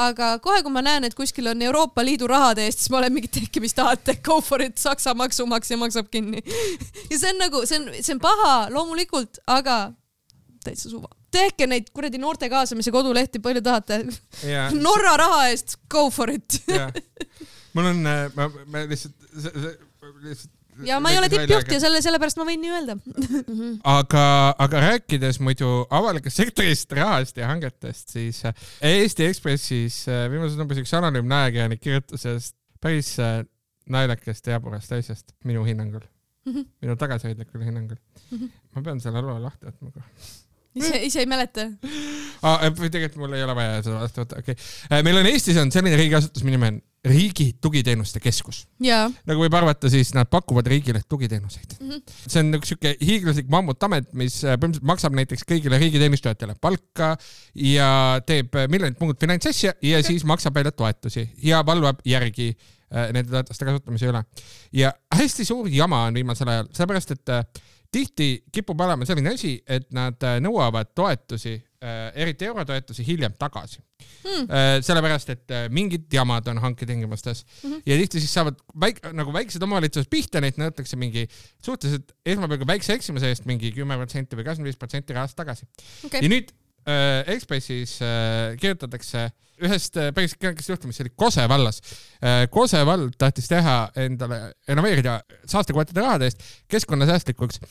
aga 0.07 0.35
kohe, 0.43 0.61
kui 0.65 0.73
ma 0.73 0.83
näen, 0.85 1.07
et 1.07 1.17
kuskil 1.17 1.49
on 1.51 1.61
Euroopa 1.65 2.05
Liidu 2.05 2.29
rahade 2.31 2.65
eest, 2.67 2.83
siis 2.83 2.93
ma 2.93 3.01
olen 3.01 3.17
mingi 3.17 3.31
tehke, 3.39 3.63
mis 3.63 3.75
tahate, 3.77 4.19
go 4.25 4.39
for 4.45 4.63
it, 4.65 4.77
Saksa 4.81 5.15
maksumaksja 5.17 5.77
maksab 5.81 6.09
kinni. 6.13 6.43
ja 7.11 7.19
see 7.19 7.33
on 7.33 7.41
nagu, 7.41 7.65
see 7.69 7.81
on, 7.81 7.91
see 7.99 8.15
on 8.15 8.23
paha 8.23 8.55
loomulikult, 8.73 9.41
aga 9.47 9.79
täitsa 10.65 10.89
suva. 10.89 11.09
tehke 11.35 11.67
neid 11.67 11.89
kuradi 11.93 12.19
noorte 12.21 12.49
kaasamise 12.49 12.93
kodulehti, 12.93 13.41
palju 13.43 13.61
tahate. 13.65 14.03
ja, 14.47 14.69
Norra 14.73 15.17
raha 15.21 15.47
eest, 15.51 15.79
go 15.91 16.07
for 16.13 16.31
it. 16.33 16.61
ja 16.71 16.89
mul 17.75 17.91
on, 17.91 18.05
ma, 18.37 18.49
ma 18.71 18.85
lihtsalt, 18.89 19.17
lihtsalt. 20.23 20.54
Ja 20.83 20.99
ma 20.99 21.11
ei 21.13 21.19
ole 21.19 21.29
tippjuht 21.31 21.71
ja 21.71 21.79
selle, 21.83 22.01
sellepärast 22.03 22.39
ma 22.39 22.47
võin 22.47 22.61
nii 22.63 22.73
öelda. 22.75 22.97
aga, 23.95 24.25
aga 24.65 24.83
rääkides 24.89 25.39
muidu 25.43 25.69
avalikust 25.93 26.41
sektorist, 26.41 26.91
rahast 26.97 27.37
ja 27.39 27.49
hangetest, 27.51 28.15
siis 28.15 28.41
äh, 28.47 28.67
Eesti 28.95 29.29
Ekspressis 29.29 30.03
äh, 30.11 30.25
viimases 30.31 30.59
numbris 30.59 30.83
üks 30.83 30.93
anonüümne 30.97 31.43
ajakirjanik 31.45 31.83
kirjutas 31.83 32.25
ühest 32.27 32.57
päris 32.83 33.13
äh, 33.23 33.43
naljakast 33.91 34.47
ja 34.47 34.57
jaburast 34.57 34.91
asjast 34.95 35.35
minu 35.45 35.63
hinnangul, 35.67 36.03
Mhm. 36.45 36.65
minu 36.81 36.95
tagasihoidlikul 37.01 37.63
hinnangul. 37.65 37.97
ma 38.75 38.81
pean 38.85 38.99
selle 39.01 39.21
loo 39.21 39.37
lahti 39.41 39.65
võtma 39.65 39.93
kohe. 39.95 40.05
ise, 40.75 40.99
ise 41.07 41.23
ei 41.23 41.29
mäleta. 41.29 41.69
Ah, 42.45 42.67
või 42.75 42.91
tegelikult 42.93 43.23
mul 43.23 43.37
ei 43.37 43.45
ole 43.45 43.55
vaja 43.57 43.79
seda 43.81 44.01
vastu 44.03 44.21
võtta, 44.21 44.41
okei 44.43 44.57
okay.. 44.57 45.05
meil 45.07 45.21
on 45.21 45.29
Eestis 45.31 45.57
on 45.61 45.71
selline 45.73 45.97
riigiasutus, 45.97 46.43
mille 46.45 46.59
nimi 46.59 46.73
on 46.73 46.81
riigi 47.05 47.47
tugiteenuste 47.61 48.19
keskus. 48.23 48.65
nagu 49.29 49.43
võib 49.45 49.55
arvata, 49.57 49.89
siis 49.91 50.13
nad 50.17 50.29
pakuvad 50.31 50.67
riigile 50.71 51.01
tugiteenuseid 51.09 51.77
mm. 51.79 51.85
Mhm. 51.85 51.97
-hmm. 51.97 52.31
see 52.33 52.43
on 52.43 52.59
üks 52.59 52.73
siuke 52.73 52.95
hiiglaslik 53.01 53.49
mammutamet, 53.51 54.11
mis 54.13 54.41
äh, 54.43 54.55
põhimõtteliselt 54.55 54.89
maksab 54.91 55.17
näiteks 55.19 55.45
kõigile 55.49 55.79
riigiteenistujatele 55.81 56.55
palka 56.61 57.15
ja 57.55 57.89
teeb 58.25 58.55
äh, 58.55 58.69
miljonit 58.71 58.99
muud 58.99 59.19
finantsasja 59.21 59.75
ja 59.81 60.03
siis 60.03 60.25
maksab 60.25 60.55
välja 60.55 60.71
toetusi 60.71 61.29
ja 61.43 61.61
valvab 61.65 62.01
järgi 62.05 62.51
äh, 62.55 63.11
nende 63.13 63.29
toetuste 63.31 63.65
kasutamise 63.65 64.09
üle. 64.11 64.23
ja 64.73 64.93
hästi 65.13 65.45
suur 65.45 65.69
jama 65.69 66.05
on 66.09 66.13
viimasel 66.13 66.47
ajal, 66.47 66.69
sellepärast 66.73 67.11
et 67.11 67.29
äh, 67.29 67.45
tihti 67.95 68.29
kipub 68.51 68.81
olema 68.85 69.07
selline 69.07 69.33
asi, 69.37 69.55
et 69.67 69.87
nad 69.95 70.27
äh, 70.27 70.41
nõuavad 70.43 70.93
toetusi, 70.95 71.55
eriti 71.85 72.47
eurotoetusi 72.47 73.03
hiljem 73.05 73.35
tagasi 73.37 73.83
Hmm. 74.25 74.47
mm.. 74.49 74.81
sellepärast, 74.85 75.29
et 75.35 75.53
äh, 75.53 75.67
mingid 75.73 76.07
jamad 76.13 76.47
on 76.49 76.57
hanketingimustes 76.57 77.43
mm 77.45 77.71
-hmm. 77.71 77.81
ja 77.85 77.97
tihti 77.97 78.19
siis 78.19 78.33
saavad 78.33 78.57
väik-, 78.81 79.03
nagu 79.13 79.33
väiksed 79.33 79.61
omavalitsused 79.61 80.09
pihta, 80.09 80.41
neid 80.41 80.57
nõutakse 80.57 80.97
mingi 80.97 81.27
suhteliselt 81.63 82.11
esmapilgul 82.25 82.67
väikse 82.67 82.93
eksimuse 82.97 83.29
eest 83.29 83.45
mingi 83.45 83.71
kümme 83.71 83.97
protsenti 84.01 84.35
või 84.35 84.47
kakskümmend 84.47 84.71
viis 84.71 84.81
protsenti 84.81 85.13
rahast 85.13 85.37
tagasi 85.37 85.67
okei 86.09 86.25
ja 86.25 86.31
nüüd 86.31 86.49
äh, 86.89 87.21
Ekspressis 87.35 87.99
äh, 88.01 88.57
kirjutatakse 88.57 89.29
ühest 89.63 89.97
äh, 89.99 90.11
päris 90.15 90.35
kõnekast 90.39 90.71
juhtumist, 90.73 90.99
see 90.99 91.07
oli 91.07 91.13
Kose 91.15 91.47
vallas 91.51 91.81
äh,. 92.21 92.45
Kose 92.51 92.81
vald 92.87 93.15
tahtis 93.21 93.49
teha 93.51 93.77
endale, 94.05 94.39
renoveerida 94.67 95.19
saastekvootide 95.51 96.03
rahade 96.03 96.29
eest 96.29 96.43
keskkonnasäästlikuks 96.71 97.61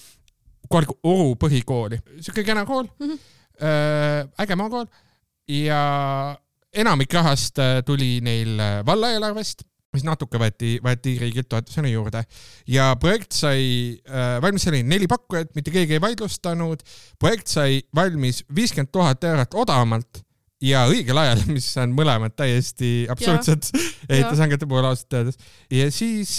kohaliku 0.68 0.97
Oru 1.05 1.35
põhikooli, 1.41 2.01
siuke 2.24 2.45
kena 2.45 2.64
kool 2.68 2.87
mm. 2.87 3.11
-hmm. 3.11 4.32
äge 4.41 4.57
maakool 4.57 4.87
ja 5.49 5.82
enamik 6.72 7.12
rahast 7.12 7.61
tuli 7.87 8.18
neil 8.24 8.59
valla 8.87 9.12
eelarvest 9.12 9.62
mis 9.95 10.05
natuke 10.07 10.41
võeti, 10.41 10.76
võeti 10.82 11.14
riigilt 11.20 11.49
toetusena 11.51 11.91
juurde 11.91 12.24
ja 12.70 12.91
projekt 13.01 13.37
sai 13.37 13.95
äh, 13.95 14.37
valmis, 14.43 14.66
seal 14.66 14.76
oli 14.76 14.85
neli 14.89 15.09
pakkujat, 15.11 15.55
mitte 15.57 15.74
keegi 15.74 15.99
ei 15.99 16.03
vaidlustanud. 16.03 16.82
projekt 17.20 17.53
sai 17.53 17.80
valmis 17.95 18.43
viiskümmend 18.55 18.93
tuhat 18.95 19.24
eurot 19.30 19.59
odavamalt 19.64 20.24
ja 20.65 20.85
õigel 20.91 21.19
ajal, 21.21 21.43
mis 21.57 21.67
on 21.81 21.95
mõlemad 21.97 22.35
täiesti 22.37 22.93
absurdsed 23.12 23.69
ehitushangete 24.09 24.69
puhul 24.71 24.89
ausalt 24.89 25.19
öeldes. 25.19 25.41
ja 25.73 25.89
siis, 25.95 26.37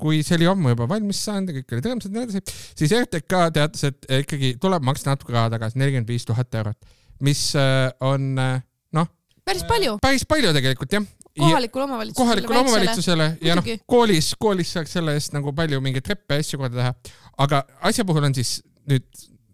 kui 0.00 0.22
see 0.26 0.38
oli 0.38 0.48
ammu 0.50 0.74
juba 0.74 0.88
valmis 0.90 1.20
saanud 1.26 1.52
ja 1.52 1.60
kõik 1.60 1.76
olid 1.76 1.90
rõõmsad 1.90 2.10
ja 2.12 2.16
nii 2.16 2.28
edasi, 2.28 2.58
siis 2.78 2.94
RTK 2.98 3.44
teatas, 3.58 3.84
et 3.90 4.08
ikkagi 4.22 4.56
tuleb 4.62 4.86
maksta 4.86 5.14
natuke 5.14 5.34
raha 5.34 5.52
tagasi, 5.54 5.78
nelikümmend 5.80 6.10
viis 6.10 6.26
tuhat 6.28 6.58
eurot, 6.60 6.98
mis 7.24 7.44
äh, 7.58 7.86
on 8.04 8.34
äh, 8.42 8.58
noh, 8.96 9.08
päris 9.46 9.64
palju 9.68 9.98
päris 10.02 10.26
palju 10.28 10.52
tegelikult 10.56 10.98
jah. 10.98 11.08
kohalikule 11.38 11.86
omavalitsusele. 11.86 12.24
kohalikule 12.24 12.62
omavalitsusele 12.64 13.30
ja 13.46 13.58
noh 13.58 13.72
koolis, 13.86 14.32
koolis 14.40 14.74
saaks 14.76 14.98
selle 14.98 15.14
eest 15.18 15.36
nagu 15.36 15.54
palju 15.56 15.82
mingeid 15.84 16.06
treppe 16.06 16.38
ja 16.38 16.46
asju 16.46 16.60
korda 16.62 16.82
teha. 16.82 17.18
aga 17.46 17.64
asja 17.90 18.06
puhul 18.08 18.26
on 18.30 18.34
siis 18.36 18.58
nüüd, 18.88 19.06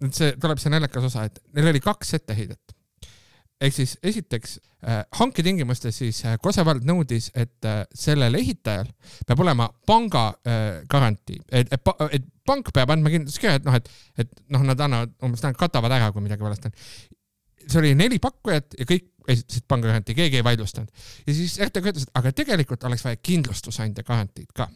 nüüd 0.03 0.16
see 0.16 0.33
tuleb 0.41 0.61
see 0.62 0.72
naljakas 0.72 1.11
osa, 1.11 1.27
et 1.29 1.43
neil 1.57 1.72
oli 1.72 1.83
kaks 1.85 2.16
etteheidet. 2.20 2.61
Ehk 3.61 3.75
siis 3.75 3.95
esiteks 4.03 4.59
äh, 4.87 5.03
hanketingimustes 5.19 5.99
siis 5.99 6.21
äh, 6.27 6.37
Kose 6.43 6.65
vald 6.67 6.85
nõudis, 6.89 7.31
et 7.35 7.69
äh, 7.69 7.83
sellel 7.95 8.35
ehitajal 8.39 8.89
peab 9.27 9.43
olema 9.45 9.69
panga 9.87 10.27
garantii, 10.91 11.41
et, 11.51 11.73
et, 11.73 11.93
et 12.19 12.29
pank 12.47 12.71
peab 12.75 12.93
andma 12.95 13.13
kindlustuskirja, 13.13 13.61
et 13.61 13.69
noh, 13.69 13.77
et, 13.79 13.91
et 14.21 14.33
noh, 14.53 14.65
nad 14.67 14.81
annavad 14.87 15.15
umbes, 15.25 15.45
nad 15.45 15.57
katavad 15.59 15.95
ära, 15.95 16.11
kui 16.13 16.25
midagi 16.25 16.45
valesti 16.45 16.71
on. 16.71 16.79
see 17.65 17.81
oli 17.81 17.95
neli 17.99 18.19
pakkujat 18.23 18.77
ja 18.79 18.89
kõik 18.89 19.11
esitasid 19.29 19.65
panga 19.69 19.89
garantii, 19.89 20.17
keegi 20.19 20.41
ei 20.41 20.45
vaidlustanud. 20.45 21.07
ja 21.27 21.35
siis 21.35 21.57
RTK 21.63 21.95
ütles, 21.95 22.09
et 22.09 22.21
aga 22.21 22.33
tegelikult 22.33 22.85
oleks 22.85 23.07
vaja 23.07 23.21
kindlustusandja 23.23 24.05
garantiid 24.05 24.51
ka. 24.55 24.69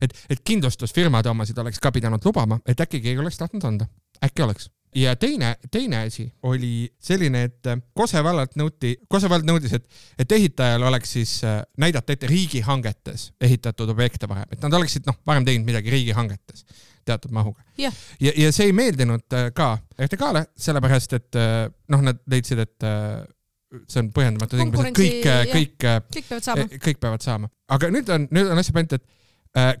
et, 0.00 0.14
et 0.30 0.44
kindlustusfirmade 0.44 1.30
omasid 1.30 1.58
oleks 1.58 1.80
ka 1.82 1.92
pidanud 1.92 2.24
lubama, 2.24 2.60
et 2.66 2.80
äkki 2.80 3.00
keegi 3.02 3.24
oleks 3.24 3.40
tahtnud 3.40 3.64
anda, 3.64 3.88
äkki 4.24 4.46
oleks 4.46 4.70
ja 4.98 5.14
teine, 5.16 5.54
teine 5.70 6.02
asi 6.06 6.26
oli 6.42 6.88
selline, 7.00 7.42
et 7.48 7.66
äh, 7.70 7.80
Kose 7.94 8.22
vallalt 8.24 8.56
nõuti, 8.58 8.94
Kose 9.10 9.30
vald 9.30 9.46
nõudis, 9.48 9.74
et, 9.78 9.86
et 10.18 10.32
ehitajal 10.38 10.84
oleks 10.88 11.14
siis 11.18 11.38
äh, 11.46 11.60
näidata 11.80 12.14
ette 12.14 12.30
riigihangetes 12.30 13.32
ehitatud 13.40 13.90
objekte 13.94 14.28
varem, 14.30 14.48
et 14.52 14.62
nad 14.64 14.74
oleksid 14.78 15.08
noh, 15.08 15.18
varem 15.26 15.46
teinud 15.46 15.68
midagi 15.68 15.92
riigihangetes 15.94 16.64
teatud 17.08 17.32
mahuga. 17.32 17.62
Jah. 17.80 17.94
ja, 18.20 18.32
ja 18.36 18.52
see 18.52 18.68
ei 18.68 18.76
meeldinud 18.76 19.38
äh, 19.38 19.50
ka 19.56 19.76
RTK-le, 19.98 20.46
sellepärast 20.58 21.18
et 21.18 21.42
noh, 21.88 22.02
nad 22.04 22.20
leidsid, 22.30 22.64
et 22.64 22.88
see 23.88 24.02
on 24.02 24.10
põhjendamatu 24.14 24.58
tingimus, 24.58 24.90
et 24.90 24.96
kõik, 24.96 25.30
kõik 25.52 25.86
kõik 26.16 26.28
peavad 26.28 26.44
saama. 26.44 26.66
kõik 26.88 27.00
peavad 27.02 27.24
saama, 27.24 27.50
aga 27.74 27.90
nüüd 27.92 28.12
on, 28.14 28.28
nüüd 28.32 28.52
on 28.52 28.60
asja 28.60 28.76
point, 28.76 28.94
et 28.96 29.04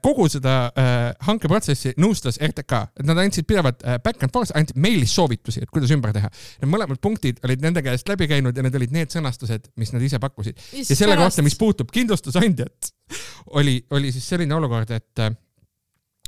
kogu 0.04 0.28
seda 0.32 0.54
äh, 0.68 0.92
hankeprotsessi 1.26 1.94
nõustas 2.00 2.40
RTK, 2.42 2.82
et 3.00 3.08
nad 3.08 3.20
andsid 3.22 3.48
pidevalt 3.48 3.82
äh, 3.84 3.98
back 4.04 4.22
and 4.24 4.34
forth, 4.34 4.54
andsid 4.58 4.78
meilis 4.80 5.14
soovitusi, 5.16 5.64
et 5.64 5.72
kuidas 5.72 5.92
ümber 5.94 6.14
teha. 6.16 6.30
Need 6.62 6.72
mõlemad 6.72 7.00
punktid 7.04 7.42
olid 7.46 7.64
nende 7.64 7.82
käest 7.86 8.08
läbi 8.10 8.28
käinud 8.30 8.56
ja 8.56 8.64
need 8.64 8.78
olid 8.78 8.94
need 8.94 9.12
sõnastused, 9.14 9.70
mis 9.80 9.92
nad 9.94 10.04
ise 10.04 10.20
pakkusid. 10.22 10.60
ja 10.82 10.96
selle 10.96 11.18
kohta, 11.20 11.44
mis 11.46 11.58
puutub 11.58 11.92
kindlustusandjat, 11.94 12.92
oli, 13.60 13.80
oli 13.96 14.14
siis 14.14 14.28
selline 14.32 14.56
olukord, 14.56 14.90
et 14.96 15.24
äh, 15.24 15.36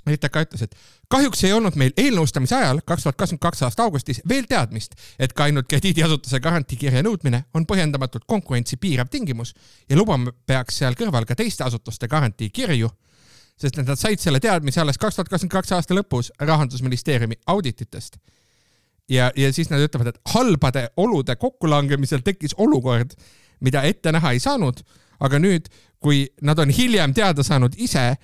RTK 0.09 0.45
ütles, 0.47 0.65
et 0.65 0.77
kahjuks 1.13 1.43
ei 1.45 1.53
olnud 1.53 1.77
meil 1.81 1.93
eelnõustamise 1.99 2.57
ajal, 2.57 2.81
kaks 2.87 3.05
tuhat 3.05 3.19
kakskümmend 3.21 3.43
kaks 3.45 3.63
aasta 3.67 3.85
augustis 3.85 4.23
veel 4.29 4.47
teadmist, 4.49 4.97
et 5.19 5.35
ka 5.37 5.47
ainult 5.49 5.69
krediidiasutuse 5.71 6.41
garantiikirja 6.41 7.03
nõudmine 7.05 7.43
on 7.55 7.67
põhjendamatult 7.69 8.25
konkurentsi 8.31 8.79
piirav 8.81 9.11
tingimus 9.13 9.53
ja 9.89 9.99
lubama 9.99 10.33
peaks 10.47 10.81
seal 10.81 10.97
kõrval 10.99 11.29
ka 11.29 11.37
teiste 11.39 11.67
asutuste 11.67 12.09
garantiikirju, 12.09 12.89
sest 13.61 13.79
et 13.79 13.87
nad 13.87 13.99
said 14.01 14.21
selle 14.23 14.41
teadmise 14.41 14.81
alles 14.81 14.99
kaks 14.99 15.19
tuhat 15.19 15.29
kakskümmend 15.29 15.53
kaks 15.53 15.73
aasta 15.77 15.95
lõpus 15.97 16.31
rahandusministeeriumi 16.41 17.37
audititest. 17.47 18.17
ja, 19.11 19.31
ja 19.37 19.53
siis 19.53 19.71
nad 19.71 19.83
ütlevad, 19.83 20.13
et 20.15 20.21
halbade 20.35 20.89
olude 20.97 21.37
kokkulangemisel 21.37 22.23
tekkis 22.25 22.55
olukord, 22.57 23.13
mida 23.61 23.83
ette 23.83 24.13
näha 24.13 24.33
ei 24.33 24.41
saanud, 24.41 24.81
aga 25.21 25.39
nüüd, 25.43 25.67
kui 26.01 26.29
nad 26.43 26.59
on 26.59 26.71
hiljem 26.73 27.13
teada 27.15 27.43
saanud 27.45 27.75
ise, 27.77 28.15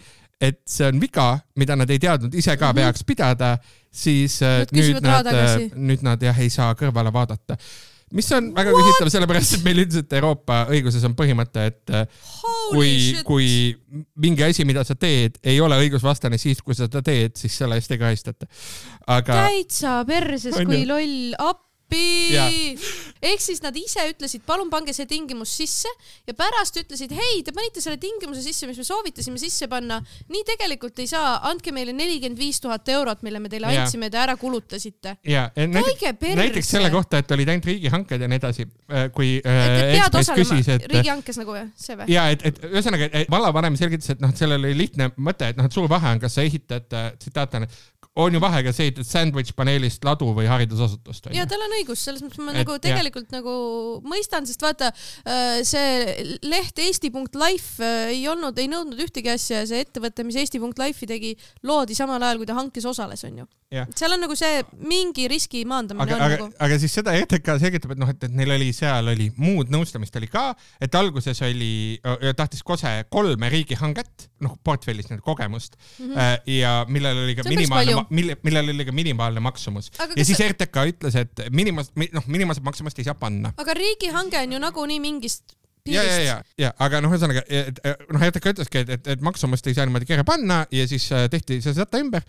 et 0.41 0.61
see 0.69 0.87
on 0.87 1.01
viga, 1.01 1.39
mida 1.57 1.77
nad 1.77 1.91
ei 1.91 1.99
teadnud 1.99 2.35
ise 2.35 2.57
ka 2.57 2.71
Mhm. 2.73 2.77
peaks 2.77 3.05
pidada, 3.05 3.59
siis 3.93 4.41
äh, 4.43 4.65
nüüd 4.73 5.01
nad 5.03 5.25
tagasi., 5.25 5.71
nüüd 5.75 6.03
nad 6.05 6.23
jah 6.23 6.39
ei 6.41 6.51
saa 6.51 6.75
kõrvale 6.75 7.13
vaadata. 7.13 7.57
Mis 8.15 8.29
on 8.37 8.53
väga 8.55 8.71
küsitav, 8.77 9.11
sellepärast 9.11 9.57
et 9.59 9.65
meil 9.67 9.83
üldiselt 9.83 10.13
Euroopa 10.19 10.61
õiguses 10.71 11.03
on 11.09 11.17
põhimõte, 11.19 11.67
et 11.73 11.95
äh, 11.95 12.07
kui, 12.71 12.93
kui 13.27 13.49
mingi 14.23 14.47
asi, 14.47 14.67
mida 14.69 14.85
sa 14.87 14.95
teed, 14.99 15.41
ei 15.43 15.59
ole 15.65 15.79
õigusvastane, 15.87 16.39
siis 16.39 16.63
kui 16.63 16.77
sa 16.79 16.87
seda 16.87 17.03
teed, 17.07 17.35
siis 17.41 17.57
selle 17.59 17.79
eest 17.81 17.95
ei 17.95 18.03
karistata. 18.03 18.47
aga 19.11 19.47
täitsa 19.49 19.99
perses, 20.07 20.55
kui 20.63 20.85
loll, 20.87 21.35
appi 21.39 21.66
Jaa.. 21.93 22.49
ehk 23.23 23.43
siis 23.43 23.61
nad 23.63 23.77
ise 23.79 24.03
ütlesid, 24.11 24.43
palun 24.47 24.71
pange 24.73 24.93
see 24.97 25.07
tingimus 25.11 25.53
sisse 25.59 25.91
ja 26.27 26.35
pärast 26.37 26.79
ütlesid, 26.81 27.13
hei, 27.17 27.43
te 27.47 27.55
panite 27.55 27.83
selle 27.83 28.01
tingimuse 28.03 28.43
sisse, 28.45 28.67
mis 28.69 28.79
me 28.81 28.87
soovitasime 28.87 29.39
sisse 29.41 29.69
panna. 29.71 30.01
nii 30.33 30.45
tegelikult 30.49 30.99
ei 31.03 31.11
saa, 31.11 31.37
andke 31.51 31.73
meile 31.75 31.95
nelikümmend 31.97 32.39
viis 32.39 32.61
tuhat 32.63 32.89
eurot, 32.93 33.23
mille 33.27 33.41
me 33.43 33.51
teile 33.53 33.71
Jaa. 33.73 33.87
andsime, 33.87 34.11
te 34.11 34.21
ära 34.21 34.37
kulutasite. 34.41 35.17
ja 35.27 35.49
näiteks, 35.57 36.37
näiteks 36.43 36.73
selle 36.77 36.91
kohta, 36.95 37.23
et 37.23 37.37
olid 37.37 37.55
ainult 37.55 37.71
riigihanked 37.71 38.27
ja 38.27 38.31
nii 38.31 38.43
edasi, 38.43 38.69
kui 39.15 39.37
äh, 39.41 39.63
et 39.67 39.77
pead 39.97 40.21
Ekspress 40.21 40.35
küsis, 40.43 40.71
et 40.75 40.89
riigihankes 40.93 41.41
nagu 41.43 41.55
või, 41.57 41.65
see 41.79 41.99
või? 41.99 42.11
ja 42.13 42.29
et, 42.35 42.45
et 42.51 42.63
ühesõnaga 42.69 43.27
vallavanem 43.33 43.79
selgitas, 43.79 44.15
et 44.17 44.23
noh, 44.23 44.35
et 44.35 44.43
sellel 44.43 44.63
oli 44.63 44.77
lihtne 44.85 45.11
mõte, 45.17 45.53
et 45.53 45.59
noh, 45.59 45.69
et 45.69 45.77
suur 45.77 45.89
vahe 45.91 46.17
on, 46.17 46.23
kas 46.23 46.39
sa 46.39 46.47
ehitad, 46.47 46.91
tsitaat 47.21 47.61
on, 47.61 47.69
on 48.17 48.37
ju 48.37 48.41
vahe, 48.41 48.63
kas 48.67 48.81
ehitad 48.81 49.09
sandwich 49.09 49.53
paneelist 49.57 50.05
ladu 50.07 50.31
või 50.37 50.49
haridusasutust 50.49 51.29
ja 51.37 51.45
tal 51.49 51.65
on 51.67 51.75
õigus, 51.79 52.05
selles 52.07 52.25
mõttes 52.25 52.41
ma 52.41 52.55
Et 52.55 52.63
nagu 52.63 52.79
tegelikult 52.83 53.35
nagu 53.35 53.57
mõistan, 54.09 54.49
sest 54.49 54.63
vaata 54.65 54.93
äh, 54.93 55.61
see 55.67 56.39
leht 56.47 56.81
eesti.life 56.81 57.85
äh, 57.85 58.15
ei 58.15 58.25
olnud, 58.33 58.57
ei 58.63 58.71
nõudnud 58.73 59.05
ühtegi 59.07 59.33
asja 59.35 59.63
ja 59.63 59.69
see 59.69 59.85
ettevõte, 59.85 60.25
mis 60.27 60.39
eesti.life'i 60.41 61.11
tegi, 61.11 61.37
loodi 61.67 61.99
samal 61.99 62.23
ajal, 62.23 62.41
kui 62.41 62.49
ta 62.49 62.57
hankes 62.57 62.89
osales, 62.89 63.25
onju 63.29 63.47
seal 63.67 64.15
on 64.15 64.23
nagu 64.23 64.35
see 64.39 64.61
mingi 64.87 65.27
riski 65.31 65.65
maandamine 65.67 66.07
aga, 66.07 66.19
aga 66.23 66.37
nagu,, 66.37 66.47
aga 66.63 66.77
siis 66.79 66.93
seda 66.95 67.15
RTK 67.19 67.57
selgitab, 67.59 67.97
et 67.97 67.99
noh, 67.99 68.11
et, 68.13 68.27
et 68.29 68.37
neil 68.39 68.55
oli 68.55 68.69
seal 68.77 69.11
oli 69.11 69.27
muud 69.43 69.73
nõustamist 69.75 70.15
oli 70.21 70.29
ka, 70.31 70.53
et 70.83 70.95
alguses 70.95 71.43
oli, 71.43 71.99
tahtis 72.39 72.63
Kose 72.67 72.93
kolme 73.11 73.51
riigihanget, 73.51 74.29
noh 74.47 74.55
portfellis 74.63 75.11
nii-öelda 75.11 75.27
kogemust 75.27 75.75
mm 75.99 76.13
-hmm. 76.13 76.47
ja 76.61 76.77
millel 76.89 77.25
oli 77.25 77.35
ka 77.35 77.47
minimaalne 77.49 78.06
mille, 78.11 78.39
millel 78.47 78.73
oli 78.75 78.87
ka 78.89 78.95
minimaalne 78.97 79.43
maksumus. 79.45 79.91
Ja 79.99 80.09
kas 80.15 80.31
siis 80.31 80.43
RTK 80.47 80.87
ütles, 80.93 81.19
et 81.21 81.47
minimas-, 81.51 81.93
noh 81.97 82.27
minimaalset 82.27 82.65
maksumust 82.67 82.99
ei 82.99 83.09
saa 83.09 83.17
panna. 83.19 83.53
aga 83.57 83.77
riigihange 83.77 84.43
on 84.43 84.57
ju 84.57 84.63
nagunii 84.63 85.01
mingist 85.03 85.57
ja, 85.87 86.03
ja, 86.03 86.19
ja, 86.23 86.37
ja 86.59 86.71
aga 86.83 87.01
noh, 87.03 87.13
ühesõnaga, 87.15 87.43
noh, 88.13 88.23
RTK 88.29 88.53
ütleski, 88.57 88.83
et, 88.85 88.93
et, 88.97 89.11
et 89.15 89.25
maksumust 89.25 89.67
ei 89.69 89.77
saa 89.77 89.87
niimoodi 89.87 90.09
kirja 90.09 90.27
panna 90.27 90.65
ja 90.75 90.87
siis 90.91 91.07
äh, 91.15 91.27
tehti 91.33 91.61
see 91.65 91.77
säte 91.77 92.01
ümber 92.03 92.25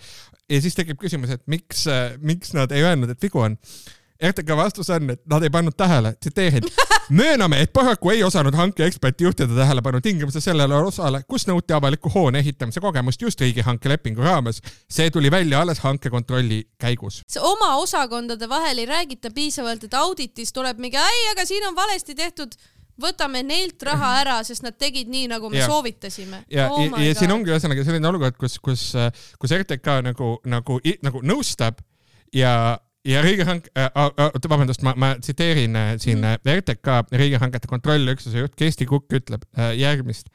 ja 0.49 0.59
siis 0.63 0.77
tekib 0.77 0.99
küsimus, 1.01 1.33
et 1.33 1.43
miks, 1.49 1.85
miks 2.21 2.53
nad 2.57 2.73
ei 2.75 2.85
öelnud, 2.87 3.11
et 3.11 3.23
vigu 3.23 3.41
on. 3.43 3.57
RTK 4.23 4.55
vastus 4.55 4.89
on, 4.89 5.09
et 5.13 5.21
nad 5.29 5.43
ei 5.43 5.49
pannud 5.49 5.75
tähele, 5.77 6.13
tsiteerin. 6.19 6.63
mööname, 7.09 7.61
et 7.61 7.73
paraku 7.73 8.09
ei 8.09 8.23
osanud 8.23 8.55
hankeekspert 8.55 9.21
juhtida 9.21 9.55
tähelepanu 9.55 10.01
tingimuste 10.01 10.41
sellele 10.41 10.75
osale, 10.75 11.21
kus 11.27 11.47
nõuti 11.47 11.75
avaliku 11.75 12.11
hoone 12.13 12.39
ehitamise 12.39 12.81
kogemust 12.83 13.21
just 13.21 13.41
riigihanke 13.41 13.89
lepingu 13.89 14.21
raames. 14.21 14.61
see 14.89 15.11
tuli 15.11 15.31
välja 15.31 15.61
alles 15.61 15.79
hankekontrolli 15.79 16.63
käigus. 16.79 17.21
oma 17.39 17.75
osakondade 17.75 18.49
vahel 18.49 18.77
ei 18.77 18.85
räägita 18.85 19.31
piisavalt, 19.31 19.83
et 19.83 19.93
auditis 19.93 20.53
tuleb 20.53 20.79
mingi, 20.79 20.97
ei, 20.97 21.29
aga 21.31 21.45
siin 21.45 21.67
on 21.67 21.75
valesti 21.75 22.15
tehtud 22.15 22.57
võtame 23.01 23.43
neilt 23.45 23.83
raha 23.83 24.13
ära, 24.21 24.37
sest 24.43 24.65
nad 24.65 24.77
tegid 24.77 25.09
nii, 25.09 25.27
nagu 25.31 25.49
me 25.49 25.61
ja. 25.61 25.67
soovitasime. 25.69 26.43
ja 26.51 26.69
oh, 26.71 26.81
ja, 26.81 27.03
ja 27.05 27.15
siin 27.15 27.31
ongi 27.31 27.53
ühesõnaga 27.53 27.85
selline 27.85 28.09
olukord, 28.09 28.37
kus, 28.39 28.57
kus, 28.59 28.89
kus 29.39 29.53
RTK 29.61 30.01
nagu, 30.09 30.33
nagu, 30.49 30.79
nagu 31.05 31.21
nõustab 31.23 31.79
ja 32.33 32.79
ja 33.07 33.21
riigihank- 33.21 33.69
äh,, 33.77 33.91
oota, 33.95 34.49
vabandust, 34.49 34.81
ma, 34.83 34.93
ma 34.95 35.13
tsiteerin 35.19 35.75
äh, 35.75 35.93
siin 35.97 36.19
mm. 36.19 36.57
RTK 36.59 36.87
riigihangete 37.11 37.67
kontrollüksuse 37.67 38.43
juht 38.43 38.55
Kersti 38.59 38.85
Kukk 38.85 39.13
ütleb 39.19 39.45
äh, 39.57 39.71
järgmist. 39.79 40.27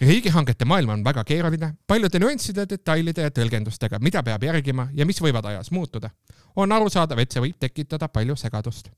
riigihangete 0.00 0.64
maailm 0.64 0.96
on 0.96 1.04
väga 1.04 1.24
keeruline, 1.24 1.74
paljude 1.86 2.20
nüansside, 2.22 2.66
detailide 2.70 3.28
ja 3.28 3.34
tõlgendustega, 3.34 4.00
mida 4.00 4.22
peab 4.22 4.44
järgima 4.44 4.88
ja 4.94 5.06
mis 5.06 5.20
võivad 5.20 5.44
ajas 5.52 5.70
muutuda. 5.70 6.10
on 6.56 6.72
arusaadav, 6.72 7.18
et 7.18 7.32
see 7.32 7.42
võib 7.42 7.60
tekitada 7.60 8.08
palju 8.08 8.36
segadust 8.36 8.90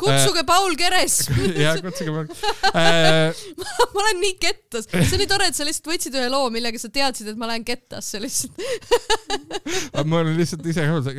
kutsuge 0.00 0.44
Paul 0.48 0.76
Keres. 0.80 1.20
Ja 1.64 1.74
kutsuge 1.82 2.12
Paul. 2.14 2.28
Äh... 2.80 3.34
ma 3.94 4.02
olen 4.02 4.20
nii 4.22 4.34
kettas, 4.40 4.86
see 4.90 5.16
on 5.16 5.22
nii 5.22 5.28
tore, 5.30 5.48
et 5.50 5.58
sa 5.58 5.66
lihtsalt 5.66 5.90
võtsid 5.90 6.16
ühe 6.16 6.28
loo, 6.32 6.48
millega 6.54 6.80
sa 6.80 6.90
teadsid, 6.92 7.32
et 7.32 7.40
ma 7.40 7.48
lähen 7.50 7.64
kettasse 7.66 8.20
lihtsalt. 8.22 8.58
Ma 10.10 10.20
olen 10.22 10.34
lihtsalt 10.38 10.64
ise 10.70 10.82
ka, 10.86 11.14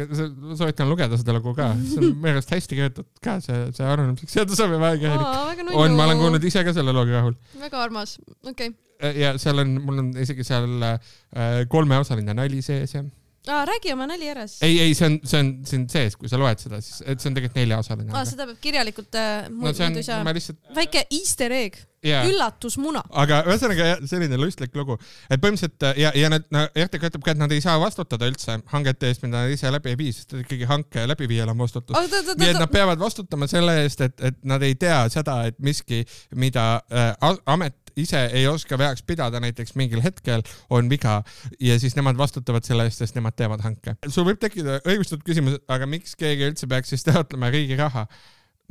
soovitan 0.57 0.89
lugeda 0.89 1.17
seda 1.19 1.35
lugu 1.35 1.53
ka, 1.55 1.69
see 1.87 1.99
on 2.01 2.15
minu 2.23 2.33
arust 2.33 2.51
hästi 2.51 2.77
kirjutatud 2.77 3.21
ka, 3.23 3.37
see, 3.43 3.59
see 3.75 3.87
arvamuslik 3.87 4.31
seadusabi 4.31 4.79
väekäinik. 4.81 5.71
on, 5.75 5.95
ma 5.97 6.07
olen 6.07 6.21
kuulnud 6.21 6.47
ise 6.47 6.63
ka 6.67 6.73
selle 6.75 6.95
looga 6.95 7.19
rahul. 7.19 7.37
väga 7.61 7.83
armas, 7.85 8.17
okei. 8.43 8.73
Okay. 8.73 9.13
ja 9.21 9.33
seal 9.41 9.63
on, 9.63 9.75
mul 9.85 10.03
on 10.03 10.11
isegi 10.23 10.45
seal 10.47 10.87
äh, 10.87 11.63
kolmeosaline 11.71 12.35
nali 12.37 12.63
sees 12.65 12.95
ja 12.97 13.05
aa, 13.47 13.61
räägi 13.65 13.93
oma 13.93 14.07
nali 14.09 14.29
ära 14.29 14.47
siis. 14.47 14.61
ei, 14.67 14.79
ei, 14.83 14.97
see 14.97 15.07
on, 15.09 15.19
see 15.25 15.39
on 15.41 15.53
siin 15.67 15.87
sees, 15.91 16.17
kui 16.19 16.29
sa 16.29 16.39
loed 16.41 16.61
seda, 16.61 16.81
siis, 16.83 17.01
et 17.05 17.21
see 17.21 17.31
on 17.31 17.37
tegelikult 17.37 17.61
neljaosaline. 17.61 18.11
aa, 18.13 18.25
seda 18.29 18.49
peab 18.49 18.59
kirjalikult 18.61 19.17
äh,, 19.17 19.47
muidu 19.49 19.81
no, 19.81 20.01
ei 20.01 20.05
saa. 20.05 20.21
Lihtsalt... 20.31 20.61
väike 20.75 21.07
easter 21.09 21.55
egg 21.55 21.79
yeah., 22.05 22.25
üllatusmuna. 22.29 23.03
aga 23.23 23.41
ühesõnaga 23.49 23.89
selline 24.09 24.37
lustlik 24.41 24.75
lugu, 24.77 24.97
et 25.29 25.41
põhimõtteliselt 25.41 25.87
äh, 25.89 26.01
ja, 26.03 26.13
ja 26.17 26.31
nad 26.33 26.45
no,, 26.53 26.65
RTK 26.85 27.11
ütleb 27.11 27.25
ka, 27.25 27.35
et 27.35 27.41
nad 27.41 27.53
ei 27.55 27.63
saa 27.63 27.77
vastutada 27.81 28.29
üldse 28.29 28.59
hangete 28.73 29.09
eest, 29.09 29.25
mida 29.25 29.43
nad 29.45 29.53
ise 29.53 29.71
läbi 29.73 29.93
ei 29.93 29.99
vii, 29.99 30.15
sest 30.17 30.37
ikkagi 30.43 30.69
hanke 30.69 31.05
läbiviijal 31.09 31.53
on 31.53 31.61
vastutus 31.61 31.97
oh,. 31.97 32.07
nii 32.31 32.51
et 32.53 32.61
nad 32.61 32.71
peavad 32.73 33.01
vastutama 33.01 33.49
selle 33.51 33.81
eest, 33.83 34.05
et, 34.07 34.17
et 34.31 34.41
nad 34.47 34.63
ei 34.65 34.77
tea 34.79 35.03
seda, 35.13 35.41
et 35.49 35.57
miski, 35.63 36.03
mida 36.37 36.67
äh, 36.93 37.13
amet 37.49 37.80
ise 37.99 38.23
ei 38.37 38.47
oska 38.47 38.77
veaks 38.79 39.03
pidada 39.07 39.41
näiteks 39.43 39.75
mingil 39.79 40.03
hetkel, 40.03 40.43
on 40.69 40.89
viga 40.91 41.21
ja 41.59 41.77
siis 41.79 41.95
nemad 41.97 42.19
vastutavad 42.19 42.65
selle 42.67 42.87
eest, 42.87 43.03
sest 43.03 43.17
nemad 43.17 43.37
teevad 43.37 43.63
hanke. 43.65 43.95
sul 44.07 44.27
võib 44.27 44.41
tekkida 44.41 44.79
õigustatud 44.85 45.25
küsimus, 45.27 45.59
aga 45.71 45.89
miks 45.89 46.15
keegi 46.19 46.49
üldse 46.51 46.69
peaks 46.71 46.93
siis 46.93 47.05
taotlema 47.07 47.51
riigi 47.53 47.77
raha? 47.79 48.07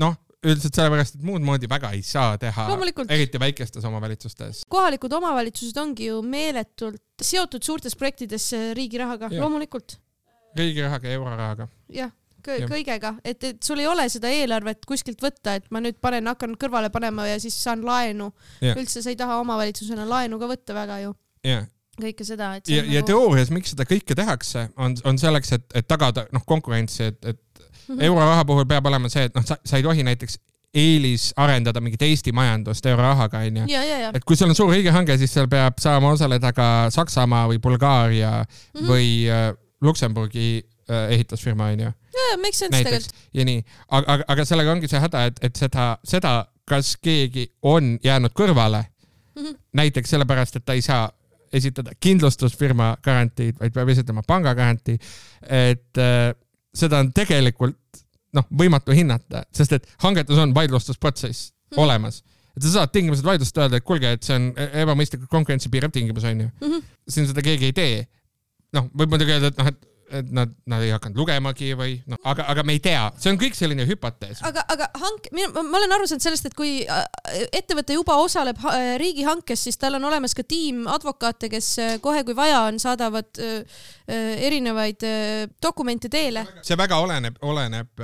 noh, 0.01 0.17
üldiselt 0.41 0.77
sellepärast, 0.77 1.19
et 1.19 1.25
muud 1.27 1.45
moodi 1.45 1.69
väga 1.69 1.91
ei 1.97 2.05
saa 2.07 2.39
teha, 2.41 2.69
eriti 3.09 3.41
väikestes 3.41 3.85
omavalitsustes. 3.85 4.65
kohalikud 4.69 5.13
omavalitsused 5.19 5.83
ongi 5.83 6.09
ju 6.09 6.23
meeletult 6.23 7.03
seotud 7.21 7.65
suurtes 7.67 7.97
projektides 7.97 8.53
riigi 8.79 9.01
rahaga, 9.03 9.29
loomulikult. 9.35 9.99
riigi 10.57 10.87
rahaga 10.87 11.13
ja 11.13 11.21
eurorahaga. 11.21 11.69
jah 11.93 12.15
kõigega, 12.45 13.15
et, 13.25 13.45
et 13.45 13.63
sul 13.63 13.83
ei 13.83 13.89
ole 13.91 14.07
seda 14.13 14.31
eelarvet 14.33 14.87
kuskilt 14.89 15.23
võtta, 15.23 15.57
et 15.61 15.67
ma 15.71 15.83
nüüd 15.83 15.99
panen, 16.01 16.31
hakkan 16.33 16.57
kõrvale 16.61 16.91
panema 16.91 17.27
ja 17.29 17.39
siis 17.43 17.59
saan 17.63 17.85
laenu. 17.87 18.33
üldse 18.63 19.03
sa 19.03 19.13
ei 19.13 19.19
taha 19.21 19.41
omavalitsusena 19.43 20.09
laenu 20.09 20.41
ka 20.41 20.51
võtta 20.51 20.77
väga 20.77 20.99
ju. 21.05 21.15
kõike 22.01 22.25
seda, 22.25 22.55
et 22.57 22.69
ja, 22.69 22.83
nagu... 22.83 22.95
ja 22.95 23.03
teoorias, 23.05 23.51
miks 23.53 23.75
seda 23.75 23.85
kõike 23.85 24.17
tehakse, 24.17 24.69
on, 24.81 24.95
on 25.05 25.19
selleks, 25.21 25.53
et, 25.53 25.67
et 25.75 25.89
tagada 25.89 26.27
noh, 26.33 26.45
konkurentsi, 26.47 27.11
et, 27.11 27.19
et 27.25 27.41
mm 27.61 27.97
-hmm. 27.97 28.05
euroraha 28.05 28.45
puhul 28.45 28.67
peab 28.67 28.87
olema 28.87 29.09
see, 29.09 29.27
et 29.29 29.35
noh, 29.35 29.45
sa, 29.45 29.59
sa 29.65 29.77
ei 29.77 29.83
tohi 29.83 30.03
näiteks 30.07 30.39
eelis 30.75 31.33
arendada 31.37 31.81
mingit 31.81 32.03
Eesti 32.03 32.33
majandust 32.33 32.87
eurorahaga 32.87 33.39
onju. 33.39 33.65
et 34.15 34.25
kui 34.25 34.37
sul 34.37 34.49
on 34.49 34.55
suur 34.55 34.71
riigihange, 34.71 35.19
siis 35.19 35.33
seal 35.35 35.49
peab 35.51 35.81
saama 35.83 36.13
osaleda 36.15 36.53
ka 36.53 36.91
Saksamaa 36.95 37.49
või 37.51 37.59
Bulgaaria 37.59 38.31
mm 38.31 38.81
-hmm. 38.81 38.87
või 38.87 39.27
äh, 39.27 39.57
Luksemburgi 39.81 40.63
ehitusfirma 41.15 41.71
onju 41.75 41.91
jaa, 41.91 42.37
make 42.43 42.57
sense 42.57 42.77
tegelikult. 42.77 43.23
ja 43.35 43.47
nii, 43.49 43.63
aga, 43.89 44.17
aga, 44.17 44.27
aga 44.35 44.47
sellega 44.49 44.75
ongi 44.75 44.91
see 44.91 45.03
häda, 45.03 45.25
et, 45.31 45.41
et 45.49 45.63
seda, 45.63 45.87
seda, 46.07 46.35
kas 46.69 46.95
keegi 47.03 47.47
on 47.67 47.97
jäänud 48.05 48.35
kõrvale 48.37 48.85
mm, 48.85 49.43
-hmm. 49.43 49.59
näiteks 49.83 50.15
sellepärast, 50.17 50.57
et 50.57 50.65
ta 50.65 50.77
ei 50.79 50.83
saa 50.87 51.09
esitada 51.53 51.95
kindlustusfirma 52.01 52.97
garantiid, 53.03 53.57
vaid 53.61 53.75
peab 53.75 53.89
esitama 53.91 54.23
panga 54.27 54.55
garantii, 54.55 54.99
et 55.43 55.99
äh, 55.99 56.31
seda 56.75 57.01
on 57.03 57.13
tegelikult 57.13 58.05
noh, 58.37 58.47
võimatu 58.55 58.95
hinnata, 58.95 59.43
sest 59.55 59.73
et 59.75 59.89
hangetes 60.05 60.39
on 60.39 60.55
vaidlustusprotsess 60.55 61.51
mm 61.51 61.75
-hmm. 61.75 61.83
olemas 61.83 62.23
et 62.57 62.63
sa 62.63 62.71
saad 62.71 62.93
tingimused 62.95 63.25
vaidlust 63.25 63.59
öelda, 63.59 63.79
et 63.79 63.87
kuulge, 63.87 64.13
et 64.17 64.27
see 64.27 64.37
on 64.37 64.51
e-, 64.57 64.71
ebamõistlikult 64.83 65.31
konkurentsi 65.31 65.71
piirav 65.73 65.93
tingimus, 65.95 66.25
onju 66.25 66.49
mm. 66.49 66.67
-hmm. 66.67 66.83
siin 67.09 67.29
seda 67.31 67.43
keegi 67.43 67.71
ei 67.71 67.73
tee. 67.73 68.09
noh, 68.73 68.87
võib 68.95 69.11
muidugi 69.11 69.33
öelda, 69.35 69.51
et 69.51 69.59
noh, 69.59 69.67
et 69.67 69.90
et 70.11 70.31
nad, 70.35 70.51
nad 70.69 70.83
ei 70.85 70.93
hakanud 70.95 71.19
lugemagi 71.21 71.71
või 71.79 71.97
noh, 72.11 72.19
aga, 72.27 72.47
aga 72.53 72.65
me 72.67 72.75
ei 72.77 72.83
tea, 72.83 73.03
see 73.21 73.33
on 73.33 73.39
kõik 73.41 73.57
selline 73.59 73.87
hüpotees. 73.89 74.43
aga, 74.47 74.65
aga 74.73 74.89
hanke, 75.01 75.33
ma 75.35 75.79
olen 75.79 75.95
aru 75.97 76.09
saanud 76.11 76.25
sellest, 76.25 76.49
et 76.51 76.57
kui 76.59 76.81
äh, 76.83 77.05
ettevõte 77.61 77.95
juba 77.97 78.17
osaleb 78.23 78.61
äh, 78.67 78.95
riigihankes, 79.01 79.67
siis 79.69 79.79
tal 79.81 79.99
on 79.99 80.09
olemas 80.11 80.35
ka 80.37 80.45
tiim 80.47 80.87
advokaate, 80.91 81.51
kes 81.53 81.71
äh, 81.83 81.93
kohe, 82.03 82.25
kui 82.27 82.37
vaja 82.39 82.65
on, 82.69 82.81
saadavad 82.83 83.29
erinevaid 84.11 85.05
dokumente 85.63 86.09
teele. 86.11 86.43
see 86.67 86.77
väga 86.79 86.99
oleneb, 86.99 87.37
oleneb 87.47 88.03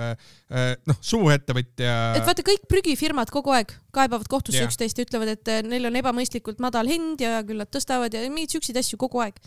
noh, 0.87 1.01
suurettevõtja. 1.03 1.97
et 2.21 2.29
vaata, 2.29 2.45
kõik 2.47 2.69
prügifirmad 2.71 3.33
kogu 3.35 3.55
aeg 3.57 3.75
kaebavad 3.97 4.29
kohtusse 4.31 4.61
yeah. 4.63 4.71
üksteist 4.71 4.99
ja 5.01 5.07
ütlevad, 5.07 5.33
et 5.35 5.51
neil 5.67 5.89
on 5.89 5.99
ebamõistlikult 6.01 6.61
madal 6.63 6.89
hind 6.91 7.23
ja 7.23 7.41
küll 7.47 7.61
nad 7.63 7.71
tõstavad 7.73 8.15
ja 8.15 8.23
mingeid 8.29 8.57
siukseid 8.57 8.79
asju 8.81 8.99
kogu 9.01 9.23
aeg. 9.25 9.39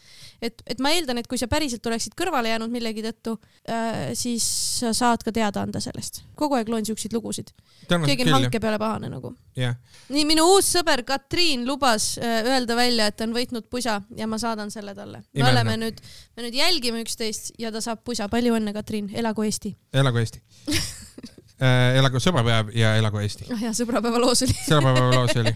et, 0.42 0.64
et 0.66 0.82
ma 0.84 0.94
eeldan, 0.96 1.22
et 1.22 1.30
kui 1.30 1.40
sa 1.42 1.50
päriselt 1.52 1.86
oleksid 1.86 2.16
kõrvale 2.20 2.52
jäänud 2.54 2.74
millegi 2.74 3.04
tõttu 3.06 3.36
äh,, 3.70 4.12
siis 4.18 4.46
sa 4.80 4.94
saad 4.96 5.24
ka 5.26 5.34
teada 5.36 5.64
anda 5.66 5.82
sellest. 5.84 6.24
kogu 6.40 6.58
aeg 6.60 6.70
loen 6.72 6.88
siukseid 6.88 7.14
lugusid. 7.16 7.54
keegi 7.90 8.28
on 8.28 8.36
hanke 8.38 8.62
peale 8.62 8.80
pahane 8.82 9.12
nagu 9.12 9.34
yeah.. 9.58 9.78
nii, 10.10 10.26
minu 10.30 10.46
uus 10.56 10.70
sõber 10.78 11.04
Katriin 11.08 11.66
lubas 11.68 12.12
äh, 12.22 12.42
öelda 12.46 12.78
välja, 12.80 13.10
et 13.10 13.20
ta 13.20 13.28
on 13.28 13.36
võitnud 13.36 13.70
pusa 13.72 14.00
ja 14.18 14.28
ma 14.28 14.40
saadan 14.42 14.72
selle 14.74 14.96
talle. 14.98 15.24
me 15.34 15.44
Imelne. 15.44 15.56
oleme 15.56 15.78
nüüd, 15.86 16.04
me 16.36 16.48
nüüd 16.48 16.60
jälgime 16.60 17.04
üksteist 17.06 17.54
ja 17.60 17.74
ta 17.76 17.84
saab 17.84 18.04
pusa. 18.06 18.30
palju 18.30 18.56
õnne, 18.58 18.74
Katriin, 18.76 19.12
elagu 19.14 19.46
Eesti! 19.48 19.76
elagu 19.94 20.24
Eesti 20.24 20.44
elagu 21.60 22.22
sõbrapäev 22.24 22.74
ja 22.78 22.96
elagu 23.00 23.20
Eesti. 23.20 23.50
ah 23.54 23.68
jah, 23.68 23.76
sõbrapäeva 23.76 24.22
loos 24.22 24.46
oli 24.46 24.56
sõbrapäeva 24.64 25.16
loos 25.16 25.38
oli. 25.42 25.56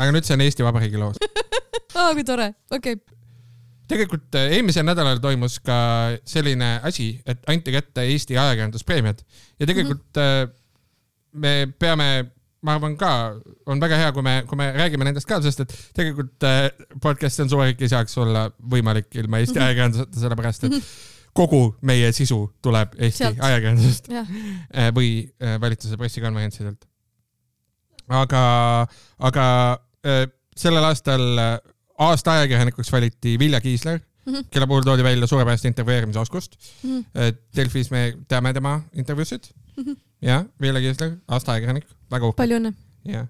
aga 0.00 0.10
nüüd 0.16 0.28
see 0.28 0.36
on 0.38 0.44
Eesti 0.46 0.66
Vabariigi 0.66 1.00
loos 1.00 1.20
aa 1.20 2.08
ah,, 2.08 2.12
kui 2.14 2.24
tore, 2.24 2.52
okei 2.70 2.96
okay 2.96 3.18
tegelikult 3.90 4.38
äh, 4.38 4.56
eelmisel 4.56 4.86
nädalal 4.86 5.20
toimus 5.22 5.58
ka 5.64 5.76
selline 6.28 6.78
asi, 6.86 7.12
et 7.28 7.42
anti 7.50 7.74
kätte 7.74 8.04
Eesti 8.12 8.38
ajakirjanduspreemiad 8.38 9.22
ja 9.60 9.68
tegelikult 9.68 10.06
mm 10.16 10.22
-hmm. 10.22 10.52
me 11.32 11.54
peame, 11.78 12.08
ma 12.62 12.74
arvan 12.76 12.96
ka, 12.96 13.12
on 13.66 13.80
väga 13.80 13.96
hea, 13.96 14.12
kui 14.12 14.22
me, 14.22 14.42
kui 14.48 14.58
me 14.58 14.72
räägime 14.76 15.04
nendest 15.04 15.28
ka, 15.28 15.40
sest 15.42 15.64
et 15.64 15.76
tegelikult 15.94 16.46
äh, 16.46 16.70
podcast 17.02 17.40
on 17.40 17.50
suurik 17.50 17.80
ei 17.82 17.88
saaks 17.88 18.18
olla 18.18 18.50
võimalik 18.74 19.14
ilma 19.14 19.42
Eesti 19.42 19.58
ajakirjanduseta, 19.64 20.20
sellepärast 20.20 20.68
et 20.68 20.78
kogu 21.40 21.62
meie 21.86 22.12
sisu 22.16 22.42
tuleb 22.62 22.94
Eesti 22.98 23.32
ajakirjandusest 23.32 24.12
ja. 24.12 24.24
või 24.96 25.10
valitsuse 25.62 25.96
pressikonverentsidelt. 26.00 26.84
aga, 28.20 28.44
aga 29.30 29.46
sellel 30.56 30.84
aastal 30.90 31.24
aasta 32.00 32.36
ajakirjanikuks 32.38 32.92
valiti 32.92 33.38
Vilja 33.38 33.60
Kiisler 33.60 33.98
mm, 33.98 34.34
-hmm. 34.34 34.44
kelle 34.50 34.66
puhul 34.66 34.82
toodi 34.82 35.04
välja 35.04 35.26
suurepärast 35.26 35.64
intervjueerimisoskust 35.64 36.56
mm. 36.82 37.00
-hmm. 37.00 37.36
Delfis 37.56 37.90
me 37.90 38.16
teame 38.28 38.52
tema 38.52 38.80
intervjuusid 38.92 39.44
mm. 39.76 39.84
-hmm. 39.84 39.96
ja 40.22 40.44
Vilja 40.60 40.80
Kiisler, 40.80 41.16
aasta 41.28 41.52
ajakirjanik, 41.52 41.86
väga 42.10 42.26
uhke. 42.26 42.36
palju 42.36 42.58
õnne. 42.58 42.72
jah, 43.04 43.28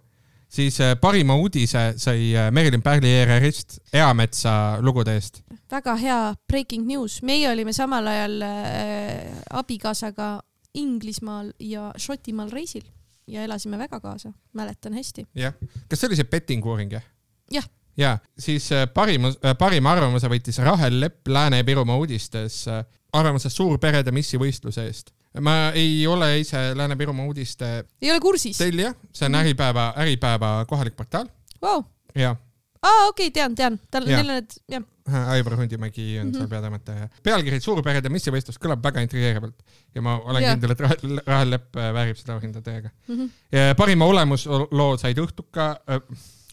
siis 0.51 0.81
äh, 0.81 0.97
parima 1.01 1.35
uudise 1.39 1.93
sai 1.97 2.35
äh, 2.37 2.51
Merilin 2.51 2.83
Pärli 2.83 3.09
ERR-ist 3.23 3.79
Eametsa 3.93 4.79
lugude 4.81 5.15
eest. 5.15 5.43
väga 5.71 5.97
hea 5.97 6.21
breaking 6.49 6.87
news, 6.87 7.23
meie 7.23 7.51
olime 7.51 7.73
samal 7.73 8.07
ajal 8.07 8.41
äh, 8.43 9.43
abikaasaga 9.51 10.41
Inglismaal 10.75 11.53
ja 11.59 11.91
Šotimaal 11.99 12.51
reisil 12.51 12.85
ja 13.27 13.43
elasime 13.43 13.79
väga 13.79 14.01
kaasa, 14.01 14.33
mäletan 14.53 14.95
hästi. 14.95 15.27
jah, 15.35 15.55
kas 15.89 16.01
see 16.01 16.11
oli 16.11 16.19
see 16.19 16.31
betting 16.31 16.67
uuring 16.67 16.93
jah? 16.93 17.07
jah 17.51 17.67
ja 17.97 18.19
siis 18.39 18.71
parim, 18.95 19.31
äh, 19.31 19.55
parima 19.59 19.95
arvamuse 19.95 20.29
võitis 20.31 20.59
Rahel 20.65 21.01
Lepp 21.01 21.29
Lääne-Virumaa 21.29 21.99
uudistes 22.01 22.65
arvamuses 23.13 23.57
suurperede 23.57 24.13
missivõistluse 24.15 24.87
eest. 24.87 25.11
Ma 25.39 25.71
ei 25.79 26.07
ole 26.07 26.41
ise 26.41 26.75
Lääne-Virumaa 26.75 27.27
uudiste 27.27 27.85
ei 28.03 28.11
ole 28.11 28.21
kursis? 28.21 28.59
tellija, 28.59 28.95
see 29.15 29.27
on 29.27 29.39
Äripäeva, 29.39 29.93
Äripäeva 30.03 30.65
kohalik 30.69 30.97
portaal 30.97 31.29
wow.. 31.63 31.85
ja. 32.15 32.35
aa, 32.83 33.07
okei 33.07 33.29
okay,, 33.29 33.31
tean, 33.31 33.55
tean, 33.55 33.79
tal, 33.91 34.09
neil 34.09 34.27
on 34.27 34.41
need, 34.41 34.59
jah. 34.71 34.87
Aivar 35.11 35.57
Hundimägi 35.59 36.19
on 36.21 36.27
mm 36.27 36.33
-hmm. 36.33 36.37
seal 36.37 36.49
peatoimetaja. 36.49 37.09
pealkiri 37.23 37.61
Suurperede 37.61 38.09
missivõistlus 38.09 38.59
kõlab 38.63 38.83
väga 38.83 39.03
intrigeerivalt 39.07 39.63
ja 39.95 40.03
ma 40.03 40.19
olen 40.19 40.43
ja. 40.43 40.53
kindel, 40.55 40.75
et 40.75 40.81
Rahel, 40.81 41.21
Rahel 41.27 41.51
Lepp 41.51 41.75
väärib 41.77 42.19
seda 42.19 42.35
auhinda 42.35 42.63
täiega 42.63 42.91
mm. 43.09 43.17
-hmm. 43.17 43.75
parima 43.77 44.05
olemusloo 44.05 44.97
said 44.99 45.19
Õhtuka 45.19 45.77
äh,. 45.91 46.03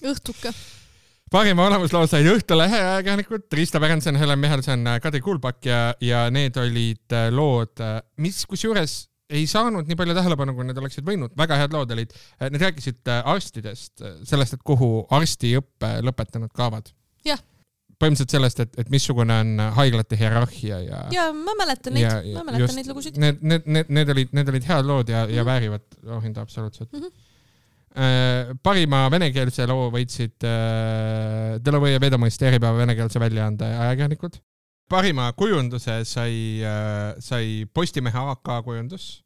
õhtuka 0.01 0.53
parima 1.32 1.65
olemusloo 1.67 2.07
said 2.07 2.28
Õhtulehe 2.32 2.80
ajakirjanikud 2.80 3.57
Riista 3.59 3.82
Pärnson, 3.84 4.17
Helen 4.19 4.39
Michelson, 4.39 4.88
Kadri 5.03 5.21
Kuulpak 5.23 5.65
ja, 5.67 5.82
ja 6.03 6.28
need 6.34 6.57
olid 6.61 7.15
äh, 7.15 7.28
lood, 7.34 7.75
äh, 7.84 7.99
mis 8.23 8.43
kusjuures 8.49 9.03
ei 9.28 9.43
saanud 9.49 9.89
nii 9.89 9.97
palju 9.99 10.15
tähelepanu, 10.15 10.55
kui 10.55 10.69
need 10.69 10.80
oleksid 10.80 11.03
võinud, 11.07 11.34
väga 11.36 11.57
head 11.59 11.75
lood 11.75 11.91
olid. 11.91 12.15
Äh, 12.39 12.47
need 12.53 12.63
rääkisid 12.63 13.11
arstidest, 13.17 14.05
sellest, 14.30 14.55
et 14.55 14.65
kuhu 14.67 15.03
arstiõppe 15.19 15.97
lõpetanud 16.07 16.53
kaovad. 16.55 16.91
jah 17.28 17.43
põhimõtteliselt 17.97 18.34
sellest, 18.36 18.59
et, 18.61 18.75
et 18.78 18.89
missugune 18.93 19.34
on 19.41 19.61
haiglate 19.73 20.19
hierarhia 20.19 20.75
ja. 20.86 20.99
ja 21.09 21.23
ma 21.34 21.55
mäletan 21.57 21.95
neid, 21.97 22.28
ma 22.36 22.43
mäletan 22.45 22.61
just, 22.61 22.78
neid 22.78 22.89
lugusid. 22.91 23.15
Need, 23.17 23.39
need, 23.41 23.65
need, 23.65 23.89
need 23.89 24.11
olid, 24.13 24.36
need 24.38 24.51
olid 24.53 24.67
head 24.69 24.86
lood 24.86 25.09
ja 25.09 25.23
mm, 25.23 25.32
-hmm. 25.32 25.34
ja 25.34 25.41
mhm. 25.41 25.49
väärivad 25.49 26.13
auhinda 26.19 26.45
absoluutselt 26.45 26.93
mm. 26.93 26.99
-hmm 26.99 27.26
parima 28.62 29.08
venekeelse 29.10 29.66
loo 29.70 29.88
võitsid 29.93 30.45
äh, 30.45 31.56
Delovõi 31.64 31.95
ja 31.95 32.02
Vedomõiste 32.02 32.45
Äripäeva 32.45 32.78
venekeelse 32.78 33.20
väljaande 33.22 33.66
ajakirjanikud. 33.66 34.38
parima 34.89 35.32
kujunduse 35.34 36.04
sai 36.06 36.62
äh,, 36.62 37.16
sai 37.20 37.66
Postimehe 37.74 38.24
AK 38.34 38.52
kujundus, 38.64 39.24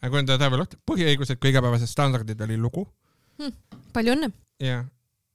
kujundaja 0.00 0.38
Taavi 0.38 0.56
Luht, 0.56 0.78
põhiõigused 0.88 1.38
kui 1.38 1.52
igapäevased 1.52 1.92
standardid 1.92 2.40
oli 2.40 2.56
lugu 2.56 2.86
hm,. 3.38 3.52
palju 3.92 4.16
õnne! 4.16 4.32
jah, 4.64 4.86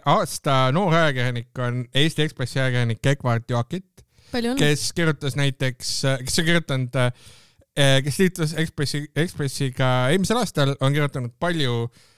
aasta 0.06 0.72
noor 0.74 0.98
ajakirjanik 1.04 1.62
on 1.62 1.86
Eesti 1.94 2.26
Ekspressi 2.26 2.60
ajakirjanik 2.60 3.06
Egvard 3.14 3.46
Joakit, 3.50 4.06
kes 4.58 4.90
kirjutas 4.98 5.38
näiteks, 5.38 6.00
kes 6.26 6.42
on 6.42 6.50
kirjutanud 6.50 7.04
kes 7.78 8.18
liitus 8.20 8.56
Ekspressi, 8.58 9.06
Ekspressiga 9.16 10.10
eelmisel 10.10 10.42
aastal, 10.42 10.74
on 10.82 10.96
kirjutanud 10.98 11.38
palju 11.40 11.84
äh, 11.86 11.92
Äh, 11.94 12.11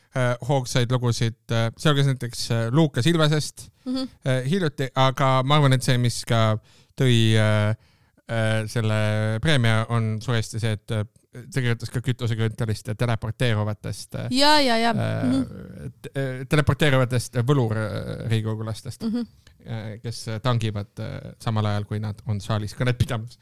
hoogsaid 0.47 0.91
lugusid, 0.91 1.39
äh, 1.51 1.72
sealhulgas 1.78 2.11
näiteks 2.11 2.45
äh, 2.51 2.68
Luukas 2.72 3.07
Ilvesest 3.07 3.70
mm 3.86 3.95
-hmm. 3.95 4.47
hiljuti, 4.49 4.89
aga 4.95 5.43
ma 5.43 5.55
arvan, 5.55 5.74
et 5.74 5.84
see, 5.84 5.97
mis 5.97 6.24
ka 6.26 6.57
tõi 7.01 7.34
selle 8.68 9.39
preemia, 9.41 9.86
on 9.89 10.22
suuresti 10.22 10.59
see, 10.59 10.72
et 10.72 10.91
kirjutas 11.53 11.89
ka 11.89 12.01
kütuseküntelist 12.01 12.88
ja 12.88 12.95
teleporteeruvatest. 12.95 14.19
ja, 14.31 14.59
ja, 14.61 14.77
ja 14.77 14.93
mm. 14.93 14.99
-hmm. 14.99 16.45
teleporteeruvatest 16.49 17.41
võlurriigikogulastest 17.47 19.03
mm, 19.03 19.09
-hmm. 19.15 19.99
kes 20.03 20.25
tangivad 20.43 21.01
samal 21.39 21.65
ajal, 21.65 21.86
kui 21.89 21.99
nad 21.99 22.21
on 22.27 22.41
saalis 22.41 22.75
kõnet 22.75 22.97
pidamas. 22.97 23.39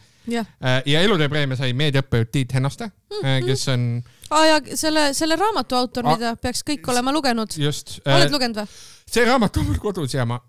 ja 0.85 1.01
elutöö 1.01 1.29
preemia 1.29 1.57
sai 1.57 1.73
meediaõppejõud 1.73 2.31
Tiit 2.31 2.53
Hennoste 2.53 2.85
mm, 2.85 3.17
-hmm. 3.23 3.45
kes 3.45 3.67
on 3.67 4.03
aa 4.31 4.45
ja 4.45 4.61
selle, 4.75 5.11
selle 5.13 5.35
raamatu 5.35 5.75
autor, 5.75 6.07
mida 6.07 6.35
peaks 6.41 6.63
kõik 6.67 6.87
olema 6.91 7.13
lugenud. 7.13 7.57
just. 7.57 7.99
oled 8.05 8.27
äh, 8.29 8.31
lugenud 8.31 8.63
või? 8.63 8.79
see 9.11 9.25
raamat 9.27 9.57
on 9.57 9.67
mul 9.67 9.83
kodus 9.83 10.15
ja 10.15 10.25
ma 10.25 10.39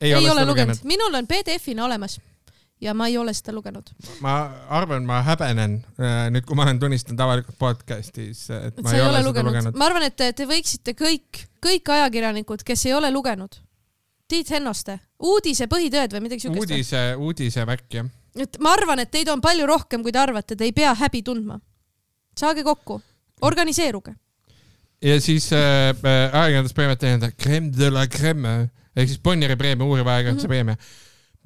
ei, 0.00 0.12
ei 0.12 0.14
ole, 0.14 0.30
ole 0.30 0.46
lugenud, 0.46 0.76
lugenud.. 0.76 0.88
minul 0.88 1.20
on 1.20 1.26
PDF-ina 1.26 1.84
olemas 1.84 2.18
ja 2.84 2.94
ma 2.96 3.08
ei 3.08 3.18
ole 3.18 3.32
seda 3.36 3.54
lugenud. 3.56 3.90
ma 4.24 4.34
arvan, 4.78 5.04
ma 5.08 5.20
häbenen 5.26 5.78
äh, 5.98 6.16
nüüd, 6.34 6.46
kui 6.48 6.56
ma 6.58 6.66
olen 6.66 6.80
tunnistanud 6.82 7.20
avalikult 7.24 7.58
podcast'is, 7.60 8.46
et 8.54 8.80
ma 8.80 8.90
et 8.90 8.98
ei, 8.98 9.02
ole, 9.02 9.18
ole 9.18 9.22
lugenud. 9.28 9.50
lugenud. 9.52 9.78
ma 9.80 9.88
arvan, 9.90 10.06
et 10.08 10.16
te, 10.16 10.30
te 10.36 10.48
võiksite 10.48 10.96
kõik, 10.98 11.44
kõik 11.64 11.94
ajakirjanikud, 11.96 12.64
kes 12.66 12.86
ei 12.88 12.96
ole 12.96 13.12
lugenud, 13.14 13.60
Tiit 14.28 14.48
Hennoste, 14.54 14.98
uudise 15.20 15.68
põhitõed 15.68 16.14
või 16.16 16.26
midagi 16.26 16.46
siukest. 16.46 16.62
uudise, 16.62 17.02
uudise 17.20 17.66
värk 17.68 17.98
jah. 18.00 18.10
et 18.40 18.60
ma 18.64 18.74
arvan, 18.76 19.02
et 19.04 19.12
teid 19.12 19.30
on 19.32 19.42
palju 19.44 19.68
rohkem, 19.68 20.04
kui 20.04 20.12
te 20.12 20.20
arvate, 20.20 20.56
te 20.56 20.68
ei 20.68 20.76
pea 20.76 20.94
häbi 21.00 21.24
tundma. 21.26 21.60
saage 22.36 22.64
kokku 22.66 23.00
organiseeruge. 23.42 24.14
ja 25.02 25.20
siis 25.20 25.52
äh, 25.52 25.90
äh 25.90 26.30
ajakirjanduspreemiat 26.32 26.98
tähendab 26.98 27.36
creme 27.40 27.72
de 27.72 27.90
la 27.90 28.06
creme 28.06 28.70
ehk 28.94 29.10
siis 29.10 29.20
Bonnieri 29.22 29.56
preemia, 29.58 29.86
uuriva 29.86 30.14
ajakirjanduse 30.14 30.46
mm 30.46 30.52
-hmm. 30.52 30.76
preemia. 30.76 30.76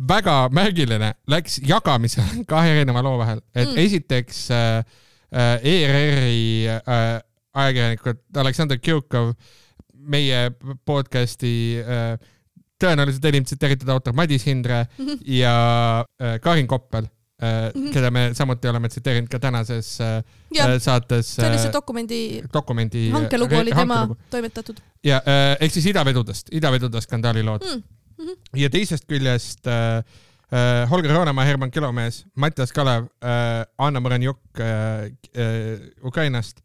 Väga 0.09 0.49
märgiline, 0.55 1.13
läks 1.31 1.59
jagamisele 1.67 2.45
kahe 2.53 2.75
erineva 2.77 3.03
loo 3.03 3.19
vahel, 3.21 3.43
et 3.55 3.69
mm. 3.69 3.79
esiteks 3.85 4.43
äh, 4.55 4.79
äh, 5.35 5.69
ERR-i 5.75 6.43
äh, 6.79 7.21
ajakirjanikud 7.59 8.43
Aleksandr 8.45 8.79
Kjukov, 8.79 9.35
meie 10.09 10.49
podcast'i 10.87 11.53
äh, 11.83 12.17
tõenäoliselt 12.79 13.25
enim 13.29 13.47
tsiteeritud 13.47 13.91
autor 13.91 14.15
Madis 14.17 14.47
Hindre 14.47 14.85
mm 14.87 15.05
-hmm. 15.07 15.23
ja 15.41 15.55
äh, 16.23 16.41
Karin 16.41 16.67
Koppel 16.67 17.09
Mm 17.39 17.71
-hmm. 17.83 17.93
keda 17.93 18.11
me 18.11 18.31
samuti 18.35 18.69
oleme 18.69 18.89
tsiteerinud 18.89 19.29
ka 19.29 19.39
tänases 19.39 20.01
äh, 20.01 20.25
ja, 20.55 20.81
saates. 20.81 21.35
see 21.35 21.49
oli 21.49 21.59
see 21.59 21.73
dokumendi, 21.73 22.43
dokumendi 22.53 23.11
hankelugu 23.11 23.55
oli 23.55 23.71
tema 23.71 23.95
hankelugu. 23.95 24.23
toimetatud. 24.31 24.77
ja 25.05 25.23
ehk 25.61 25.73
siis 25.73 25.87
idavedudest, 25.87 26.49
idavedude 26.53 27.01
skandaali 27.01 27.43
lood 27.43 27.63
mm. 27.63 27.83
-hmm. 28.19 28.61
ja 28.61 28.71
teisest 28.71 29.07
küljest 29.07 29.67
äh, 29.67 30.03
äh, 30.53 30.91
Holger 30.91 31.15
Roonemaa, 31.15 31.45
Herman 31.45 31.71
Kilomees, 31.71 32.25
Mattias 32.35 32.73
Kalev 32.73 33.09
äh,, 33.23 33.65
Anna 33.79 34.01
Mõrenjuk 34.01 34.39
äh, 34.61 35.11
äh, 35.37 35.81
Ukrainast 36.03 36.61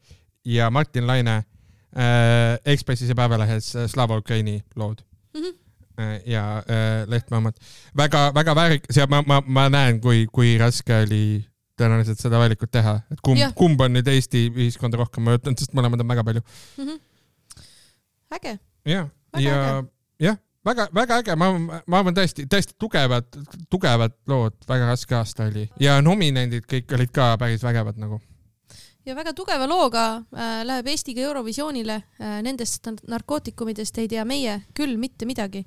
ja 0.46 0.70
Martin 0.70 1.08
Laine 1.08 1.44
äh, 1.96 2.60
Ekspressis 2.66 3.10
ja 3.10 3.16
Päevalehes 3.16 3.76
Slava 3.88 4.18
Ukraini 4.18 4.64
lood 4.76 5.04
mm. 5.34 5.42
-hmm 5.42 5.64
Äh, 6.00 6.22
ja 6.26 6.60
äh, 6.60 7.10
Lehtme 7.10 7.38
omad. 7.38 7.54
väga-väga 7.98 8.56
väärikas 8.56 8.98
ja 8.98 9.06
ma, 9.08 9.22
ma, 9.28 9.42
ma 9.46 9.68
näen, 9.70 10.00
kui, 10.02 10.26
kui 10.34 10.56
raske 10.58 11.04
oli 11.04 11.44
tõenäoliselt 11.78 12.18
seda 12.22 12.40
valikut 12.42 12.72
teha, 12.74 12.96
et 13.14 13.22
kumb, 13.22 13.42
kumb 13.58 13.82
on 13.86 13.94
nüüd 13.94 14.10
Eesti 14.10 14.48
ühiskonda 14.50 14.98
rohkem 14.98 15.26
mõjutanud, 15.28 15.62
sest 15.62 15.76
mõlemad 15.78 16.02
on 16.02 16.10
väga 16.10 16.24
palju 16.26 16.42
mm. 16.42 16.88
-hmm. 16.88 17.68
äge. 18.40 18.56
ja, 18.90 19.06
ja 19.38 19.60
jah, 20.20 20.42
väga-väga 20.66 21.22
äge, 21.22 21.36
ma, 21.40 21.50
ma 21.60 22.00
arvan 22.00 22.16
tõesti, 22.18 22.46
tõesti 22.50 22.78
tugevad, 22.80 23.28
tugevad 23.72 24.16
lood, 24.32 24.56
väga 24.70 24.92
raske 24.92 25.18
aasta 25.18 25.48
oli 25.50 25.68
ja 25.82 26.00
nominendid 26.02 26.68
kõik 26.70 26.94
olid 26.98 27.12
ka 27.16 27.34
päris 27.42 27.66
vägevad 27.66 28.00
nagu 28.02 28.22
ja 29.06 29.16
väga 29.16 29.34
tugeva 29.36 29.68
looga 29.68 30.06
äh, 30.16 30.62
läheb 30.68 30.88
Eesti 30.94 31.16
ka 31.18 31.26
Eurovisioonile 31.28 31.98
äh,. 32.00 32.40
Nendest 32.46 32.88
narkootikumidest 33.08 33.98
ei 34.02 34.08
tea 34.12 34.26
meie 34.26 34.62
küll 34.78 34.98
mitte 34.98 35.28
midagi. 35.30 35.66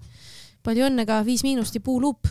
palju 0.67 0.89
õnne 0.89 1.07
ka 1.07 1.21
Viis 1.25 1.45
Miinust 1.45 1.75
ja 1.75 1.81
Puuluup. 1.81 2.27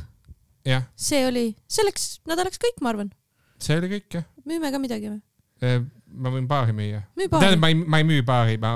see 0.95 1.27
oli 1.27 1.55
selleks 1.67 2.19
nädalaks 2.27 2.57
kõik, 2.57 2.81
ma 2.81 2.89
arvan. 2.89 3.11
see 3.59 3.77
oli 3.77 3.89
kõik 3.97 4.19
jah. 4.19 4.25
müüme 4.45 4.71
ka 4.71 4.79
midagi 4.79 5.13
või? 5.13 5.21
Äh, 6.15 6.21
ma 6.21 6.31
võin 6.33 6.47
baari 6.47 6.73
müüa. 6.75 7.01
tähendab, 7.15 7.59
ma 7.61 7.69
ei, 7.71 7.75
ma 7.75 7.99
ei 7.99 8.07
müü 8.07 8.23
baari, 8.25 8.57
ma, 8.61 8.71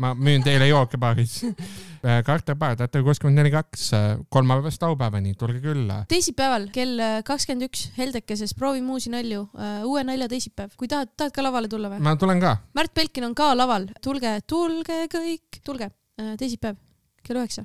ma 0.00 0.12
müün 0.16 0.42
teile 0.44 0.68
jooke 0.68 0.98
baaris 1.00 1.42
äh, 1.44 2.54
Bar, 2.58 2.76
Tartu 2.76 3.02
kuuskümmend 3.04 3.38
neli 3.38 3.52
kaks, 3.52 3.92
äh, 3.96 4.08
kolmapäevast 4.30 4.82
laupäevani, 4.82 5.34
tulge 5.38 5.60
külla. 5.64 6.04
teisipäeval 6.08 6.68
kell 6.74 7.22
kakskümmend 7.24 7.68
üks 7.68 7.88
Heldekeses 7.98 8.54
proovime 8.58 8.96
uusi 8.96 9.12
nalju, 9.12 9.48
uue 9.84 10.04
nalja 10.04 10.28
teisipäev. 10.28 10.74
kui 10.76 10.88
tahad, 10.88 11.12
tahad 11.16 11.34
ka 11.34 11.44
lavale 11.44 11.68
tulla 11.68 11.92
või? 11.92 12.02
ma 12.04 12.16
tulen 12.16 12.42
ka. 12.42 12.56
Märt 12.78 12.94
Belkin 12.96 13.28
on 13.28 13.36
ka 13.38 13.52
laval, 13.56 13.88
tulge, 14.02 14.38
tulge 14.46 15.04
kõik, 15.12 15.62
tulge. 15.64 15.92
teisipäev 16.38 16.76
kell 17.22 17.42
üheksa, 17.42 17.64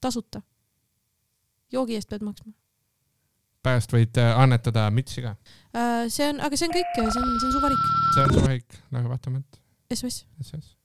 tasuta. 0.00 0.42
joogi 1.72 1.96
eest 1.98 2.10
pead 2.12 2.24
maksma 2.24 2.52
pärast 3.62 3.94
võid 3.94 4.18
äh, 4.20 4.34
annetada 4.38 4.88
mütsi 4.94 5.24
ka. 5.24 5.36
Äh, 5.72 6.10
see 6.12 6.28
on, 6.28 6.40
aga 6.44 6.58
see 6.58 6.68
on 6.68 6.76
kõik, 6.76 6.92
see 6.94 7.04
on, 7.06 7.32
see 7.40 7.48
on 7.48 7.56
su 7.56 7.64
valik. 7.64 7.88
see 8.12 8.22
on 8.26 8.36
su 8.36 8.44
valik, 8.44 8.78
nagu 8.92 9.12
vaatame, 9.12 9.42
et. 9.44 9.60
SMS. 9.96 10.24
SMS 10.40 10.81